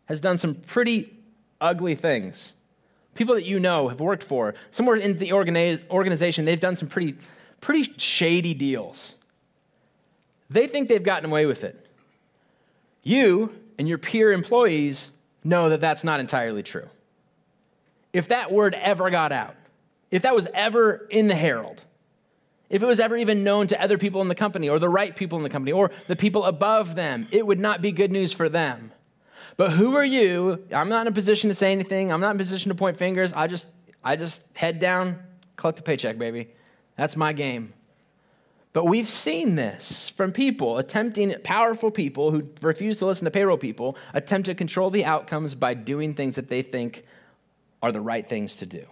has 0.06 0.20
done 0.20 0.38
some 0.38 0.56
pretty 0.56 1.14
ugly 1.60 1.96
things. 1.96 2.54
People 3.16 3.36
that 3.36 3.46
you 3.46 3.60
know 3.60 3.90
have 3.90 4.00
worked 4.00 4.24
for, 4.24 4.54
somewhere 4.72 4.96
in 4.96 5.18
the 5.18 5.34
organization, 5.34 6.46
they've 6.46 6.60
done 6.60 6.76
some 6.76 6.88
pretty, 6.88 7.16
pretty 7.60 7.92
shady 7.98 8.54
deals. 8.54 9.16
They 10.50 10.68
think 10.68 10.88
they've 10.88 11.04
gotten 11.04 11.30
away 11.30 11.46
with 11.46 11.64
it. 11.64 11.88
You 13.04 13.54
and 13.78 13.88
your 13.88 13.98
peer 13.98 14.32
employees 14.32 15.12
know 15.44 15.70
that 15.70 15.80
that's 15.80 16.04
not 16.04 16.20
entirely 16.20 16.64
true. 16.64 16.90
If 18.14 18.30
that 18.30 18.52
word 18.52 18.74
ever 18.74 19.10
got 19.10 19.32
out, 19.32 19.56
if 20.12 20.24
that 20.24 20.36
was 20.36 20.48
ever 20.54 21.08
in 21.10 21.28
the 21.28 21.36
Herald, 21.36 21.84
if 22.70 22.84
it 22.84 22.86
was 22.86 23.00
ever 23.00 23.16
even 23.16 23.44
known 23.44 23.68
to 23.68 23.82
other 23.82 23.98
people 23.98 24.22
in 24.22 24.28
the 24.28 24.36
company 24.36 24.68
or 24.68 24.80
the 24.80 24.90
right 24.90 25.16
people 25.16 25.38
in 25.38 25.44
the 25.44 25.50
company 25.50 25.72
or 25.72 25.92
the 26.08 26.16
people 26.16 26.44
above 26.44 26.96
them, 26.96 27.28
it 27.32 27.46
would 27.46 27.60
not 27.60 27.82
be 27.82 27.92
good 27.92 28.12
news 28.12 28.34
for 28.34 28.50
them. 28.50 28.92
But 29.56 29.72
who 29.72 29.96
are 29.96 30.06
you? 30.06 30.66
I'm 30.72 30.90
not 30.90 31.02
in 31.02 31.08
a 31.08 31.16
position 31.16 31.50
to 31.50 31.56
say 31.56 31.72
anything. 31.72 32.12
I'm 32.12 32.22
not 32.22 32.32
in 32.32 32.36
a 32.36 32.40
position 32.40 32.70
to 32.70 32.76
point 32.76 32.98
fingers. 32.98 33.34
I 33.34 33.48
just 33.48 33.68
I 34.04 34.16
just 34.16 34.44
head 34.54 34.80
down, 34.80 35.20
collect 35.56 35.78
the 35.78 35.84
paycheck, 35.84 36.18
baby. 36.18 36.50
That's 36.96 37.16
my 37.16 37.34
game. 37.34 37.74
But 38.78 38.86
we've 38.86 39.10
seen 39.10 39.56
this 39.56 40.10
from 40.10 40.32
people 40.32 40.78
attempting, 40.78 41.34
powerful 41.44 41.90
people 41.90 42.30
who 42.30 42.48
refuse 42.62 43.00
to 43.00 43.08
listen 43.08 43.26
to 43.26 43.32
payroll 43.32 43.58
people, 43.58 43.98
attempt 44.14 44.46
to 44.46 44.54
control 44.54 44.92
the 44.92 45.04
outcomes 45.04 45.56
by 45.56 45.74
doing 45.74 46.14
things 46.14 46.36
that 46.36 46.48
they 46.48 46.62
think 46.62 47.04
are 47.82 47.92
the 47.92 48.00
right 48.00 48.30
things 48.30 48.58
to 48.58 48.68
do. 48.68 48.86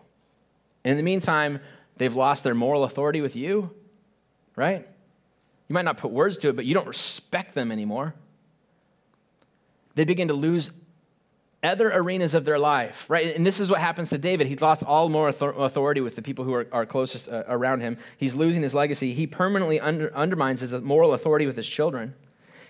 In 0.83 0.97
the 0.97 1.03
meantime, 1.03 1.59
they've 1.97 2.15
lost 2.15 2.43
their 2.43 2.55
moral 2.55 2.83
authority 2.83 3.21
with 3.21 3.35
you, 3.35 3.69
right? 4.55 4.87
You 5.67 5.73
might 5.75 5.85
not 5.85 5.97
put 5.97 6.09
words 6.09 6.39
to 6.39 6.49
it, 6.49 6.55
but 6.55 6.65
you 6.65 6.73
don't 6.73 6.87
respect 6.87 7.53
them 7.53 7.71
anymore. 7.71 8.15
They 9.93 10.03
begin 10.03 10.29
to 10.29 10.33
lose 10.33 10.71
other 11.65 11.91
arenas 11.91 12.33
of 12.33 12.45
their 12.45 12.59
life, 12.59 13.09
right? 13.09 13.35
And 13.35 13.45
this 13.45 13.59
is 13.59 13.69
what 13.69 13.81
happens 13.81 14.09
to 14.09 14.17
David. 14.17 14.47
He's 14.47 14.61
lost 14.61 14.83
all 14.83 15.09
more 15.09 15.29
authority 15.29 16.01
with 16.01 16.15
the 16.15 16.21
people 16.21 16.45
who 16.45 16.53
are, 16.53 16.67
are 16.71 16.85
closest 16.85 17.29
uh, 17.29 17.43
around 17.47 17.81
him. 17.81 17.97
He's 18.17 18.35
losing 18.35 18.61
his 18.61 18.73
legacy. 18.73 19.13
He 19.13 19.27
permanently 19.27 19.79
under, 19.79 20.15
undermines 20.15 20.61
his 20.61 20.73
moral 20.73 21.13
authority 21.13 21.45
with 21.45 21.55
his 21.55 21.67
children. 21.67 22.15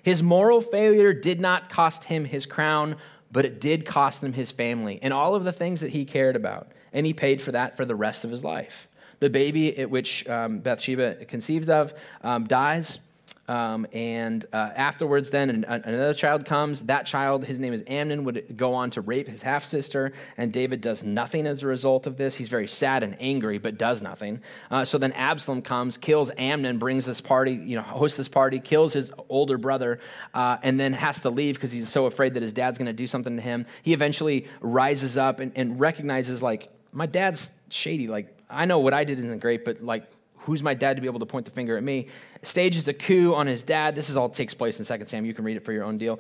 His 0.02 0.22
moral 0.22 0.62
failure 0.62 1.14
did 1.14 1.40
not 1.40 1.70
cost 1.70 2.06
him 2.06 2.26
his 2.26 2.46
crown, 2.46 2.98
but 3.32 3.44
it 3.44 3.60
did 3.60 3.86
cost 3.86 4.24
him 4.24 4.34
his 4.34 4.52
family 4.52 5.00
and 5.02 5.14
all 5.14 5.36
of 5.36 5.44
the 5.44 5.52
things 5.52 5.82
that 5.82 5.92
he 5.92 6.06
cared 6.06 6.36
about. 6.36 6.72
And 6.94 7.06
he 7.06 7.14
paid 7.14 7.42
for 7.42 7.52
that 7.52 7.76
for 7.76 7.86
the 7.86 7.96
rest 7.96 8.24
of 8.24 8.32
his 8.32 8.44
life. 8.44 8.88
The 9.20 9.30
baby 9.30 9.78
at 9.78 9.90
which 9.90 10.28
um, 10.28 10.60
Bathsheba 10.60 11.26
conceives 11.26 11.70
of 11.70 11.94
um, 12.22 12.46
dies. 12.46 13.00
Um, 13.48 13.86
and 13.94 14.44
uh, 14.52 14.72
afterwards, 14.76 15.30
then 15.30 15.50
an, 15.50 15.64
another 15.66 16.14
child 16.14 16.46
comes. 16.46 16.82
That 16.82 17.06
child, 17.06 17.46
his 17.46 17.60
name 17.60 17.74
is 17.74 17.84
Amnon, 17.86 18.24
would 18.24 18.58
go 18.58 18.74
on 18.74 18.90
to 18.92 19.02
rape 19.02 19.28
his 19.28 19.44
half 19.44 19.64
sister, 19.64 20.14
and 20.36 20.52
David 20.52 20.82
does 20.82 21.04
nothing 21.04 21.46
as 21.46 21.62
a 21.62 21.68
result 21.68 22.08
of 22.08 22.18
this. 22.18 22.36
He's 22.36 22.50
very 22.50 22.68
sad 22.68 23.04
and 23.04 23.16
angry, 23.20 23.58
but 23.60 23.78
does 23.78 24.02
nothing. 24.02 24.42
Uh, 24.72 24.84
so 24.84 24.98
then 24.98 25.12
Absalom 25.12 25.62
comes, 25.62 25.98
kills 25.98 26.32
Amnon, 26.38 26.80
brings 26.80 27.06
this 27.06 27.22
party, 27.22 27.54
you 27.54 27.76
know, 27.76 27.84
hosts 27.84 28.18
this 28.18 28.28
party, 28.28 28.60
kills 28.60 28.94
his 28.94 29.12
older 29.30 29.58
brother, 29.58 30.00
uh, 30.34 30.58
and 30.64 30.80
then 30.80 30.94
has 30.94 31.22
to 31.22 31.30
leave 31.30 31.56
because 31.56 31.72
he's 31.72 31.90
so 31.90 32.08
afraid 32.08 32.34
that 32.34 32.42
his 32.42 32.54
dad's 32.54 32.78
going 32.78 32.88
to 32.88 32.94
do 32.94 33.08
something 33.08 33.36
to 33.36 33.42
him. 33.42 33.68
He 33.84 33.94
eventually 33.94 34.48
rises 34.62 35.18
up 35.18 35.40
and, 35.40 35.52
and 35.56 35.80
recognizes, 35.80 36.42
like, 36.42 36.70
my 36.92 37.06
dad's 37.06 37.52
shady. 37.70 38.08
Like, 38.08 38.36
I 38.50 38.66
know 38.66 38.80
what 38.80 38.94
I 38.94 39.04
did 39.04 39.20
isn't 39.20 39.40
great, 39.40 39.66
but 39.66 39.84
like, 39.84 40.06
who's 40.46 40.64
my 40.64 40.74
dad 40.74 40.96
to 40.96 41.02
be 41.02 41.08
able 41.08 41.20
to 41.20 41.26
point 41.26 41.46
the 41.46 41.52
finger 41.52 41.78
at 41.78 41.84
me? 41.84 42.08
Stages 42.44 42.88
a 42.88 42.94
coup 42.94 43.34
on 43.34 43.48
his 43.48 43.64
dad. 43.64 43.96
This 43.96 44.10
is 44.10 44.18
all 44.18 44.30
takes 44.30 44.54
place 44.54 44.80
in 44.80 44.86
2 44.86 45.06
Samuel. 45.06 45.28
You 45.28 45.34
can 45.34 45.46
read 45.46 45.58
it 45.58 45.64
for 45.64 45.74
your 45.74 45.84
own 45.84 45.98
deal. 45.98 46.20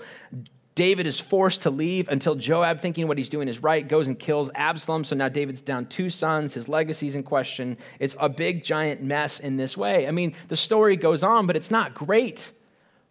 David 0.75 1.07
is 1.07 1.21
forced 1.21 1.61
to 1.61 1.69
leave 1.69 2.09
until 2.09 2.35
Joab, 2.35 2.81
thinking 2.81 3.07
what 3.07 3.17
he's 3.17 3.29
doing 3.29 3.47
is 3.47 3.63
right, 3.63 3.87
goes 3.87 4.07
and 4.07 4.19
kills 4.19 4.49
Absalom. 4.55 5.05
So 5.05 5.15
now 5.15 5.29
David's 5.29 5.61
down 5.61 5.85
two 5.85 6.09
sons. 6.09 6.53
His 6.53 6.67
legacy's 6.67 7.15
in 7.15 7.23
question. 7.23 7.77
It's 7.97 8.15
a 8.19 8.27
big, 8.27 8.61
giant 8.61 9.01
mess 9.01 9.39
in 9.39 9.55
this 9.55 9.77
way. 9.77 10.05
I 10.05 10.11
mean, 10.11 10.35
the 10.49 10.57
story 10.57 10.97
goes 10.97 11.23
on, 11.23 11.47
but 11.47 11.55
it's 11.55 11.71
not 11.71 11.93
great. 11.93 12.51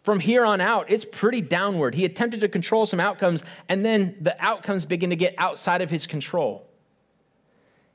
From 0.02 0.20
here 0.20 0.44
on 0.44 0.60
out, 0.60 0.90
it's 0.90 1.06
pretty 1.06 1.40
downward. 1.40 1.94
He 1.94 2.04
attempted 2.04 2.42
to 2.42 2.48
control 2.48 2.84
some 2.84 3.00
outcomes, 3.00 3.42
and 3.70 3.82
then 3.82 4.16
the 4.20 4.36
outcomes 4.44 4.84
begin 4.84 5.08
to 5.08 5.16
get 5.16 5.34
outside 5.38 5.80
of 5.80 5.88
his 5.88 6.06
control. 6.06 6.68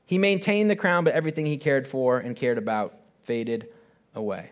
He 0.04 0.18
maintained 0.18 0.68
the 0.68 0.74
crown, 0.74 1.04
but 1.04 1.14
everything 1.14 1.46
he 1.46 1.56
cared 1.56 1.86
for 1.86 2.18
and 2.18 2.34
cared 2.34 2.58
about 2.58 2.99
faded 3.24 3.68
away. 4.14 4.50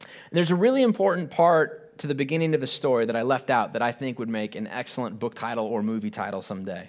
And 0.00 0.08
there's 0.32 0.50
a 0.50 0.56
really 0.56 0.82
important 0.82 1.30
part 1.30 1.98
to 1.98 2.06
the 2.06 2.14
beginning 2.14 2.54
of 2.54 2.60
the 2.60 2.66
story 2.66 3.06
that 3.06 3.16
I 3.16 3.22
left 3.22 3.50
out 3.50 3.74
that 3.74 3.82
I 3.82 3.92
think 3.92 4.18
would 4.18 4.28
make 4.28 4.54
an 4.54 4.66
excellent 4.66 5.18
book 5.18 5.34
title 5.34 5.66
or 5.66 5.82
movie 5.82 6.10
title 6.10 6.42
someday. 6.42 6.88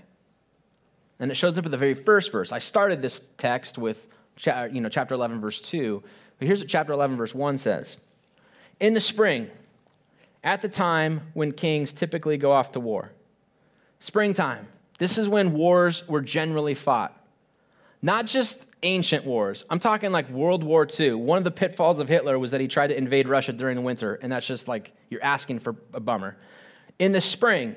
And 1.20 1.30
it 1.30 1.36
shows 1.36 1.58
up 1.58 1.66
at 1.66 1.72
the 1.72 1.78
very 1.78 1.94
first 1.94 2.32
verse. 2.32 2.52
I 2.52 2.60
started 2.60 3.02
this 3.02 3.22
text 3.38 3.78
with 3.78 4.08
you 4.72 4.82
know, 4.82 4.90
chapter 4.90 5.14
11, 5.14 5.42
verse 5.42 5.62
2. 5.62 6.02
But 6.40 6.48
here's 6.48 6.60
what 6.60 6.70
chapter 6.70 6.94
11, 6.94 7.18
verse 7.18 7.36
1 7.36 7.58
says 7.58 7.98
In 8.80 8.94
the 8.94 9.02
spring, 9.02 9.50
at 10.44 10.62
the 10.62 10.70
time 10.70 11.22
when 11.34 11.52
kings 11.52 11.94
typically 11.94 12.38
go 12.38 12.52
off 12.52 12.72
to 12.74 12.80
war, 12.80 13.12
springtime, 14.00 14.68
this 15.00 15.18
is 15.18 15.30
when 15.30 15.54
wars 15.54 16.08
were 16.08 16.22
generally 16.22 16.74
fought. 16.74 17.18
Not 18.02 18.26
just 18.26 18.66
ancient 18.84 19.26
wars. 19.26 19.66
I'm 19.70 19.80
talking 19.80 20.12
like 20.12 20.30
World 20.30 20.64
War 20.64 20.88
II. 20.88 21.14
One 21.14 21.38
of 21.38 21.44
the 21.44 21.52
pitfalls 21.52 22.00
of 22.00 22.08
Hitler 22.08 22.38
was 22.38 22.52
that 22.52 22.62
he 22.62 22.68
tried 22.68 22.88
to 22.88 22.98
invade 22.98 23.28
Russia 23.28 23.54
during 23.54 23.76
the 23.76 23.82
winter, 23.82 24.16
and 24.22 24.32
that's 24.32 24.46
just 24.46 24.68
like 24.68 24.94
you're 25.10 25.24
asking 25.24 25.60
for 25.60 25.76
a 25.94 26.00
bummer. 26.00 26.38
In 27.00 27.12
the 27.12 27.22
spring, 27.22 27.76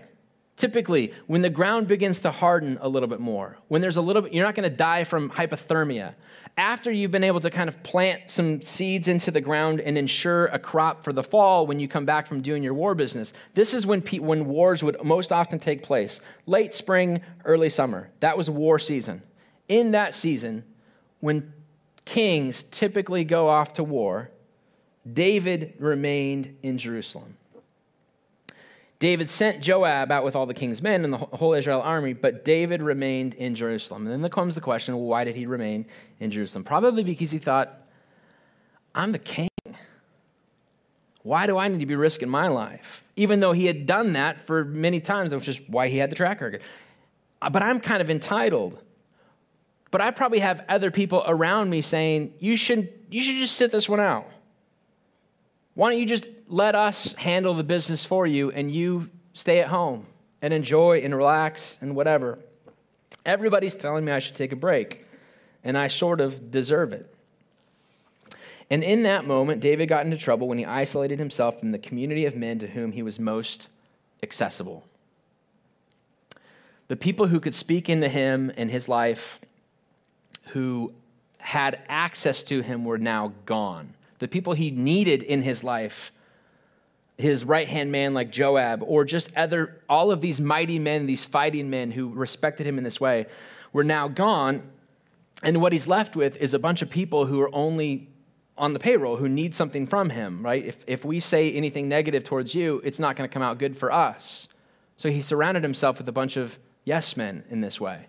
typically 0.57 1.13
when 1.27 1.43
the 1.43 1.51
ground 1.51 1.87
begins 1.87 2.21
to 2.21 2.31
harden 2.31 2.79
a 2.81 2.89
little 2.89 3.09
bit 3.09 3.21
more, 3.21 3.59
when 3.69 3.81
there's 3.81 3.97
a 3.97 4.03
little 4.03 4.23
bit, 4.23 4.33
you're 4.33 4.45
not 4.45 4.55
going 4.55 4.69
to 4.69 4.77
die 4.77 5.05
from 5.05 5.31
hypothermia. 5.31 6.15
After 6.59 6.91
you've 6.91 7.11
been 7.11 7.25
able 7.25 7.41
to 7.41 7.51
kind 7.51 7.69
of 7.69 7.83
plant 7.83 8.31
some 8.31 8.63
seeds 8.63 9.09
into 9.09 9.31
the 9.31 9.43
ground 9.43 9.81
and 9.81 9.99
ensure 9.99 10.47
a 10.47 10.59
crop 10.59 11.05
for 11.05 11.13
the 11.13 11.23
fall 11.23 11.67
when 11.67 11.79
you 11.79 11.87
come 11.87 12.07
back 12.07 12.27
from 12.27 12.41
doing 12.41 12.63
your 12.63 12.73
war 12.73 12.95
business, 12.95 13.35
this 13.53 13.75
is 13.75 13.87
when, 13.87 14.01
pe- 14.01 14.21
when 14.21 14.47
wars 14.47 14.83
would 14.83 15.03
most 15.05 15.33
often 15.33 15.59
take 15.59 15.83
place. 15.83 16.21
Late 16.47 16.73
spring, 16.73 17.21
early 17.45 17.69
summer. 17.69 18.11
That 18.21 18.39
was 18.39 18.49
war 18.49 18.79
season. 18.79 19.23
In 19.69 19.91
that 19.91 20.15
season, 20.15 20.65
when 21.21 21.53
kings 22.05 22.63
typically 22.65 23.25
go 23.25 23.49
off 23.49 23.75
to 23.75 23.85
war, 23.85 24.31
David 25.11 25.75
remained 25.79 26.57
in 26.63 26.79
Jerusalem. 26.79 27.37
David 28.99 29.29
sent 29.29 29.61
Joab 29.61 30.11
out 30.11 30.25
with 30.25 30.35
all 30.35 30.47
the 30.47 30.55
king's 30.55 30.81
men 30.81 31.05
and 31.05 31.13
the 31.13 31.19
whole 31.19 31.53
Israel 31.53 31.83
army, 31.83 32.15
but 32.15 32.45
David 32.45 32.81
remained 32.81 33.35
in 33.35 33.55
Jerusalem. 33.55 34.03
And 34.03 34.13
then 34.13 34.23
there 34.23 34.31
comes 34.31 34.55
the 34.55 34.61
question 34.61 34.97
well, 34.97 35.05
why 35.05 35.25
did 35.25 35.37
he 35.37 35.45
remain 35.45 35.87
in 36.19 36.31
Jerusalem? 36.31 36.65
Probably 36.65 37.05
because 37.05 37.31
he 37.31 37.39
thought, 37.39 37.83
I'm 38.95 39.13
the 39.13 39.19
king. 39.19 39.49
Why 41.23 41.47
do 41.47 41.59
I 41.59 41.69
need 41.69 41.81
to 41.81 41.87
be 41.87 41.97
risking 41.97 42.29
my 42.29 42.49
life? 42.49 43.05
Even 43.17 43.41
though 43.41 43.53
he 43.53 43.67
had 43.67 43.85
done 43.85 44.15
that 44.15 44.47
for 44.47 44.65
many 44.65 45.01
times, 45.01 45.35
which 45.35 45.49
is 45.49 45.61
why 45.67 45.89
he 45.89 45.99
had 45.99 46.11
the 46.11 46.17
track 46.17 46.41
record. 46.41 46.63
Uh, 47.43 47.51
but 47.51 47.63
I'm 47.63 47.81
kind 47.81 48.01
of 48.01 48.09
entitled. 48.09 48.79
But 49.91 50.01
I 50.01 50.11
probably 50.11 50.41
have 50.41 50.65
other 50.69 50.91
people 50.91 51.23
around 51.27 51.71
me 51.71 51.81
saying, 51.81 52.35
you 52.39 52.57
should, 52.57 52.93
you 53.11 53.23
should 53.23 53.37
just 53.37 53.57
sit 53.57 53.73
this 53.73 53.89
one 53.89 54.01
out. 54.01 54.27
Why 55.75 55.91
don't 55.91 56.01
you 56.01 56.07
just 56.07 56.25
let 56.49 56.75
us 56.75 57.13
handle 57.13 57.55
the 57.55 57.65
business 57.65 58.05
for 58.05 58.27
you 58.27 58.51
and 58.51 58.71
you 58.71 59.11
stay 59.33 59.61
at 59.61 59.69
home 59.69 60.07
and 60.43 60.53
enjoy 60.53 60.99
and 60.99 61.15
relax 61.15 61.79
and 61.81 61.95
whatever? 61.95 62.39
Everybody's 63.25 63.75
telling 63.75 64.05
me 64.05 64.13
I 64.13 64.21
should 64.21 64.37
take 64.37 64.53
a 64.53 64.57
break, 64.57 65.05
and 65.65 65.77
I 65.77 65.89
sort 65.89 66.21
of 66.21 66.51
deserve 66.51 66.93
it. 66.93 67.13
And 68.71 68.83
in 68.83 69.03
that 69.03 69.27
moment, 69.27 69.61
David 69.61 69.89
got 69.89 70.05
into 70.05 70.17
trouble 70.17 70.49
when 70.49 70.59
he 70.59 70.65
isolated 70.65 71.19
himself 71.19 71.61
from 71.61 71.71
the 71.71 71.79
community 71.79 72.25
of 72.25 72.37
men 72.37 72.59
to 72.61 72.69
whom 72.69 72.93
he 72.93 73.03
was 73.03 73.19
most 73.19 73.69
accessible. 74.23 74.85
The 76.89 76.97
people 76.97 77.27
who 77.27 77.41
could 77.41 77.55
speak 77.55 77.89
into 77.89 78.09
him 78.09 78.53
and 78.57 78.71
his 78.71 78.89
life 78.89 79.41
who 80.49 80.93
had 81.39 81.81
access 81.89 82.43
to 82.45 82.61
him 82.61 82.85
were 82.85 82.99
now 82.99 83.33
gone. 83.45 83.95
The 84.19 84.29
people 84.29 84.55
he 84.55 84.71
needed 84.71 85.23
in 85.23 85.43
his 85.43 85.63
life, 85.63 86.11
his 87.19 87.45
right 87.45 87.69
hand 87.69 87.93
man 87.93 88.15
like 88.15 88.31
Joab, 88.31 88.83
or 88.83 89.05
just 89.05 89.31
other, 89.37 89.81
all 89.89 90.11
of 90.11 90.21
these 90.21 90.41
mighty 90.41 90.79
men, 90.79 91.07
these 91.07 91.25
fighting 91.25 91.71
men 91.71 91.91
who 91.91 92.09
respected 92.09 92.67
him 92.67 92.79
in 92.79 92.85
this 92.85 93.01
way, 93.01 93.27
were 93.73 93.85
now 93.85 94.09
gone. 94.09 94.63
And 95.43 95.61
what 95.61 95.73
he's 95.73 95.87
left 95.87 96.17
with 96.17 96.37
is 96.37 96.55
a 96.55 96.59
bunch 96.59 96.83
of 96.83 96.91
people 96.91 97.27
who 97.27 97.41
are 97.41 97.55
only 97.55 98.09
on 98.59 98.73
the 98.73 98.79
payroll, 98.79 99.17
who 99.17 99.29
need 99.29 99.55
something 99.55 99.87
from 99.87 100.11
him, 100.11 100.43
right? 100.43 100.65
If, 100.65 100.83
if 100.87 101.05
we 101.05 101.21
say 101.21 101.53
anything 101.53 101.89
negative 101.89 102.25
towards 102.25 102.55
you, 102.55 102.81
it's 102.85 102.99
not 102.99 103.15
going 103.15 103.29
to 103.29 103.33
come 103.33 103.43
out 103.43 103.59
good 103.59 103.77
for 103.77 103.93
us. 103.93 104.49
So 104.97 105.11
he 105.11 105.21
surrounded 105.21 105.63
himself 105.63 105.99
with 105.99 106.09
a 106.09 106.13
bunch 106.13 106.37
of 106.39 106.59
yes 106.85 107.17
men 107.17 107.45
in 107.51 107.61
this 107.61 107.81
way. 107.81 108.07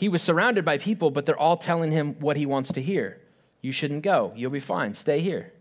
He 0.00 0.08
was 0.08 0.22
surrounded 0.22 0.64
by 0.64 0.78
people, 0.78 1.10
but 1.10 1.26
they're 1.26 1.38
all 1.38 1.58
telling 1.58 1.92
him 1.92 2.14
what 2.20 2.38
he 2.38 2.46
wants 2.46 2.72
to 2.72 2.80
hear. 2.80 3.20
You 3.60 3.70
shouldn't 3.70 4.00
go. 4.00 4.32
You'll 4.34 4.50
be 4.50 4.58
fine. 4.58 4.94
Stay 4.94 5.20
here. 5.20 5.52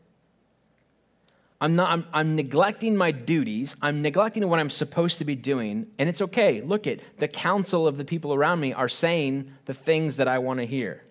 I'm, 1.59 1.75
not, 1.75 1.91
I'm, 1.91 2.05
I'm 2.13 2.35
neglecting 2.37 2.95
my 2.95 3.11
duties. 3.11 3.75
I'm 3.81 4.01
neglecting 4.01 4.47
what 4.47 4.61
I'm 4.61 4.69
supposed 4.69 5.17
to 5.17 5.25
be 5.25 5.35
doing. 5.35 5.87
And 5.97 6.07
it's 6.07 6.21
okay. 6.21 6.61
Look 6.61 6.87
at 6.87 7.01
the 7.17 7.27
counsel 7.27 7.85
of 7.85 7.97
the 7.97 8.05
people 8.05 8.33
around 8.33 8.61
me 8.61 8.71
are 8.71 8.87
saying 8.87 9.51
the 9.65 9.73
things 9.73 10.15
that 10.15 10.29
I 10.29 10.39
want 10.39 10.61
to 10.61 10.65
hear. 10.65 11.03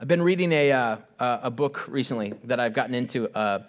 I've 0.00 0.08
been 0.08 0.22
reading 0.22 0.50
a, 0.52 0.72
uh, 0.72 0.96
a 1.18 1.50
book 1.50 1.86
recently 1.88 2.32
that 2.44 2.58
I've 2.58 2.72
gotten 2.72 2.94
into 2.94 3.28
uh, 3.36 3.64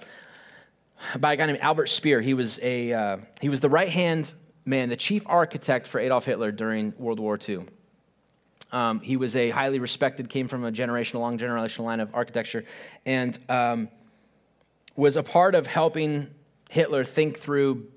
by 1.19 1.33
a 1.33 1.35
guy 1.35 1.47
named 1.47 1.59
Albert 1.59 1.87
Speer. 1.87 2.21
He 2.21 2.33
was, 2.33 2.57
a, 2.63 2.93
uh, 2.93 3.17
he 3.41 3.49
was 3.49 3.59
the 3.59 3.69
right 3.69 3.89
hand 3.89 4.31
man, 4.63 4.87
the 4.87 4.95
chief 4.95 5.23
architect 5.25 5.87
for 5.87 5.99
Adolf 5.99 6.23
Hitler 6.23 6.53
during 6.53 6.93
World 6.97 7.19
War 7.19 7.37
II. 7.37 7.65
Um, 8.73 9.01
he 9.01 9.17
was 9.17 9.35
a 9.35 9.51
highly 9.51 9.77
respected, 9.77 10.29
came 10.29 10.47
from 10.47 10.65
a 10.65 10.71
generational, 10.71 11.19
long 11.19 11.37
generational 11.37 11.85
line 11.85 11.99
of 11.99 12.13
architecture, 12.13 12.65
and 13.05 13.37
um, 13.47 13.87
was 14.95 15.15
a 15.15 15.23
part 15.23 15.53
of 15.53 15.67
helping 15.67 16.33
Hitler 16.69 17.05
think 17.05 17.37
through 17.37 17.87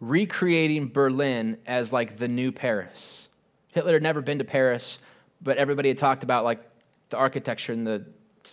recreating 0.00 0.88
Berlin 0.88 1.56
as 1.66 1.92
like 1.92 2.18
the 2.18 2.26
new 2.26 2.50
Paris. 2.50 3.28
Hitler 3.68 3.92
had 3.94 4.02
never 4.02 4.20
been 4.20 4.38
to 4.38 4.44
Paris, 4.44 4.98
but 5.40 5.56
everybody 5.56 5.88
had 5.88 5.98
talked 5.98 6.24
about 6.24 6.44
like 6.44 6.60
the 7.10 7.16
architecture 7.16 7.72
and 7.72 7.86
the 7.86 8.04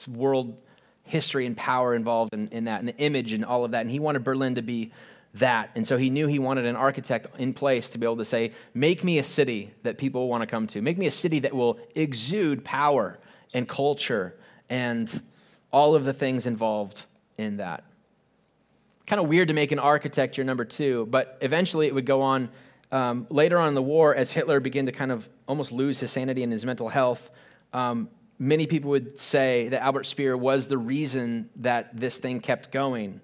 world 0.07 0.61
history 1.03 1.47
and 1.47 1.57
power 1.57 1.95
involved 1.95 2.33
in, 2.33 2.47
in 2.49 2.65
that, 2.65 2.79
and 2.79 2.87
the 2.87 2.97
image 2.97 3.33
and 3.33 3.43
all 3.43 3.65
of 3.65 3.71
that. 3.71 3.81
And 3.81 3.89
he 3.89 3.99
wanted 3.99 4.23
Berlin 4.23 4.55
to 4.55 4.61
be 4.61 4.91
that. 5.35 5.71
And 5.75 5.87
so 5.87 5.97
he 5.97 6.09
knew 6.09 6.27
he 6.27 6.39
wanted 6.39 6.65
an 6.65 6.75
architect 6.75 7.27
in 7.39 7.53
place 7.53 7.89
to 7.89 7.97
be 7.97 8.05
able 8.05 8.17
to 8.17 8.25
say, 8.25 8.53
Make 8.73 9.03
me 9.03 9.19
a 9.19 9.23
city 9.23 9.73
that 9.83 9.97
people 9.97 10.27
want 10.27 10.41
to 10.41 10.47
come 10.47 10.67
to. 10.67 10.81
Make 10.81 10.97
me 10.97 11.07
a 11.07 11.11
city 11.11 11.39
that 11.39 11.53
will 11.53 11.79
exude 11.93 12.63
power 12.63 13.19
and 13.53 13.67
culture 13.67 14.35
and 14.69 15.21
all 15.71 15.95
of 15.95 16.05
the 16.05 16.13
things 16.13 16.45
involved 16.45 17.05
in 17.37 17.57
that. 17.57 17.83
Kind 19.05 19.21
of 19.21 19.27
weird 19.27 19.49
to 19.49 19.53
make 19.53 19.71
an 19.71 19.79
architect 19.79 20.37
your 20.37 20.45
number 20.45 20.65
two, 20.65 21.05
but 21.09 21.37
eventually 21.41 21.87
it 21.87 21.93
would 21.93 22.05
go 22.05 22.21
on 22.21 22.49
um, 22.91 23.27
later 23.29 23.59
on 23.59 23.67
in 23.67 23.73
the 23.73 23.81
war 23.81 24.15
as 24.15 24.31
Hitler 24.31 24.59
began 24.59 24.85
to 24.85 24.91
kind 24.91 25.11
of 25.11 25.29
almost 25.47 25.71
lose 25.71 25.99
his 25.99 26.11
sanity 26.11 26.43
and 26.43 26.51
his 26.51 26.65
mental 26.65 26.89
health. 26.89 27.29
Um, 27.73 28.09
many 28.39 28.67
people 28.67 28.91
would 28.91 29.19
say 29.19 29.67
that 29.69 29.81
Albert 29.81 30.05
Speer 30.05 30.35
was 30.35 30.67
the 30.67 30.77
reason 30.77 31.49
that 31.57 31.99
this 31.99 32.17
thing 32.17 32.39
kept 32.39 32.71
going. 32.71 33.21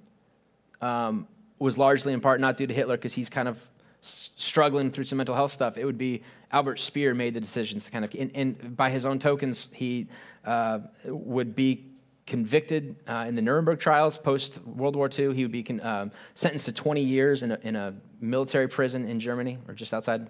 Um, 0.81 1.27
was 1.61 1.77
largely 1.77 2.11
in 2.11 2.21
part 2.21 2.41
not 2.41 2.57
due 2.57 2.65
to 2.65 2.73
Hitler 2.73 2.97
because 2.97 3.13
he's 3.13 3.29
kind 3.29 3.47
of 3.47 3.67
struggling 4.01 4.89
through 4.89 5.03
some 5.03 5.17
mental 5.17 5.35
health 5.35 5.51
stuff. 5.51 5.77
It 5.77 5.85
would 5.85 5.97
be 5.97 6.23
Albert 6.51 6.79
Speer 6.79 7.13
made 7.13 7.35
the 7.35 7.39
decisions 7.39 7.85
to 7.85 7.91
kind 7.91 8.03
of, 8.03 8.13
and, 8.17 8.31
and 8.33 8.75
by 8.75 8.89
his 8.89 9.05
own 9.05 9.19
tokens, 9.19 9.67
he 9.71 10.07
uh, 10.43 10.79
would 11.05 11.55
be 11.55 11.85
convicted 12.25 12.95
uh, 13.07 13.25
in 13.27 13.35
the 13.35 13.41
Nuremberg 13.43 13.79
trials 13.79 14.17
post 14.17 14.65
World 14.65 14.95
War 14.95 15.07
II. 15.07 15.35
He 15.35 15.43
would 15.43 15.51
be 15.51 15.61
con- 15.61 15.81
uh, 15.81 16.09
sentenced 16.33 16.65
to 16.65 16.71
20 16.71 17.03
years 17.03 17.43
in 17.43 17.51
a, 17.51 17.59
in 17.61 17.75
a, 17.75 17.93
military 18.23 18.67
prison 18.67 19.07
in 19.07 19.19
Germany 19.19 19.57
or 19.67 19.73
just 19.73 19.95
outside. 19.95 20.29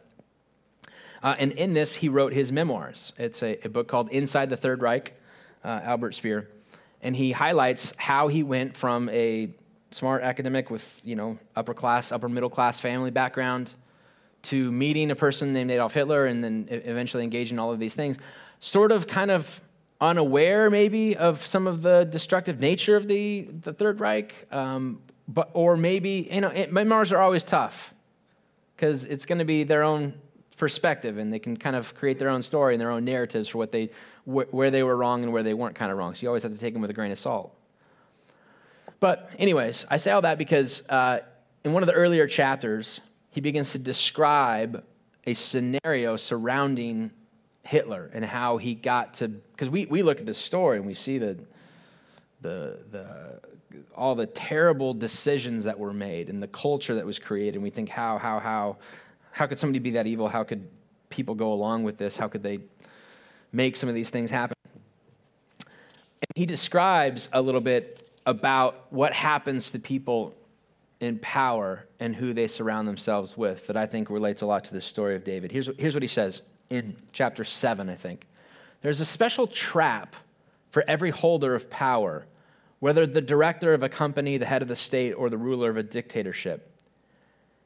Uh, 1.21 1.35
and 1.37 1.51
in 1.51 1.73
this, 1.73 1.95
he 1.95 2.07
wrote 2.07 2.31
his 2.31 2.49
memoirs. 2.49 3.11
It's 3.17 3.43
a, 3.43 3.57
a 3.65 3.69
book 3.69 3.89
called 3.89 4.09
Inside 4.11 4.49
the 4.49 4.55
Third 4.55 4.81
Reich, 4.81 5.13
uh, 5.63 5.81
Albert 5.83 6.13
Speer. 6.13 6.49
And 7.01 7.15
he 7.15 7.33
highlights 7.33 7.93
how 7.97 8.29
he 8.29 8.43
went 8.43 8.77
from 8.77 9.09
a 9.09 9.53
smart 9.91 10.23
academic 10.23 10.69
with, 10.69 10.99
you 11.03 11.15
know, 11.15 11.37
upper 11.55 11.73
class, 11.73 12.11
upper 12.11 12.29
middle 12.29 12.49
class 12.49 12.79
family 12.79 13.11
background 13.11 13.73
to 14.43 14.71
meeting 14.71 15.11
a 15.11 15.15
person 15.15 15.53
named 15.53 15.69
Adolf 15.69 15.93
Hitler 15.93 16.25
and 16.25 16.43
then 16.43 16.67
eventually 16.69 17.23
engaging 17.23 17.55
in 17.55 17.59
all 17.59 17.71
of 17.71 17.79
these 17.79 17.93
things, 17.93 18.17
sort 18.59 18.91
of 18.91 19.07
kind 19.07 19.29
of 19.29 19.61
unaware 19.99 20.69
maybe 20.69 21.15
of 21.15 21.45
some 21.45 21.67
of 21.67 21.83
the 21.83 22.05
destructive 22.05 22.59
nature 22.59 22.95
of 22.95 23.07
the, 23.07 23.47
the 23.61 23.71
Third 23.71 23.99
Reich, 23.99 24.33
um, 24.51 24.99
but, 25.27 25.49
or 25.53 25.77
maybe, 25.77 26.27
you 26.31 26.41
know, 26.41 26.49
it, 26.49 26.73
memoirs 26.73 27.11
are 27.11 27.21
always 27.21 27.43
tough 27.43 27.93
because 28.75 29.05
it's 29.05 29.25
going 29.25 29.37
to 29.37 29.45
be 29.45 29.63
their 29.63 29.83
own 29.83 30.15
perspective 30.57 31.17
and 31.17 31.31
they 31.31 31.39
can 31.39 31.55
kind 31.55 31.75
of 31.75 31.93
create 31.95 32.17
their 32.17 32.29
own 32.29 32.41
story 32.41 32.73
and 32.73 32.81
their 32.81 32.91
own 32.91 33.05
narratives 33.05 33.49
for 33.49 33.59
what 33.59 33.71
they, 33.71 33.91
wh- 34.25 34.51
where 34.51 34.71
they 34.71 34.81
were 34.81 34.95
wrong 34.95 35.23
and 35.23 35.31
where 35.31 35.43
they 35.43 35.53
weren't 35.53 35.75
kind 35.75 35.91
of 35.91 35.97
wrong. 35.97 36.15
So 36.15 36.23
you 36.23 36.27
always 36.29 36.43
have 36.43 36.51
to 36.51 36.57
take 36.57 36.73
them 36.73 36.81
with 36.81 36.89
a 36.91 36.93
grain 36.93 37.11
of 37.11 37.19
salt. 37.19 37.55
But, 39.01 39.31
anyways, 39.39 39.85
I 39.89 39.97
say 39.97 40.11
all 40.11 40.21
that 40.21 40.37
because 40.37 40.87
uh, 40.87 41.19
in 41.65 41.73
one 41.73 41.83
of 41.83 41.87
the 41.87 41.93
earlier 41.93 42.27
chapters, 42.27 43.01
he 43.31 43.41
begins 43.41 43.73
to 43.73 43.79
describe 43.79 44.83
a 45.25 45.33
scenario 45.33 46.15
surrounding 46.17 47.11
Hitler 47.63 48.11
and 48.13 48.23
how 48.23 48.57
he 48.57 48.75
got 48.75 49.15
to, 49.15 49.27
because 49.27 49.69
we, 49.69 49.87
we 49.87 50.03
look 50.03 50.19
at 50.19 50.25
this 50.27 50.37
story 50.37 50.77
and 50.77 50.85
we 50.85 50.93
see 50.93 51.17
the, 51.17 51.35
the, 52.41 52.77
the, 52.91 53.39
all 53.95 54.13
the 54.13 54.27
terrible 54.27 54.93
decisions 54.93 55.63
that 55.63 55.79
were 55.79 55.93
made 55.93 56.29
and 56.29 56.41
the 56.41 56.47
culture 56.47 56.93
that 56.93 57.05
was 57.05 57.17
created. 57.17 57.55
And 57.55 57.63
we 57.63 57.71
think, 57.71 57.89
how, 57.89 58.19
how, 58.19 58.39
how, 58.39 58.77
how 59.31 59.47
could 59.47 59.57
somebody 59.57 59.79
be 59.79 59.91
that 59.91 60.05
evil? 60.05 60.27
How 60.27 60.43
could 60.43 60.67
people 61.09 61.33
go 61.33 61.53
along 61.53 61.83
with 61.83 61.97
this? 61.97 62.17
How 62.17 62.27
could 62.27 62.43
they 62.43 62.59
make 63.51 63.75
some 63.75 63.89
of 63.89 63.95
these 63.95 64.11
things 64.11 64.29
happen? 64.29 64.55
And 65.59 66.35
he 66.35 66.45
describes 66.45 67.29
a 67.33 67.41
little 67.41 67.61
bit 67.61 68.00
about 68.25 68.91
what 68.91 69.13
happens 69.13 69.71
to 69.71 69.79
people 69.79 70.35
in 70.99 71.17
power 71.19 71.85
and 71.99 72.15
who 72.15 72.33
they 72.33 72.47
surround 72.47 72.87
themselves 72.87 73.35
with 73.35 73.67
that 73.67 73.75
I 73.75 73.87
think 73.87 74.09
relates 74.09 74.41
a 74.41 74.45
lot 74.45 74.63
to 74.65 74.73
the 74.73 74.81
story 74.81 75.15
of 75.15 75.23
David. 75.23 75.51
Here's, 75.51 75.69
here's 75.77 75.95
what 75.95 76.03
he 76.03 76.07
says 76.07 76.41
in 76.69 76.95
chapter 77.11 77.43
7, 77.43 77.89
I 77.89 77.95
think. 77.95 78.27
There's 78.81 78.99
a 78.99 79.05
special 79.05 79.47
trap 79.47 80.15
for 80.69 80.83
every 80.87 81.09
holder 81.09 81.55
of 81.55 81.69
power, 81.69 82.25
whether 82.79 83.05
the 83.05 83.21
director 83.21 83.73
of 83.73 83.83
a 83.83 83.89
company, 83.89 84.37
the 84.37 84.45
head 84.45 84.61
of 84.61 84.67
the 84.67 84.75
state, 84.75 85.13
or 85.13 85.29
the 85.29 85.37
ruler 85.37 85.69
of 85.69 85.77
a 85.77 85.83
dictatorship. 85.83 86.71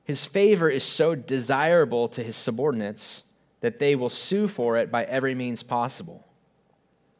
His 0.03 0.25
favor 0.25 0.69
is 0.69 0.83
so 0.83 1.15
desirable 1.15 2.07
to 2.09 2.23
his 2.23 2.35
subordinates 2.35 3.23
that 3.61 3.79
they 3.79 3.95
will 3.95 4.09
sue 4.09 4.47
for 4.47 4.77
it 4.77 4.91
by 4.91 5.03
every 5.05 5.35
means 5.35 5.63
possible. 5.63 6.25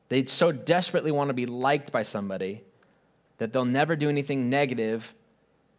They 0.10 0.26
so 0.26 0.52
desperately 0.52 1.12
want 1.12 1.30
to 1.30 1.34
be 1.34 1.46
liked 1.46 1.92
by 1.92 2.04
somebody 2.04 2.64
that 3.38 3.54
they'll 3.54 3.66
never 3.66 3.96
do 3.96 4.10
anything 4.10 4.50
negative 4.50 5.14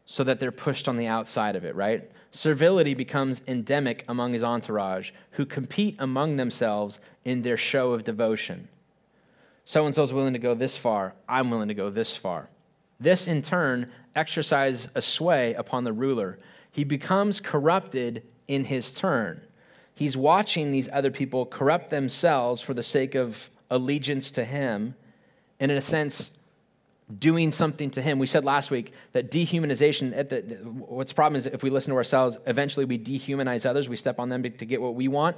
so 0.04 0.22
that 0.24 0.38
they're 0.38 0.52
pushed 0.52 0.88
on 0.88 0.96
the 0.96 1.06
outside 1.06 1.56
of 1.56 1.64
it, 1.64 1.74
right? 1.74 2.10
Servility 2.30 2.94
becomes 2.94 3.42
endemic 3.46 4.04
among 4.08 4.32
his 4.32 4.44
entourage, 4.44 5.10
who 5.32 5.44
compete 5.44 5.96
among 5.98 6.36
themselves 6.36 7.00
in 7.24 7.42
their 7.42 7.56
show 7.56 7.92
of 7.92 8.04
devotion. 8.04 8.68
So 9.64 9.84
and 9.84 9.94
so 9.94 10.04
is 10.04 10.12
willing 10.12 10.34
to 10.34 10.38
go 10.38 10.54
this 10.54 10.76
far, 10.76 11.14
I'm 11.28 11.50
willing 11.50 11.68
to 11.68 11.74
go 11.74 11.90
this 11.90 12.16
far. 12.16 12.48
This, 13.00 13.26
in 13.26 13.42
turn, 13.42 13.90
exercises 14.14 14.88
a 14.94 15.02
sway 15.02 15.54
upon 15.54 15.84
the 15.84 15.92
ruler. 15.92 16.38
He 16.70 16.84
becomes 16.84 17.40
corrupted 17.40 18.22
in 18.46 18.64
his 18.64 18.92
turn. 18.92 19.42
He's 19.94 20.16
watching 20.16 20.70
these 20.70 20.88
other 20.92 21.10
people 21.10 21.46
corrupt 21.46 21.90
themselves 21.90 22.60
for 22.60 22.74
the 22.74 22.82
sake 22.82 23.14
of 23.14 23.50
allegiance 23.70 24.30
to 24.32 24.44
him, 24.44 24.94
and 25.58 25.72
in 25.72 25.76
a 25.76 25.82
sense, 25.82 26.30
doing 27.18 27.52
something 27.52 27.90
to 27.90 28.02
him. 28.02 28.18
We 28.18 28.26
said 28.26 28.44
last 28.44 28.70
week 28.70 28.92
that 29.12 29.30
dehumanization, 29.30 30.16
at 30.16 30.28
the, 30.28 30.40
what's 30.62 31.12
the 31.12 31.14
problem 31.14 31.38
is 31.38 31.46
if 31.46 31.62
we 31.62 31.70
listen 31.70 31.92
to 31.92 31.96
ourselves, 31.96 32.36
eventually 32.46 32.84
we 32.84 32.98
dehumanize 32.98 33.64
others, 33.64 33.88
we 33.88 33.96
step 33.96 34.18
on 34.18 34.28
them 34.28 34.42
to, 34.42 34.50
to 34.50 34.66
get 34.66 34.82
what 34.82 34.94
we 34.94 35.06
want. 35.08 35.36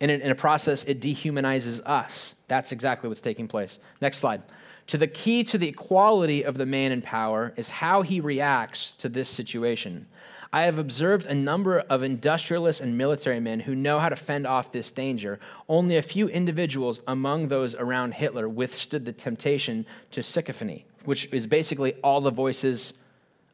And 0.00 0.10
in, 0.10 0.20
in 0.20 0.30
a 0.30 0.36
process, 0.36 0.84
it 0.84 1.00
dehumanizes 1.00 1.80
us. 1.84 2.34
That's 2.46 2.70
exactly 2.70 3.08
what's 3.08 3.20
taking 3.20 3.48
place. 3.48 3.80
Next 4.00 4.18
slide. 4.18 4.42
To 4.88 4.96
the 4.96 5.08
key 5.08 5.44
to 5.44 5.58
the 5.58 5.68
equality 5.68 6.44
of 6.44 6.56
the 6.56 6.64
man 6.64 6.92
in 6.92 7.02
power 7.02 7.52
is 7.56 7.68
how 7.68 8.02
he 8.02 8.20
reacts 8.20 8.94
to 8.94 9.08
this 9.08 9.28
situation. 9.28 10.06
I 10.50 10.62
have 10.62 10.78
observed 10.78 11.26
a 11.26 11.34
number 11.34 11.80
of 11.80 12.02
industrialists 12.02 12.80
and 12.80 12.96
military 12.96 13.38
men 13.38 13.60
who 13.60 13.74
know 13.74 13.98
how 13.98 14.08
to 14.08 14.16
fend 14.16 14.46
off 14.46 14.72
this 14.72 14.90
danger. 14.90 15.40
Only 15.68 15.96
a 15.96 16.02
few 16.02 16.28
individuals 16.28 17.02
among 17.06 17.48
those 17.48 17.74
around 17.74 18.14
Hitler 18.14 18.48
withstood 18.48 19.04
the 19.04 19.12
temptation 19.12 19.84
to 20.12 20.22
sycophancy 20.22 20.86
which 21.08 21.26
is 21.32 21.46
basically 21.46 21.94
all 22.04 22.20
the 22.20 22.30
voices 22.30 22.92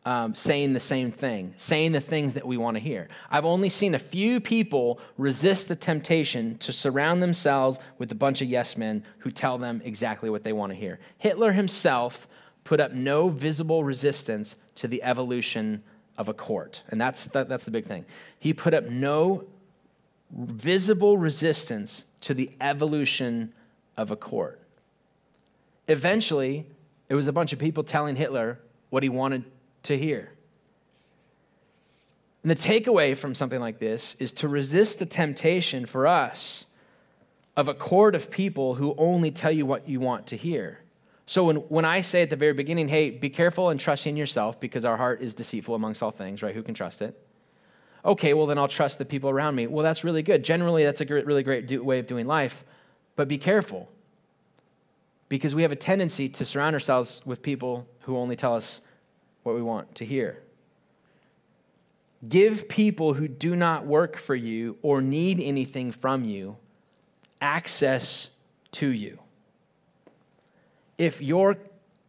um, 0.04 0.34
saying 0.34 0.72
the 0.72 0.80
same 0.80 1.12
thing, 1.12 1.54
saying 1.56 1.92
the 1.92 2.00
things 2.00 2.34
that 2.34 2.44
we 2.44 2.56
want 2.56 2.76
to 2.76 2.80
hear. 2.80 3.06
I've 3.30 3.44
only 3.44 3.68
seen 3.68 3.94
a 3.94 3.98
few 4.00 4.40
people 4.40 4.98
resist 5.16 5.68
the 5.68 5.76
temptation 5.76 6.58
to 6.58 6.72
surround 6.72 7.22
themselves 7.22 7.78
with 7.96 8.10
a 8.10 8.16
bunch 8.16 8.42
of 8.42 8.48
yes 8.48 8.76
men 8.76 9.04
who 9.18 9.30
tell 9.30 9.56
them 9.56 9.80
exactly 9.84 10.30
what 10.30 10.42
they 10.42 10.52
want 10.52 10.72
to 10.72 10.76
hear. 10.76 10.98
Hitler 11.16 11.52
himself 11.52 12.26
put 12.64 12.80
up 12.80 12.92
no 12.92 13.28
visible 13.28 13.84
resistance 13.84 14.56
to 14.74 14.88
the 14.88 15.00
evolution 15.04 15.84
of 16.18 16.28
a 16.28 16.34
court. 16.34 16.82
And 16.88 17.00
that's, 17.00 17.26
that, 17.26 17.48
that's 17.48 17.64
the 17.64 17.70
big 17.70 17.86
thing. 17.86 18.04
He 18.36 18.52
put 18.52 18.74
up 18.74 18.86
no 18.86 19.44
visible 20.32 21.18
resistance 21.18 22.06
to 22.22 22.34
the 22.34 22.50
evolution 22.60 23.52
of 23.96 24.10
a 24.10 24.16
court. 24.16 24.58
Eventually, 25.86 26.66
it 27.08 27.14
was 27.14 27.28
a 27.28 27.32
bunch 27.32 27.52
of 27.52 27.58
people 27.58 27.84
telling 27.84 28.16
Hitler 28.16 28.58
what 28.90 29.02
he 29.02 29.08
wanted 29.08 29.44
to 29.84 29.98
hear. 29.98 30.30
And 32.42 32.50
the 32.50 32.54
takeaway 32.54 33.16
from 33.16 33.34
something 33.34 33.60
like 33.60 33.78
this 33.78 34.16
is 34.18 34.32
to 34.32 34.48
resist 34.48 34.98
the 34.98 35.06
temptation 35.06 35.86
for 35.86 36.06
us 36.06 36.66
of 37.56 37.68
a 37.68 37.74
court 37.74 38.14
of 38.14 38.30
people 38.30 38.74
who 38.74 38.94
only 38.98 39.30
tell 39.30 39.52
you 39.52 39.64
what 39.64 39.88
you 39.88 40.00
want 40.00 40.26
to 40.28 40.36
hear. 40.36 40.80
So 41.26 41.44
when, 41.44 41.56
when 41.56 41.84
I 41.84 42.02
say 42.02 42.22
at 42.22 42.30
the 42.30 42.36
very 42.36 42.52
beginning, 42.52 42.88
hey, 42.88 43.10
be 43.10 43.30
careful 43.30 43.70
and 43.70 43.80
trust 43.80 44.06
in 44.06 44.16
yourself 44.16 44.60
because 44.60 44.84
our 44.84 44.96
heart 44.96 45.22
is 45.22 45.32
deceitful 45.32 45.74
amongst 45.74 46.02
all 46.02 46.10
things, 46.10 46.42
right? 46.42 46.54
Who 46.54 46.62
can 46.62 46.74
trust 46.74 47.00
it? 47.00 47.18
Okay, 48.04 48.34
well, 48.34 48.46
then 48.46 48.58
I'll 48.58 48.68
trust 48.68 48.98
the 48.98 49.06
people 49.06 49.30
around 49.30 49.54
me. 49.54 49.66
Well, 49.66 49.82
that's 49.82 50.04
really 50.04 50.22
good. 50.22 50.44
Generally, 50.44 50.84
that's 50.84 51.00
a 51.00 51.06
really 51.06 51.42
great 51.42 51.66
do, 51.66 51.82
way 51.82 51.98
of 51.98 52.06
doing 52.06 52.26
life. 52.26 52.62
But 53.16 53.28
be 53.28 53.38
careful 53.38 53.88
because 55.28 55.54
we 55.54 55.62
have 55.62 55.72
a 55.72 55.76
tendency 55.76 56.28
to 56.28 56.44
surround 56.44 56.74
ourselves 56.74 57.22
with 57.24 57.42
people 57.42 57.86
who 58.00 58.16
only 58.16 58.36
tell 58.36 58.54
us 58.54 58.80
what 59.42 59.54
we 59.54 59.62
want 59.62 59.94
to 59.96 60.04
hear. 60.04 60.42
Give 62.26 62.68
people 62.68 63.14
who 63.14 63.28
do 63.28 63.54
not 63.54 63.86
work 63.86 64.16
for 64.16 64.34
you 64.34 64.78
or 64.82 65.02
need 65.02 65.40
anything 65.40 65.92
from 65.92 66.24
you 66.24 66.56
access 67.40 68.30
to 68.72 68.88
you. 68.88 69.18
If 70.96 71.20
your 71.20 71.58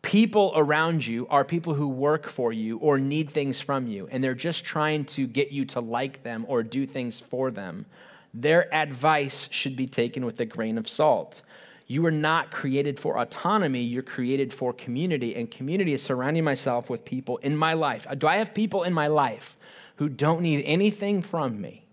people 0.02 0.54
around 0.56 1.06
you 1.06 1.28
are 1.30 1.44
people 1.44 1.74
who 1.74 1.88
work 1.88 2.28
for 2.28 2.54
you 2.54 2.78
or 2.78 3.00
need 3.00 3.30
things 3.32 3.60
from 3.60 3.88
you, 3.88 4.08
and 4.12 4.24
they're 4.24 4.36
just 4.36 4.64
trying 4.64 5.04
to 5.04 5.28
get 5.28 5.52
you 5.52 5.66
to 5.66 5.80
like 5.80 6.24
them 6.24 6.46
or 6.48 6.64
do 6.64 6.86
things 6.86 7.20
for 7.20 7.52
them, 7.52 7.86
their 8.34 8.74
advice 8.74 9.50
should 9.52 9.76
be 9.76 9.88
taken 9.88 10.26
with 10.26 10.40
a 10.40 10.46
grain 10.46 10.78
of 10.78 10.88
salt. 10.88 11.42
You 11.88 12.06
are 12.08 12.12
not 12.12 12.50
created 12.50 13.00
for 13.00 13.20
autonomy, 13.20 13.82
you're 13.82 14.04
created 14.04 14.54
for 14.54 14.74
community. 14.74 15.36
And 15.36 15.50
community 15.50 15.94
is 15.94 16.02
surrounding 16.02 16.44
myself 16.44 16.90
with 16.90 17.06
people 17.06 17.38
in 17.38 17.56
my 17.56 17.74
life. 17.74 18.08
Do 18.18 18.28
I 18.28 18.38
have 18.38 18.54
people 18.54 18.84
in 18.84 18.94
my 18.94 19.08
life 19.08 19.58
who 19.98 20.10
don't 20.10 20.42
need 20.42 20.64
anything 20.64 21.22
from 21.22 21.62
me? 21.62 21.84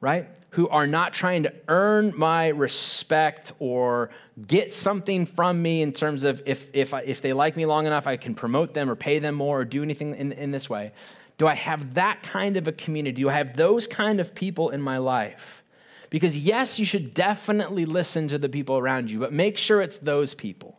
Right? 0.00 0.28
Who 0.50 0.68
are 0.68 0.86
not 0.86 1.12
trying 1.12 1.44
to 1.44 1.52
earn 1.68 2.12
my 2.16 2.48
respect 2.48 3.52
or 3.60 4.10
get 4.46 4.72
something 4.72 5.26
from 5.26 5.62
me 5.62 5.80
in 5.80 5.92
terms 5.92 6.24
of 6.24 6.42
if, 6.44 6.68
if, 6.74 6.92
I, 6.92 7.02
if 7.02 7.22
they 7.22 7.32
like 7.32 7.56
me 7.56 7.66
long 7.66 7.86
enough, 7.86 8.06
I 8.06 8.16
can 8.16 8.34
promote 8.34 8.74
them 8.74 8.90
or 8.90 8.96
pay 8.96 9.20
them 9.20 9.36
more 9.36 9.60
or 9.60 9.64
do 9.64 9.82
anything 9.82 10.14
in, 10.16 10.32
in 10.32 10.50
this 10.50 10.68
way. 10.68 10.92
Do 11.38 11.46
I 11.46 11.54
have 11.54 11.94
that 11.94 12.22
kind 12.22 12.56
of 12.56 12.66
a 12.66 12.72
community? 12.72 13.22
Do 13.22 13.28
I 13.28 13.34
have 13.34 13.56
those 13.56 13.86
kind 13.86 14.20
of 14.20 14.34
people 14.34 14.70
in 14.70 14.80
my 14.80 14.98
life? 14.98 15.62
Because, 16.10 16.36
yes, 16.36 16.78
you 16.78 16.84
should 16.84 17.14
definitely 17.14 17.84
listen 17.84 18.28
to 18.28 18.38
the 18.38 18.48
people 18.48 18.78
around 18.78 19.10
you, 19.10 19.18
but 19.18 19.32
make 19.32 19.58
sure 19.58 19.80
it's 19.80 19.98
those 19.98 20.34
people. 20.34 20.78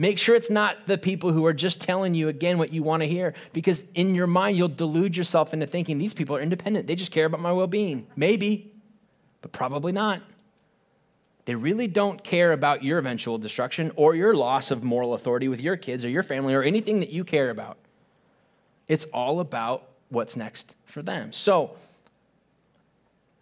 Make 0.00 0.18
sure 0.18 0.36
it's 0.36 0.50
not 0.50 0.86
the 0.86 0.96
people 0.96 1.32
who 1.32 1.44
are 1.44 1.52
just 1.52 1.80
telling 1.80 2.14
you 2.14 2.28
again 2.28 2.56
what 2.56 2.72
you 2.72 2.84
want 2.84 3.02
to 3.02 3.08
hear, 3.08 3.34
because 3.52 3.82
in 3.94 4.14
your 4.14 4.28
mind, 4.28 4.56
you'll 4.56 4.68
delude 4.68 5.16
yourself 5.16 5.52
into 5.52 5.66
thinking 5.66 5.98
these 5.98 6.14
people 6.14 6.36
are 6.36 6.40
independent. 6.40 6.86
They 6.86 6.94
just 6.94 7.10
care 7.10 7.26
about 7.26 7.40
my 7.40 7.52
well 7.52 7.66
being. 7.66 8.06
Maybe, 8.14 8.72
but 9.42 9.50
probably 9.50 9.90
not. 9.90 10.22
They 11.46 11.56
really 11.56 11.88
don't 11.88 12.22
care 12.22 12.52
about 12.52 12.84
your 12.84 12.98
eventual 12.98 13.38
destruction 13.38 13.90
or 13.96 14.14
your 14.14 14.34
loss 14.34 14.70
of 14.70 14.84
moral 14.84 15.14
authority 15.14 15.48
with 15.48 15.60
your 15.60 15.76
kids 15.76 16.04
or 16.04 16.10
your 16.10 16.22
family 16.22 16.54
or 16.54 16.62
anything 16.62 17.00
that 17.00 17.10
you 17.10 17.24
care 17.24 17.50
about. 17.50 17.78
It's 18.86 19.04
all 19.06 19.40
about 19.40 19.88
what's 20.10 20.36
next 20.36 20.76
for 20.84 21.02
them. 21.02 21.32
So, 21.32 21.76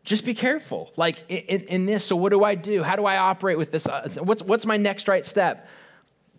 just 0.06 0.24
be 0.24 0.32
careful. 0.32 0.92
Like 0.96 1.22
in, 1.28 1.62
in, 1.62 1.86
this, 1.86 2.06
so 2.06 2.16
what 2.16 2.30
do 2.30 2.42
I 2.42 2.54
do? 2.54 2.82
How 2.82 2.96
do 2.96 3.04
I 3.04 3.18
operate 3.18 3.58
with 3.58 3.72
this? 3.72 3.86
Uh, 3.86 4.08
what's, 4.20 4.42
what's 4.42 4.64
my 4.64 4.78
next 4.78 5.08
right 5.08 5.24
step? 5.24 5.68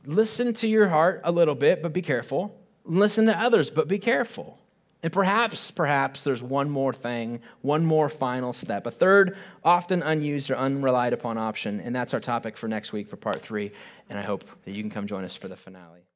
Listen 0.06 0.54
to 0.56 0.68
your 0.68 0.88
heart 0.88 1.22
a 1.26 1.32
little 1.32 1.54
bit, 1.54 1.84
but 1.84 1.94
be 1.94 2.02
careful. 2.02 2.60
Listen 2.86 3.26
to 3.26 3.38
others, 3.38 3.70
but 3.70 3.88
be 3.88 4.00
careful. 4.00 4.58
And 5.04 5.14
perhaps, 5.14 5.70
perhaps 5.70 6.24
there's 6.24 6.42
one 6.42 6.70
more 6.70 6.94
thing, 6.94 7.42
one 7.62 7.86
more 7.86 8.10
final 8.10 8.54
step, 8.54 8.88
a 8.88 8.92
third, 8.92 9.38
often 9.64 10.02
unused 10.02 10.50
or 10.50 10.56
unrelied 10.56 11.14
upon 11.14 11.38
option. 11.38 11.80
And 11.82 11.96
that's 11.96 12.14
our 12.14 12.20
topic 12.20 12.58
for 12.58 12.68
next 12.68 12.94
week 12.94 13.08
for 13.08 13.18
part 13.18 13.42
three. 13.42 13.74
And 14.10 14.18
I 14.18 14.24
hope 14.24 14.46
that 14.64 14.72
you 14.72 14.82
can 14.82 14.90
come 14.90 15.06
join 15.06 15.24
us 15.24 15.36
for 15.36 15.50
the 15.50 15.58
finale. 15.58 16.07